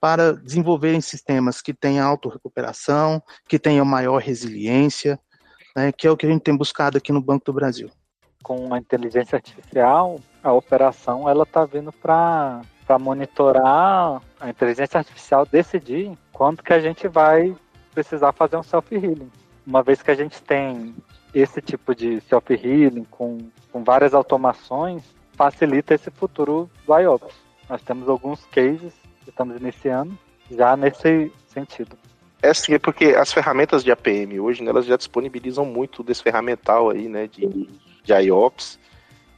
para 0.00 0.32
desenvolverem 0.32 1.00
sistemas 1.00 1.60
que 1.60 1.74
tenham 1.74 2.06
autorrecuperação, 2.06 3.20
que 3.48 3.58
tenham 3.58 3.84
maior 3.84 4.18
resiliência, 4.18 5.18
né, 5.74 5.90
que 5.90 6.06
é 6.06 6.10
o 6.10 6.16
que 6.16 6.24
a 6.24 6.30
gente 6.30 6.42
tem 6.42 6.56
buscado 6.56 6.96
aqui 6.96 7.10
no 7.10 7.20
Banco 7.20 7.46
do 7.46 7.52
Brasil. 7.52 7.90
Com 8.44 8.72
a 8.72 8.78
inteligência 8.78 9.34
artificial, 9.34 10.20
a 10.40 10.52
operação 10.52 11.28
ela 11.28 11.42
está 11.42 11.64
vindo 11.64 11.90
para 11.92 12.62
para 12.86 13.00
monitorar 13.00 14.22
a 14.38 14.48
inteligência 14.48 14.98
artificial 14.98 15.44
decidir 15.44 16.16
quando 16.32 16.62
que 16.62 16.72
a 16.72 16.78
gente 16.78 17.08
vai 17.08 17.52
precisar 17.92 18.30
fazer 18.30 18.56
um 18.56 18.62
self-healing. 18.62 19.28
Uma 19.66 19.82
vez 19.82 20.00
que 20.02 20.10
a 20.12 20.14
gente 20.14 20.40
tem 20.40 20.94
esse 21.34 21.60
tipo 21.60 21.96
de 21.96 22.20
self-healing 22.20 23.02
com, 23.10 23.38
com 23.72 23.82
várias 23.82 24.14
automações, 24.14 25.02
facilita 25.36 25.94
esse 25.94 26.10
futuro 26.10 26.70
IOPS. 26.88 27.34
Nós 27.68 27.82
temos 27.82 28.08
alguns 28.08 28.44
cases 28.46 28.92
que 29.22 29.30
estamos 29.30 29.56
iniciando 29.56 30.18
já 30.50 30.76
nesse 30.76 31.30
sentido. 31.48 31.96
É 32.42 32.52
sim, 32.54 32.74
é 32.74 32.78
porque 32.78 33.06
as 33.06 33.32
ferramentas 33.32 33.82
de 33.82 33.90
APM 33.90 34.38
hoje, 34.40 34.62
né, 34.62 34.70
elas 34.70 34.86
já 34.86 34.96
disponibilizam 34.96 35.64
muito 35.64 36.02
desse 36.02 36.22
ferramental 36.22 36.90
aí, 36.90 37.08
né, 37.08 37.26
de, 37.26 37.68
de 38.04 38.12
IOPS. 38.12 38.78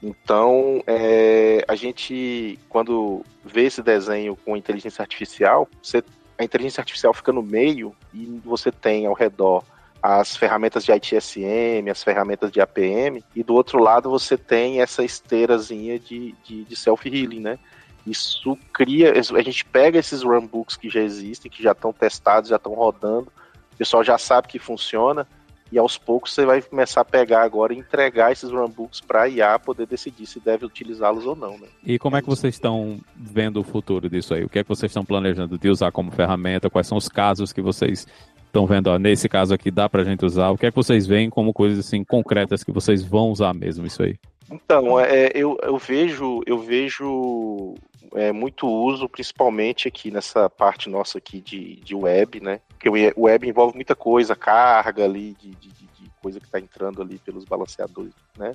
Então, 0.03 0.83
é, 0.87 1.65
a 1.67 1.75
gente, 1.75 2.59
quando 2.69 3.25
vê 3.45 3.65
esse 3.65 3.83
desenho 3.83 4.37
com 4.45 4.57
inteligência 4.57 5.03
artificial, 5.03 5.69
você, 5.83 6.05
a 6.37 6.45
inteligência 6.45 6.81
artificial 6.81 7.13
fica 7.13 7.33
no 7.33 7.43
meio 7.43 7.95
e 8.15 8.41
você 8.45 8.71
tem 8.71 9.07
ao 9.07 9.15
redor 9.15 9.65
as 10.03 10.37
ferramentas 10.37 10.85
de 10.85 10.93
ITSM, 10.93 11.91
as 11.91 12.03
ferramentas 12.03 12.51
de 12.51 12.61
APM, 12.61 13.23
e 13.35 13.43
do 13.43 13.55
outro 13.55 13.79
lado 13.83 14.09
você 14.11 14.37
tem 14.37 14.81
essa 14.81 15.05
esteirazinha 15.05 15.99
de, 15.99 16.35
de, 16.45 16.65
de 16.65 16.77
self-healing, 16.77 17.41
né? 17.41 17.59
Isso 18.07 18.57
cria, 18.73 19.13
a 19.13 19.43
gente 19.43 19.65
pega 19.65 19.99
esses 19.99 20.23
runbooks 20.23 20.77
que 20.77 20.89
já 20.89 21.01
existem, 21.01 21.51
que 21.51 21.63
já 21.63 21.73
estão 21.73 21.93
testados, 21.93 22.49
já 22.49 22.57
estão 22.57 22.73
rodando, 22.73 23.31
o 23.75 23.77
pessoal 23.77 24.03
já 24.03 24.17
sabe 24.17 24.49
que 24.49 24.59
funciona, 24.59 25.27
e 25.71 25.79
aos 25.79 25.99
poucos 25.99 26.33
você 26.33 26.47
vai 26.47 26.63
começar 26.63 27.03
a 27.03 27.05
pegar 27.05 27.43
agora 27.43 27.75
e 27.75 27.79
entregar 27.79 28.33
esses 28.33 28.51
runbooks 28.51 29.03
para 29.03 29.23
a 29.23 29.29
IA 29.29 29.59
poder 29.59 29.87
decidir 29.87 30.25
se 30.25 30.41
deve 30.41 30.65
utilizá-los 30.65 31.27
ou 31.27 31.37
não. 31.37 31.59
Né? 31.59 31.69
E 31.85 31.99
como 31.99 32.17
é 32.17 32.23
que 32.23 32.29
vocês 32.29 32.55
estão 32.55 32.99
vendo 33.15 33.61
o 33.61 33.65
futuro 33.65 34.09
disso 34.09 34.33
aí? 34.33 34.45
O 34.45 34.49
que 34.49 34.59
é 34.59 34.63
que 34.63 34.69
vocês 34.69 34.91
estão 34.91 35.05
planejando 35.05 35.59
de 35.59 35.69
usar 35.69 35.93
como 35.93 36.11
ferramenta? 36.11 36.71
Quais 36.71 36.87
são 36.87 36.97
os 36.97 37.09
casos 37.09 37.53
que 37.53 37.61
vocês 37.61 38.07
estão 38.49 38.67
vendo, 38.67 38.89
ó, 38.89 38.99
nesse 38.99 39.29
caso 39.29 39.55
aqui 39.55 39.71
dá 39.71 39.89
pra 39.89 40.05
gente 40.05 40.25
usar? 40.25 40.51
O 40.51 40.59
que 40.59 40.67
é 40.67 40.71
que 40.71 40.77
vocês 40.77 41.07
veem 41.07 41.31
como 41.31 41.53
coisas 41.53 41.79
assim 41.79 42.03
concretas 42.05 42.65
que 42.65 42.73
vocês 42.73 43.03
vão 43.03 43.31
usar 43.31 43.55
mesmo 43.55 43.87
isso 43.87 44.03
aí? 44.03 44.17
Então, 44.51 44.99
é, 44.99 45.31
eu, 45.35 45.59
eu 45.63 45.77
vejo, 45.77 46.41
eu 46.47 46.59
vejo 46.59 47.75
é, 48.15 48.33
muito 48.33 48.67
uso, 48.67 49.09
principalmente 49.09 49.87
aqui 49.87 50.11
nessa 50.11 50.49
parte 50.49 50.89
nossa 50.89 51.19
aqui 51.19 51.41
de, 51.41 51.77
de 51.77 51.95
web, 51.95 52.41
né? 52.41 52.61
Porque 52.69 52.89
o 52.89 53.23
web 53.25 53.49
envolve 53.49 53.75
muita 53.75 53.95
coisa, 53.95 54.35
carga 54.35 55.05
ali 55.05 55.37
de, 55.39 55.51
de, 55.51 55.69
de 55.69 55.89
coisa 56.23 56.41
que 56.41 56.47
está 56.47 56.59
entrando 56.59 57.03
ali 57.03 57.19
pelos 57.19 57.45
balanceadores, 57.45 58.15
né? 58.37 58.55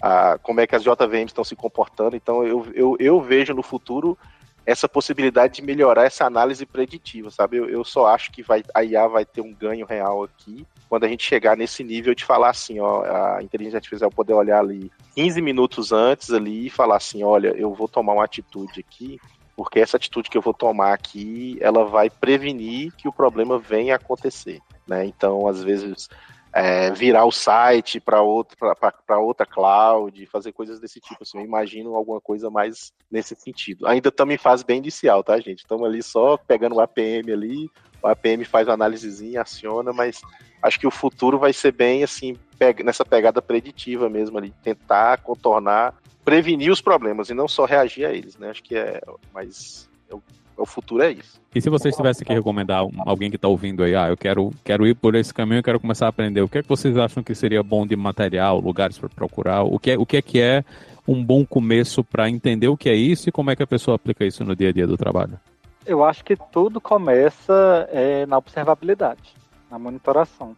Ah, 0.00 0.38
como 0.42 0.60
é 0.60 0.66
que 0.66 0.74
as 0.74 0.82
JVMs 0.82 1.30
estão 1.30 1.44
se 1.44 1.54
comportando. 1.54 2.16
Então, 2.16 2.44
eu, 2.44 2.66
eu, 2.74 2.96
eu 2.98 3.20
vejo 3.20 3.54
no 3.54 3.62
futuro 3.62 4.18
essa 4.64 4.88
possibilidade 4.88 5.56
de 5.56 5.62
melhorar 5.62 6.04
essa 6.04 6.24
análise 6.24 6.64
preditiva, 6.64 7.30
sabe? 7.30 7.56
Eu, 7.56 7.68
eu 7.68 7.84
só 7.84 8.06
acho 8.06 8.30
que 8.30 8.42
vai, 8.42 8.62
a 8.74 8.84
IA 8.84 9.06
vai 9.08 9.24
ter 9.24 9.40
um 9.40 9.52
ganho 9.52 9.86
real 9.86 10.22
aqui 10.22 10.66
quando 10.88 11.04
a 11.04 11.08
gente 11.08 11.24
chegar 11.24 11.56
nesse 11.56 11.82
nível 11.82 12.14
de 12.14 12.24
falar 12.24 12.50
assim, 12.50 12.78
ó, 12.78 13.02
a 13.02 13.42
inteligência 13.42 13.78
artificial 13.78 14.10
poder 14.10 14.34
olhar 14.34 14.60
ali 14.60 14.92
15 15.14 15.40
minutos 15.40 15.90
antes 15.90 16.30
ali 16.30 16.66
e 16.66 16.70
falar 16.70 16.96
assim, 16.96 17.24
olha, 17.24 17.48
eu 17.56 17.72
vou 17.74 17.88
tomar 17.88 18.12
uma 18.12 18.24
atitude 18.24 18.80
aqui, 18.80 19.18
porque 19.56 19.80
essa 19.80 19.96
atitude 19.96 20.28
que 20.28 20.36
eu 20.36 20.42
vou 20.42 20.52
tomar 20.52 20.92
aqui, 20.92 21.56
ela 21.60 21.84
vai 21.84 22.10
prevenir 22.10 22.92
que 22.92 23.08
o 23.08 23.12
problema 23.12 23.58
venha 23.58 23.96
acontecer, 23.96 24.60
né? 24.86 25.04
Então, 25.06 25.48
às 25.48 25.62
vezes, 25.62 26.10
é, 26.52 26.90
virar 26.90 27.24
o 27.24 27.32
site 27.32 27.98
para 27.98 28.20
outra, 28.20 28.76
outra 29.18 29.46
cloud, 29.46 30.26
fazer 30.26 30.52
coisas 30.52 30.78
desse 30.78 31.00
tipo. 31.00 31.22
Assim, 31.22 31.38
eu 31.38 31.44
imagino 31.44 31.94
alguma 31.94 32.20
coisa 32.20 32.50
mais 32.50 32.92
nesse 33.10 33.34
sentido. 33.34 33.86
Ainda 33.86 34.10
estamos 34.10 34.34
em 34.34 34.38
fase 34.38 34.64
bem 34.64 34.78
inicial, 34.78 35.24
tá, 35.24 35.38
gente? 35.40 35.60
Estamos 35.60 35.86
ali 35.86 36.02
só 36.02 36.36
pegando 36.36 36.76
o 36.76 36.80
APM 36.80 37.32
ali, 37.32 37.70
o 38.02 38.06
APM 38.06 38.44
faz 38.44 38.68
uma 38.68 38.74
análisezinha, 38.74 39.42
aciona, 39.42 39.92
mas 39.92 40.20
acho 40.62 40.78
que 40.78 40.86
o 40.86 40.90
futuro 40.90 41.38
vai 41.38 41.52
ser 41.52 41.72
bem 41.72 42.04
assim, 42.04 42.36
nessa 42.84 43.04
pegada 43.04 43.40
preditiva 43.40 44.10
mesmo 44.10 44.36
ali, 44.36 44.52
tentar 44.62 45.18
contornar, 45.22 45.94
prevenir 46.24 46.70
os 46.70 46.80
problemas 46.80 47.30
e 47.30 47.34
não 47.34 47.48
só 47.48 47.64
reagir 47.64 48.04
a 48.04 48.12
eles, 48.12 48.36
né? 48.36 48.50
Acho 48.50 48.62
que 48.62 48.76
é 48.76 49.00
mais 49.32 49.88
o 50.10 50.20
futuro 50.66 51.02
é 51.02 51.12
isso. 51.12 51.40
E 51.54 51.60
se 51.60 51.68
vocês 51.68 51.94
tivessem 51.94 52.26
que 52.26 52.32
recomendar 52.32 52.84
alguém 53.06 53.30
que 53.30 53.36
está 53.36 53.48
ouvindo 53.48 53.82
aí, 53.82 53.94
ah, 53.94 54.08
eu 54.08 54.16
quero, 54.16 54.50
quero 54.64 54.86
ir 54.86 54.94
por 54.94 55.14
esse 55.14 55.32
caminho, 55.32 55.58
eu 55.58 55.62
quero 55.62 55.80
começar 55.80 56.06
a 56.06 56.08
aprender, 56.08 56.40
o 56.40 56.48
que 56.48 56.58
é 56.58 56.62
que 56.62 56.68
vocês 56.68 56.96
acham 56.96 57.22
que 57.22 57.34
seria 57.34 57.62
bom 57.62 57.86
de 57.86 57.96
material, 57.96 58.58
lugares 58.58 58.98
para 58.98 59.08
procurar? 59.08 59.62
O 59.62 59.78
que 59.78 59.90
é, 59.90 59.98
o 59.98 60.06
que 60.06 60.16
é 60.16 60.22
que 60.22 60.40
é 60.40 60.64
um 61.06 61.22
bom 61.22 61.44
começo 61.44 62.02
para 62.04 62.28
entender 62.28 62.68
o 62.68 62.76
que 62.76 62.88
é 62.88 62.94
isso 62.94 63.28
e 63.28 63.32
como 63.32 63.50
é 63.50 63.56
que 63.56 63.62
a 63.62 63.66
pessoa 63.66 63.96
aplica 63.96 64.24
isso 64.24 64.44
no 64.44 64.54
dia 64.54 64.68
a 64.68 64.72
dia 64.72 64.86
do 64.86 64.96
trabalho? 64.96 65.38
Eu 65.84 66.04
acho 66.04 66.24
que 66.24 66.36
tudo 66.36 66.80
começa 66.80 67.88
é, 67.90 68.24
na 68.26 68.38
observabilidade, 68.38 69.34
na 69.70 69.78
monitoração. 69.78 70.56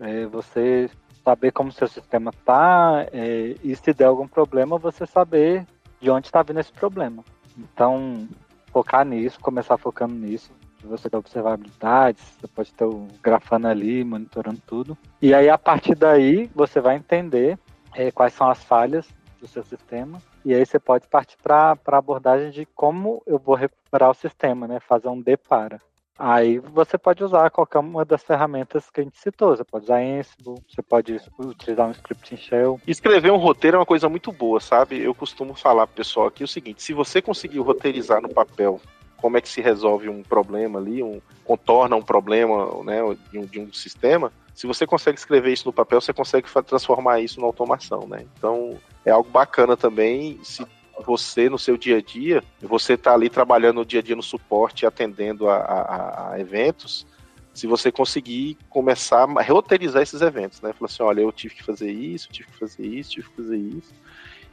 É, 0.00 0.26
você 0.26 0.90
saber 1.24 1.52
como 1.52 1.72
seu 1.72 1.88
sistema 1.88 2.30
está 2.30 3.06
é, 3.12 3.54
e 3.62 3.74
se 3.74 3.94
der 3.94 4.06
algum 4.06 4.28
problema, 4.28 4.76
você 4.76 5.06
saber 5.06 5.64
de 6.00 6.10
onde 6.10 6.26
está 6.26 6.42
vindo 6.42 6.60
esse 6.60 6.72
problema. 6.72 7.24
Então, 7.56 8.28
focar 8.74 9.06
nisso, 9.06 9.38
começar 9.38 9.78
focando 9.78 10.12
nisso. 10.12 10.50
Você 10.82 11.08
tem 11.08 11.16
observabilidade, 11.16 12.18
você 12.20 12.48
pode 12.48 12.74
ter 12.74 12.84
o 12.84 13.06
grafando 13.22 13.68
ali, 13.68 14.02
monitorando 14.02 14.60
tudo. 14.66 14.98
E 15.22 15.32
aí, 15.32 15.48
a 15.48 15.56
partir 15.56 15.94
daí, 15.94 16.50
você 16.52 16.80
vai 16.80 16.96
entender 16.96 17.56
é, 17.94 18.10
quais 18.10 18.34
são 18.34 18.50
as 18.50 18.64
falhas 18.64 19.08
do 19.40 19.46
seu 19.46 19.62
sistema. 19.62 20.18
E 20.44 20.52
aí 20.52 20.66
você 20.66 20.78
pode 20.78 21.06
partir 21.06 21.36
para 21.40 21.78
a 21.86 21.96
abordagem 21.96 22.50
de 22.50 22.66
como 22.66 23.22
eu 23.26 23.38
vou 23.38 23.54
recuperar 23.54 24.10
o 24.10 24.14
sistema, 24.14 24.66
né? 24.66 24.80
Fazer 24.80 25.08
um 25.08 25.20
depara. 25.20 25.80
Aí 26.18 26.58
você 26.58 26.96
pode 26.96 27.24
usar 27.24 27.50
qualquer 27.50 27.80
uma 27.80 28.04
das 28.04 28.22
ferramentas 28.22 28.88
que 28.88 29.00
a 29.00 29.04
gente 29.04 29.18
citou. 29.18 29.56
Você 29.56 29.64
pode 29.64 29.84
usar 29.84 30.00
Ansible, 30.00 30.62
você 30.68 30.82
pode 30.82 31.20
utilizar 31.38 31.88
um 31.88 31.90
script 31.90 32.34
em 32.34 32.36
shell. 32.36 32.80
Escrever 32.86 33.32
um 33.32 33.36
roteiro 33.36 33.76
é 33.76 33.80
uma 33.80 33.86
coisa 33.86 34.08
muito 34.08 34.30
boa, 34.30 34.60
sabe? 34.60 35.00
Eu 35.00 35.14
costumo 35.14 35.54
falar 35.54 35.86
pro 35.86 35.96
pessoal 35.96 36.28
aqui 36.28 36.44
o 36.44 36.48
seguinte: 36.48 36.82
se 36.82 36.92
você 36.92 37.20
conseguir 37.20 37.58
roteirizar 37.58 38.22
no 38.22 38.28
papel 38.28 38.80
como 39.16 39.38
é 39.38 39.40
que 39.40 39.48
se 39.48 39.62
resolve 39.62 40.08
um 40.08 40.22
problema 40.22 40.78
ali, 40.78 41.02
um, 41.02 41.18
contorna 41.44 41.96
um 41.96 42.02
problema 42.02 42.84
né, 42.84 43.00
de, 43.30 43.38
um, 43.38 43.46
de 43.46 43.58
um 43.58 43.72
sistema, 43.72 44.30
se 44.54 44.66
você 44.66 44.86
consegue 44.86 45.18
escrever 45.18 45.50
isso 45.50 45.66
no 45.66 45.72
papel, 45.72 46.00
você 46.00 46.12
consegue 46.12 46.46
transformar 46.66 47.20
isso 47.20 47.40
na 47.40 47.46
automação, 47.46 48.06
né? 48.06 48.26
Então 48.36 48.78
é 49.04 49.10
algo 49.10 49.28
bacana 49.28 49.76
também. 49.76 50.38
Se 50.42 50.64
você 51.04 51.48
no 51.48 51.58
seu 51.58 51.76
dia 51.76 51.98
a 51.98 52.02
dia, 52.02 52.42
você 52.60 52.94
está 52.94 53.14
ali 53.14 53.28
trabalhando 53.28 53.76
no 53.76 53.84
dia 53.84 54.00
a 54.00 54.02
dia 54.02 54.16
no 54.16 54.22
suporte, 54.22 54.86
atendendo 54.86 55.48
a, 55.48 55.56
a, 55.56 56.32
a, 56.32 56.40
eventos, 56.40 57.06
se 57.52 57.66
você 57.66 57.92
conseguir 57.92 58.58
começar 58.68 59.28
a 59.28 59.42
roteirizar 59.42 60.02
esses 60.02 60.20
eventos, 60.20 60.60
né? 60.60 60.72
Falar 60.72 60.86
assim, 60.86 61.02
olha, 61.02 61.20
eu 61.20 61.32
tive 61.32 61.54
que 61.54 61.62
fazer 61.62 61.90
isso, 61.90 62.28
tive 62.30 62.48
que 62.50 62.58
fazer 62.58 62.86
isso, 62.86 63.10
tive 63.10 63.28
que 63.28 63.36
fazer 63.36 63.56
isso. 63.56 63.94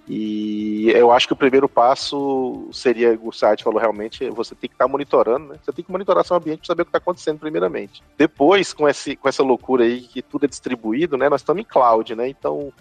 E 0.08 0.92
eu 0.92 1.12
acho 1.12 1.28
que 1.28 1.34
o 1.34 1.38
primeiro 1.38 1.70
passo 1.70 2.68
seria, 2.72 3.18
o 3.22 3.32
site 3.32 3.64
falou 3.64 3.80
realmente, 3.80 4.30
você 4.30 4.56
tem 4.56 4.68
que 4.68 4.76
estar 4.76 4.86
tá 4.86 4.92
monitorando, 4.92 5.48
né? 5.54 5.60
Você 5.64 5.72
tem 5.72 5.86
que 5.86 5.92
monitorar 5.92 6.26
seu 6.26 6.36
ambiente 6.36 6.60
para 6.60 6.68
saber 6.68 6.82
o 6.82 6.86
que 6.86 6.90
está 6.90 6.98
acontecendo 6.98 7.40
primeiramente. 7.40 8.04
Depois, 8.18 8.74
com, 8.74 8.90
esse, 8.90 9.16
com 9.16 9.30
essa 9.30 9.44
loucura 9.44 9.84
aí 9.84 10.02
que 10.02 10.22
tudo 10.22 10.46
é 10.46 10.48
distribuído, 10.48 11.18
né? 11.18 11.30
Nós 11.30 11.42
estamos 11.42 11.62
em 11.62 11.66
cloud, 11.66 12.16
né? 12.16 12.28
Então, 12.28 12.74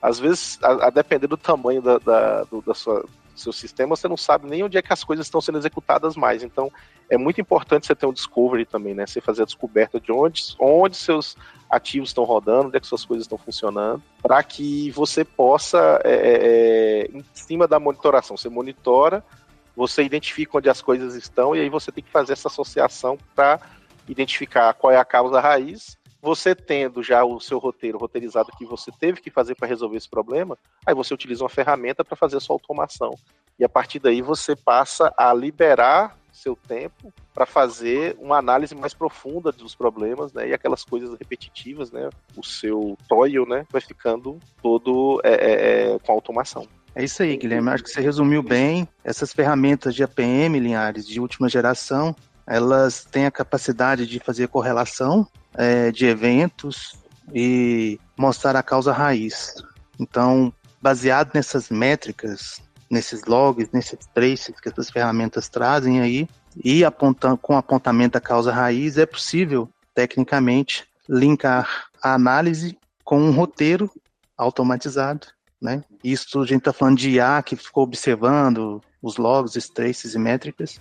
às 0.00 0.18
vezes, 0.18 0.58
a, 0.62 0.86
a 0.86 0.90
depender 0.90 1.26
do 1.26 1.36
tamanho 1.36 1.82
da, 1.82 1.98
da, 1.98 2.44
do, 2.44 2.62
da 2.62 2.74
sua, 2.74 3.04
seu 3.34 3.52
sistema, 3.52 3.96
você 3.96 4.08
não 4.08 4.16
sabe 4.16 4.48
nem 4.48 4.62
onde 4.62 4.76
é 4.76 4.82
que 4.82 4.92
as 4.92 5.04
coisas 5.04 5.26
estão 5.26 5.40
sendo 5.40 5.58
executadas 5.58 6.16
mais. 6.16 6.42
Então, 6.42 6.70
é 7.10 7.16
muito 7.16 7.40
importante 7.40 7.86
você 7.86 7.94
ter 7.94 8.06
um 8.06 8.12
discovery 8.12 8.64
também, 8.64 8.94
né? 8.94 9.06
Você 9.06 9.20
fazer 9.20 9.42
a 9.42 9.46
descoberta 9.46 10.00
de 10.00 10.12
onde, 10.12 10.42
onde 10.58 10.96
seus 10.96 11.36
ativos 11.70 12.10
estão 12.10 12.24
rodando, 12.24 12.68
onde 12.68 12.76
é 12.76 12.80
que 12.80 12.86
suas 12.86 13.04
coisas 13.04 13.24
estão 13.24 13.38
funcionando, 13.38 14.02
para 14.22 14.42
que 14.42 14.90
você 14.90 15.24
possa, 15.24 16.00
é, 16.04 16.12
é, 16.12 16.46
é, 16.46 17.10
em 17.12 17.24
cima 17.32 17.66
da 17.66 17.78
monitoração, 17.78 18.36
você 18.36 18.48
monitora, 18.48 19.24
você 19.76 20.02
identifica 20.02 20.58
onde 20.58 20.68
as 20.68 20.82
coisas 20.82 21.14
estão 21.14 21.54
e 21.54 21.60
aí 21.60 21.68
você 21.68 21.92
tem 21.92 22.02
que 22.02 22.10
fazer 22.10 22.32
essa 22.32 22.48
associação 22.48 23.18
para 23.34 23.60
identificar 24.08 24.72
qual 24.74 24.92
é 24.92 24.96
a 24.96 25.04
causa 25.04 25.40
raiz 25.40 25.97
você 26.20 26.54
tendo 26.54 27.02
já 27.02 27.24
o 27.24 27.40
seu 27.40 27.58
roteiro 27.58 27.98
roteirizado 27.98 28.52
que 28.56 28.64
você 28.64 28.90
teve 28.90 29.20
que 29.20 29.30
fazer 29.30 29.54
para 29.54 29.68
resolver 29.68 29.96
esse 29.96 30.08
problema, 30.08 30.58
aí 30.86 30.94
você 30.94 31.14
utiliza 31.14 31.42
uma 31.42 31.50
ferramenta 31.50 32.04
para 32.04 32.16
fazer 32.16 32.36
a 32.36 32.40
sua 32.40 32.54
automação. 32.54 33.14
E 33.58 33.64
a 33.64 33.68
partir 33.68 33.98
daí 33.98 34.22
você 34.22 34.54
passa 34.54 35.12
a 35.16 35.32
liberar 35.34 36.16
seu 36.32 36.54
tempo 36.54 37.12
para 37.34 37.44
fazer 37.44 38.16
uma 38.20 38.38
análise 38.38 38.74
mais 38.74 38.94
profunda 38.94 39.50
dos 39.50 39.74
problemas, 39.74 40.32
né? 40.32 40.48
E 40.48 40.54
aquelas 40.54 40.84
coisas 40.84 41.10
repetitivas, 41.18 41.90
né? 41.90 42.08
O 42.36 42.44
seu 42.44 42.96
toil, 43.08 43.44
né? 43.46 43.66
Vai 43.70 43.80
ficando 43.80 44.38
todo 44.62 45.20
é, 45.24 45.32
é, 45.32 45.94
é, 45.94 45.98
com 45.98 46.12
automação. 46.12 46.66
É 46.94 47.04
isso 47.04 47.22
aí, 47.22 47.36
Guilherme. 47.36 47.70
Acho 47.70 47.84
que 47.84 47.90
você 47.90 48.00
resumiu 48.00 48.42
bem. 48.42 48.88
Essas 49.04 49.32
ferramentas 49.32 49.94
de 49.94 50.02
APM, 50.02 50.58
Linhares, 50.58 51.06
de 51.06 51.20
última 51.20 51.48
geração, 51.48 52.14
elas 52.46 53.04
têm 53.04 53.26
a 53.26 53.30
capacidade 53.30 54.06
de 54.06 54.18
fazer 54.20 54.48
correlação 54.48 55.26
é, 55.54 55.90
de 55.90 56.06
eventos 56.06 56.96
e 57.34 57.98
mostrar 58.16 58.56
a 58.56 58.62
causa 58.62 58.92
raiz. 58.92 59.54
Então, 59.98 60.52
baseado 60.80 61.32
nessas 61.34 61.68
métricas, 61.68 62.60
nesses 62.90 63.24
logs, 63.24 63.68
nesses 63.72 63.98
traces 64.14 64.60
que 64.60 64.68
essas 64.68 64.90
ferramentas 64.90 65.48
trazem 65.48 66.00
aí, 66.00 66.28
e 66.64 66.84
apontando, 66.84 67.36
com 67.36 67.56
apontamento 67.56 68.14
da 68.14 68.20
causa 68.20 68.52
raiz, 68.52 68.98
é 68.98 69.06
possível, 69.06 69.68
tecnicamente, 69.94 70.86
linkar 71.08 71.88
a 72.02 72.14
análise 72.14 72.76
com 73.04 73.20
um 73.20 73.30
roteiro 73.30 73.90
automatizado. 74.36 75.26
Né? 75.60 75.82
Isso 76.02 76.40
a 76.40 76.46
gente 76.46 76.58
está 76.58 76.72
falando 76.72 76.98
de 76.98 77.10
IA 77.10 77.42
que 77.42 77.56
ficou 77.56 77.84
observando 77.84 78.80
os 79.02 79.16
logs, 79.16 79.56
os 79.56 79.68
traces 79.68 80.14
e 80.14 80.18
métricas, 80.18 80.80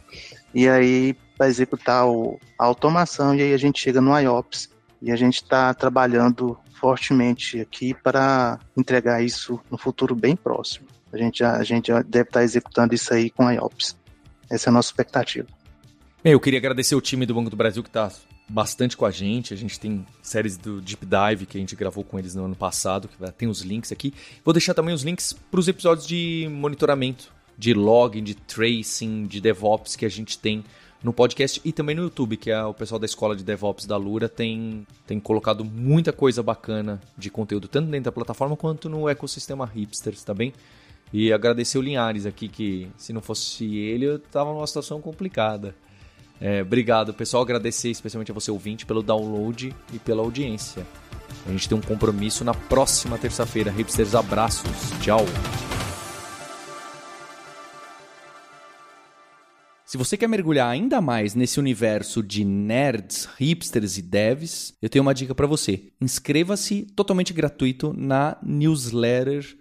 e 0.54 0.68
aí 0.68 1.16
para 1.38 1.48
executar 1.48 2.08
o, 2.08 2.40
a 2.58 2.66
automação, 2.66 3.36
e 3.36 3.42
aí 3.42 3.54
a 3.54 3.58
gente 3.58 3.80
chega 3.80 4.02
no 4.02 4.18
IOPS, 4.18 4.70
e 5.02 5.12
a 5.12 5.16
gente 5.16 5.36
está 5.36 5.74
trabalhando 5.74 6.58
fortemente 6.80 7.60
aqui 7.60 7.94
para 7.94 8.60
entregar 8.76 9.24
isso 9.24 9.60
no 9.70 9.78
futuro 9.78 10.16
bem 10.16 10.36
próximo. 10.36 10.88
A 11.12 11.18
gente 11.18 11.40
já, 11.40 11.56
a 11.56 11.64
gente 11.64 11.92
deve 11.92 12.30
estar 12.30 12.40
tá 12.40 12.44
executando 12.44 12.94
isso 12.94 13.14
aí 13.14 13.30
com 13.30 13.48
a 13.48 13.54
IOPS. 13.54 13.96
Essa 14.50 14.70
é 14.70 14.72
a 14.72 14.74
nossa 14.74 14.90
expectativa. 14.90 15.48
Bem, 16.24 16.34
eu 16.34 16.40
queria 16.40 16.60
agradecer 16.60 16.96
o 16.96 17.02
time 17.02 17.26
do 17.26 17.34
Banco 17.34 17.50
do 17.50 17.56
Brasil 17.56 17.84
que 17.84 17.90
está 17.90 18.12
bastante 18.50 18.96
com 18.98 19.06
a 19.06 19.12
gente. 19.12 19.54
A 19.54 19.58
gente 19.58 19.80
tem 19.80 20.06
séries 20.22 20.58
do 20.58 20.82
Deep 20.82 21.06
Dive 21.06 21.46
que 21.46 21.58
a 21.58 21.60
gente 21.60 21.76
gravou 21.76 22.04
com 22.04 22.18
eles 22.18 22.36
no 22.36 22.46
ano 22.46 22.56
passado, 22.56 23.08
que 23.08 23.32
tem 23.34 23.48
os 23.48 23.62
links 23.62 23.92
aqui. 23.92 24.14
Vou 24.44 24.54
deixar 24.54 24.74
também 24.74 24.94
os 24.94 25.04
links 25.04 25.34
para 25.34 25.60
os 25.60 25.68
episódios 25.68 26.08
de 26.08 26.48
monitoramento, 26.52 27.32
de 27.58 27.74
login, 27.74 28.24
de 28.24 28.36
tracing, 28.36 29.26
de 29.26 29.42
DevOps 29.42 29.96
que 29.96 30.06
a 30.06 30.10
gente 30.10 30.38
tem 30.38 30.64
no 31.04 31.14
podcast 31.14 31.62
e 31.64 31.72
também 31.72 31.96
no 31.96 32.04
YouTube, 32.04 32.38
que 32.38 32.52
é 32.52 32.64
o 32.64 32.74
pessoal 32.74 33.00
da 33.00 33.06
escola 33.06 33.36
de 33.36 33.44
DevOps 33.44 33.86
da 33.86 33.98
Lura 33.98 34.28
tem, 34.28 34.86
tem 35.06 35.20
colocado 35.20 35.64
muita 35.64 36.12
coisa 36.12 36.42
bacana 36.42 37.02
de 37.18 37.30
conteúdo, 37.30 37.68
tanto 37.68 37.90
dentro 37.90 38.06
da 38.06 38.12
plataforma 38.12 38.56
quanto 38.56 38.90
no 38.90 39.08
ecossistema 39.08 39.66
hipsters, 39.66 40.24
tá 40.24 40.34
bem? 40.34 40.54
E 41.14 41.32
agradecer 41.32 41.78
o 41.78 41.82
Linhares 41.82 42.26
aqui, 42.26 42.50
que 42.50 42.90
se 42.98 43.14
não 43.14 43.22
fosse 43.22 43.66
ele, 43.78 44.06
eu 44.06 44.20
tava 44.20 44.52
numa 44.52 44.68
situação 44.68 45.00
complicada. 45.00 45.74
É, 46.40 46.62
obrigado, 46.62 47.14
pessoal. 47.14 47.44
Agradecer 47.44 47.90
especialmente 47.90 48.32
a 48.32 48.34
você, 48.34 48.52
ouvinte, 48.52 48.86
pelo 48.86 49.02
download 49.02 49.74
e 49.94 50.00
pela 50.00 50.22
audiência. 50.22 50.86
A 51.46 51.52
gente 51.52 51.68
tem 51.68 51.78
um 51.78 51.82
compromisso 51.82 52.44
na 52.44 52.54
próxima 52.54 53.18
terça-feira. 53.18 53.72
Hipsters, 53.72 54.14
abraços. 54.14 54.70
Tchau. 55.02 55.26
Se 59.88 59.96
você 59.96 60.18
quer 60.18 60.28
mergulhar 60.28 60.70
ainda 60.70 61.00
mais 61.00 61.34
nesse 61.34 61.62
universo 61.62 62.22
de 62.22 62.44
nerds, 62.44 63.30
hipsters 63.40 63.98
e 63.98 64.02
devs, 64.02 64.74
eu 64.82 64.90
tenho 64.90 65.02
uma 65.02 65.14
dica 65.14 65.34
para 65.34 65.48
você. 65.48 65.94
Inscreva-se 66.02 66.86
totalmente 66.94 67.32
gratuito 67.32 67.94
na 67.94 68.38
newsletter 68.44 69.58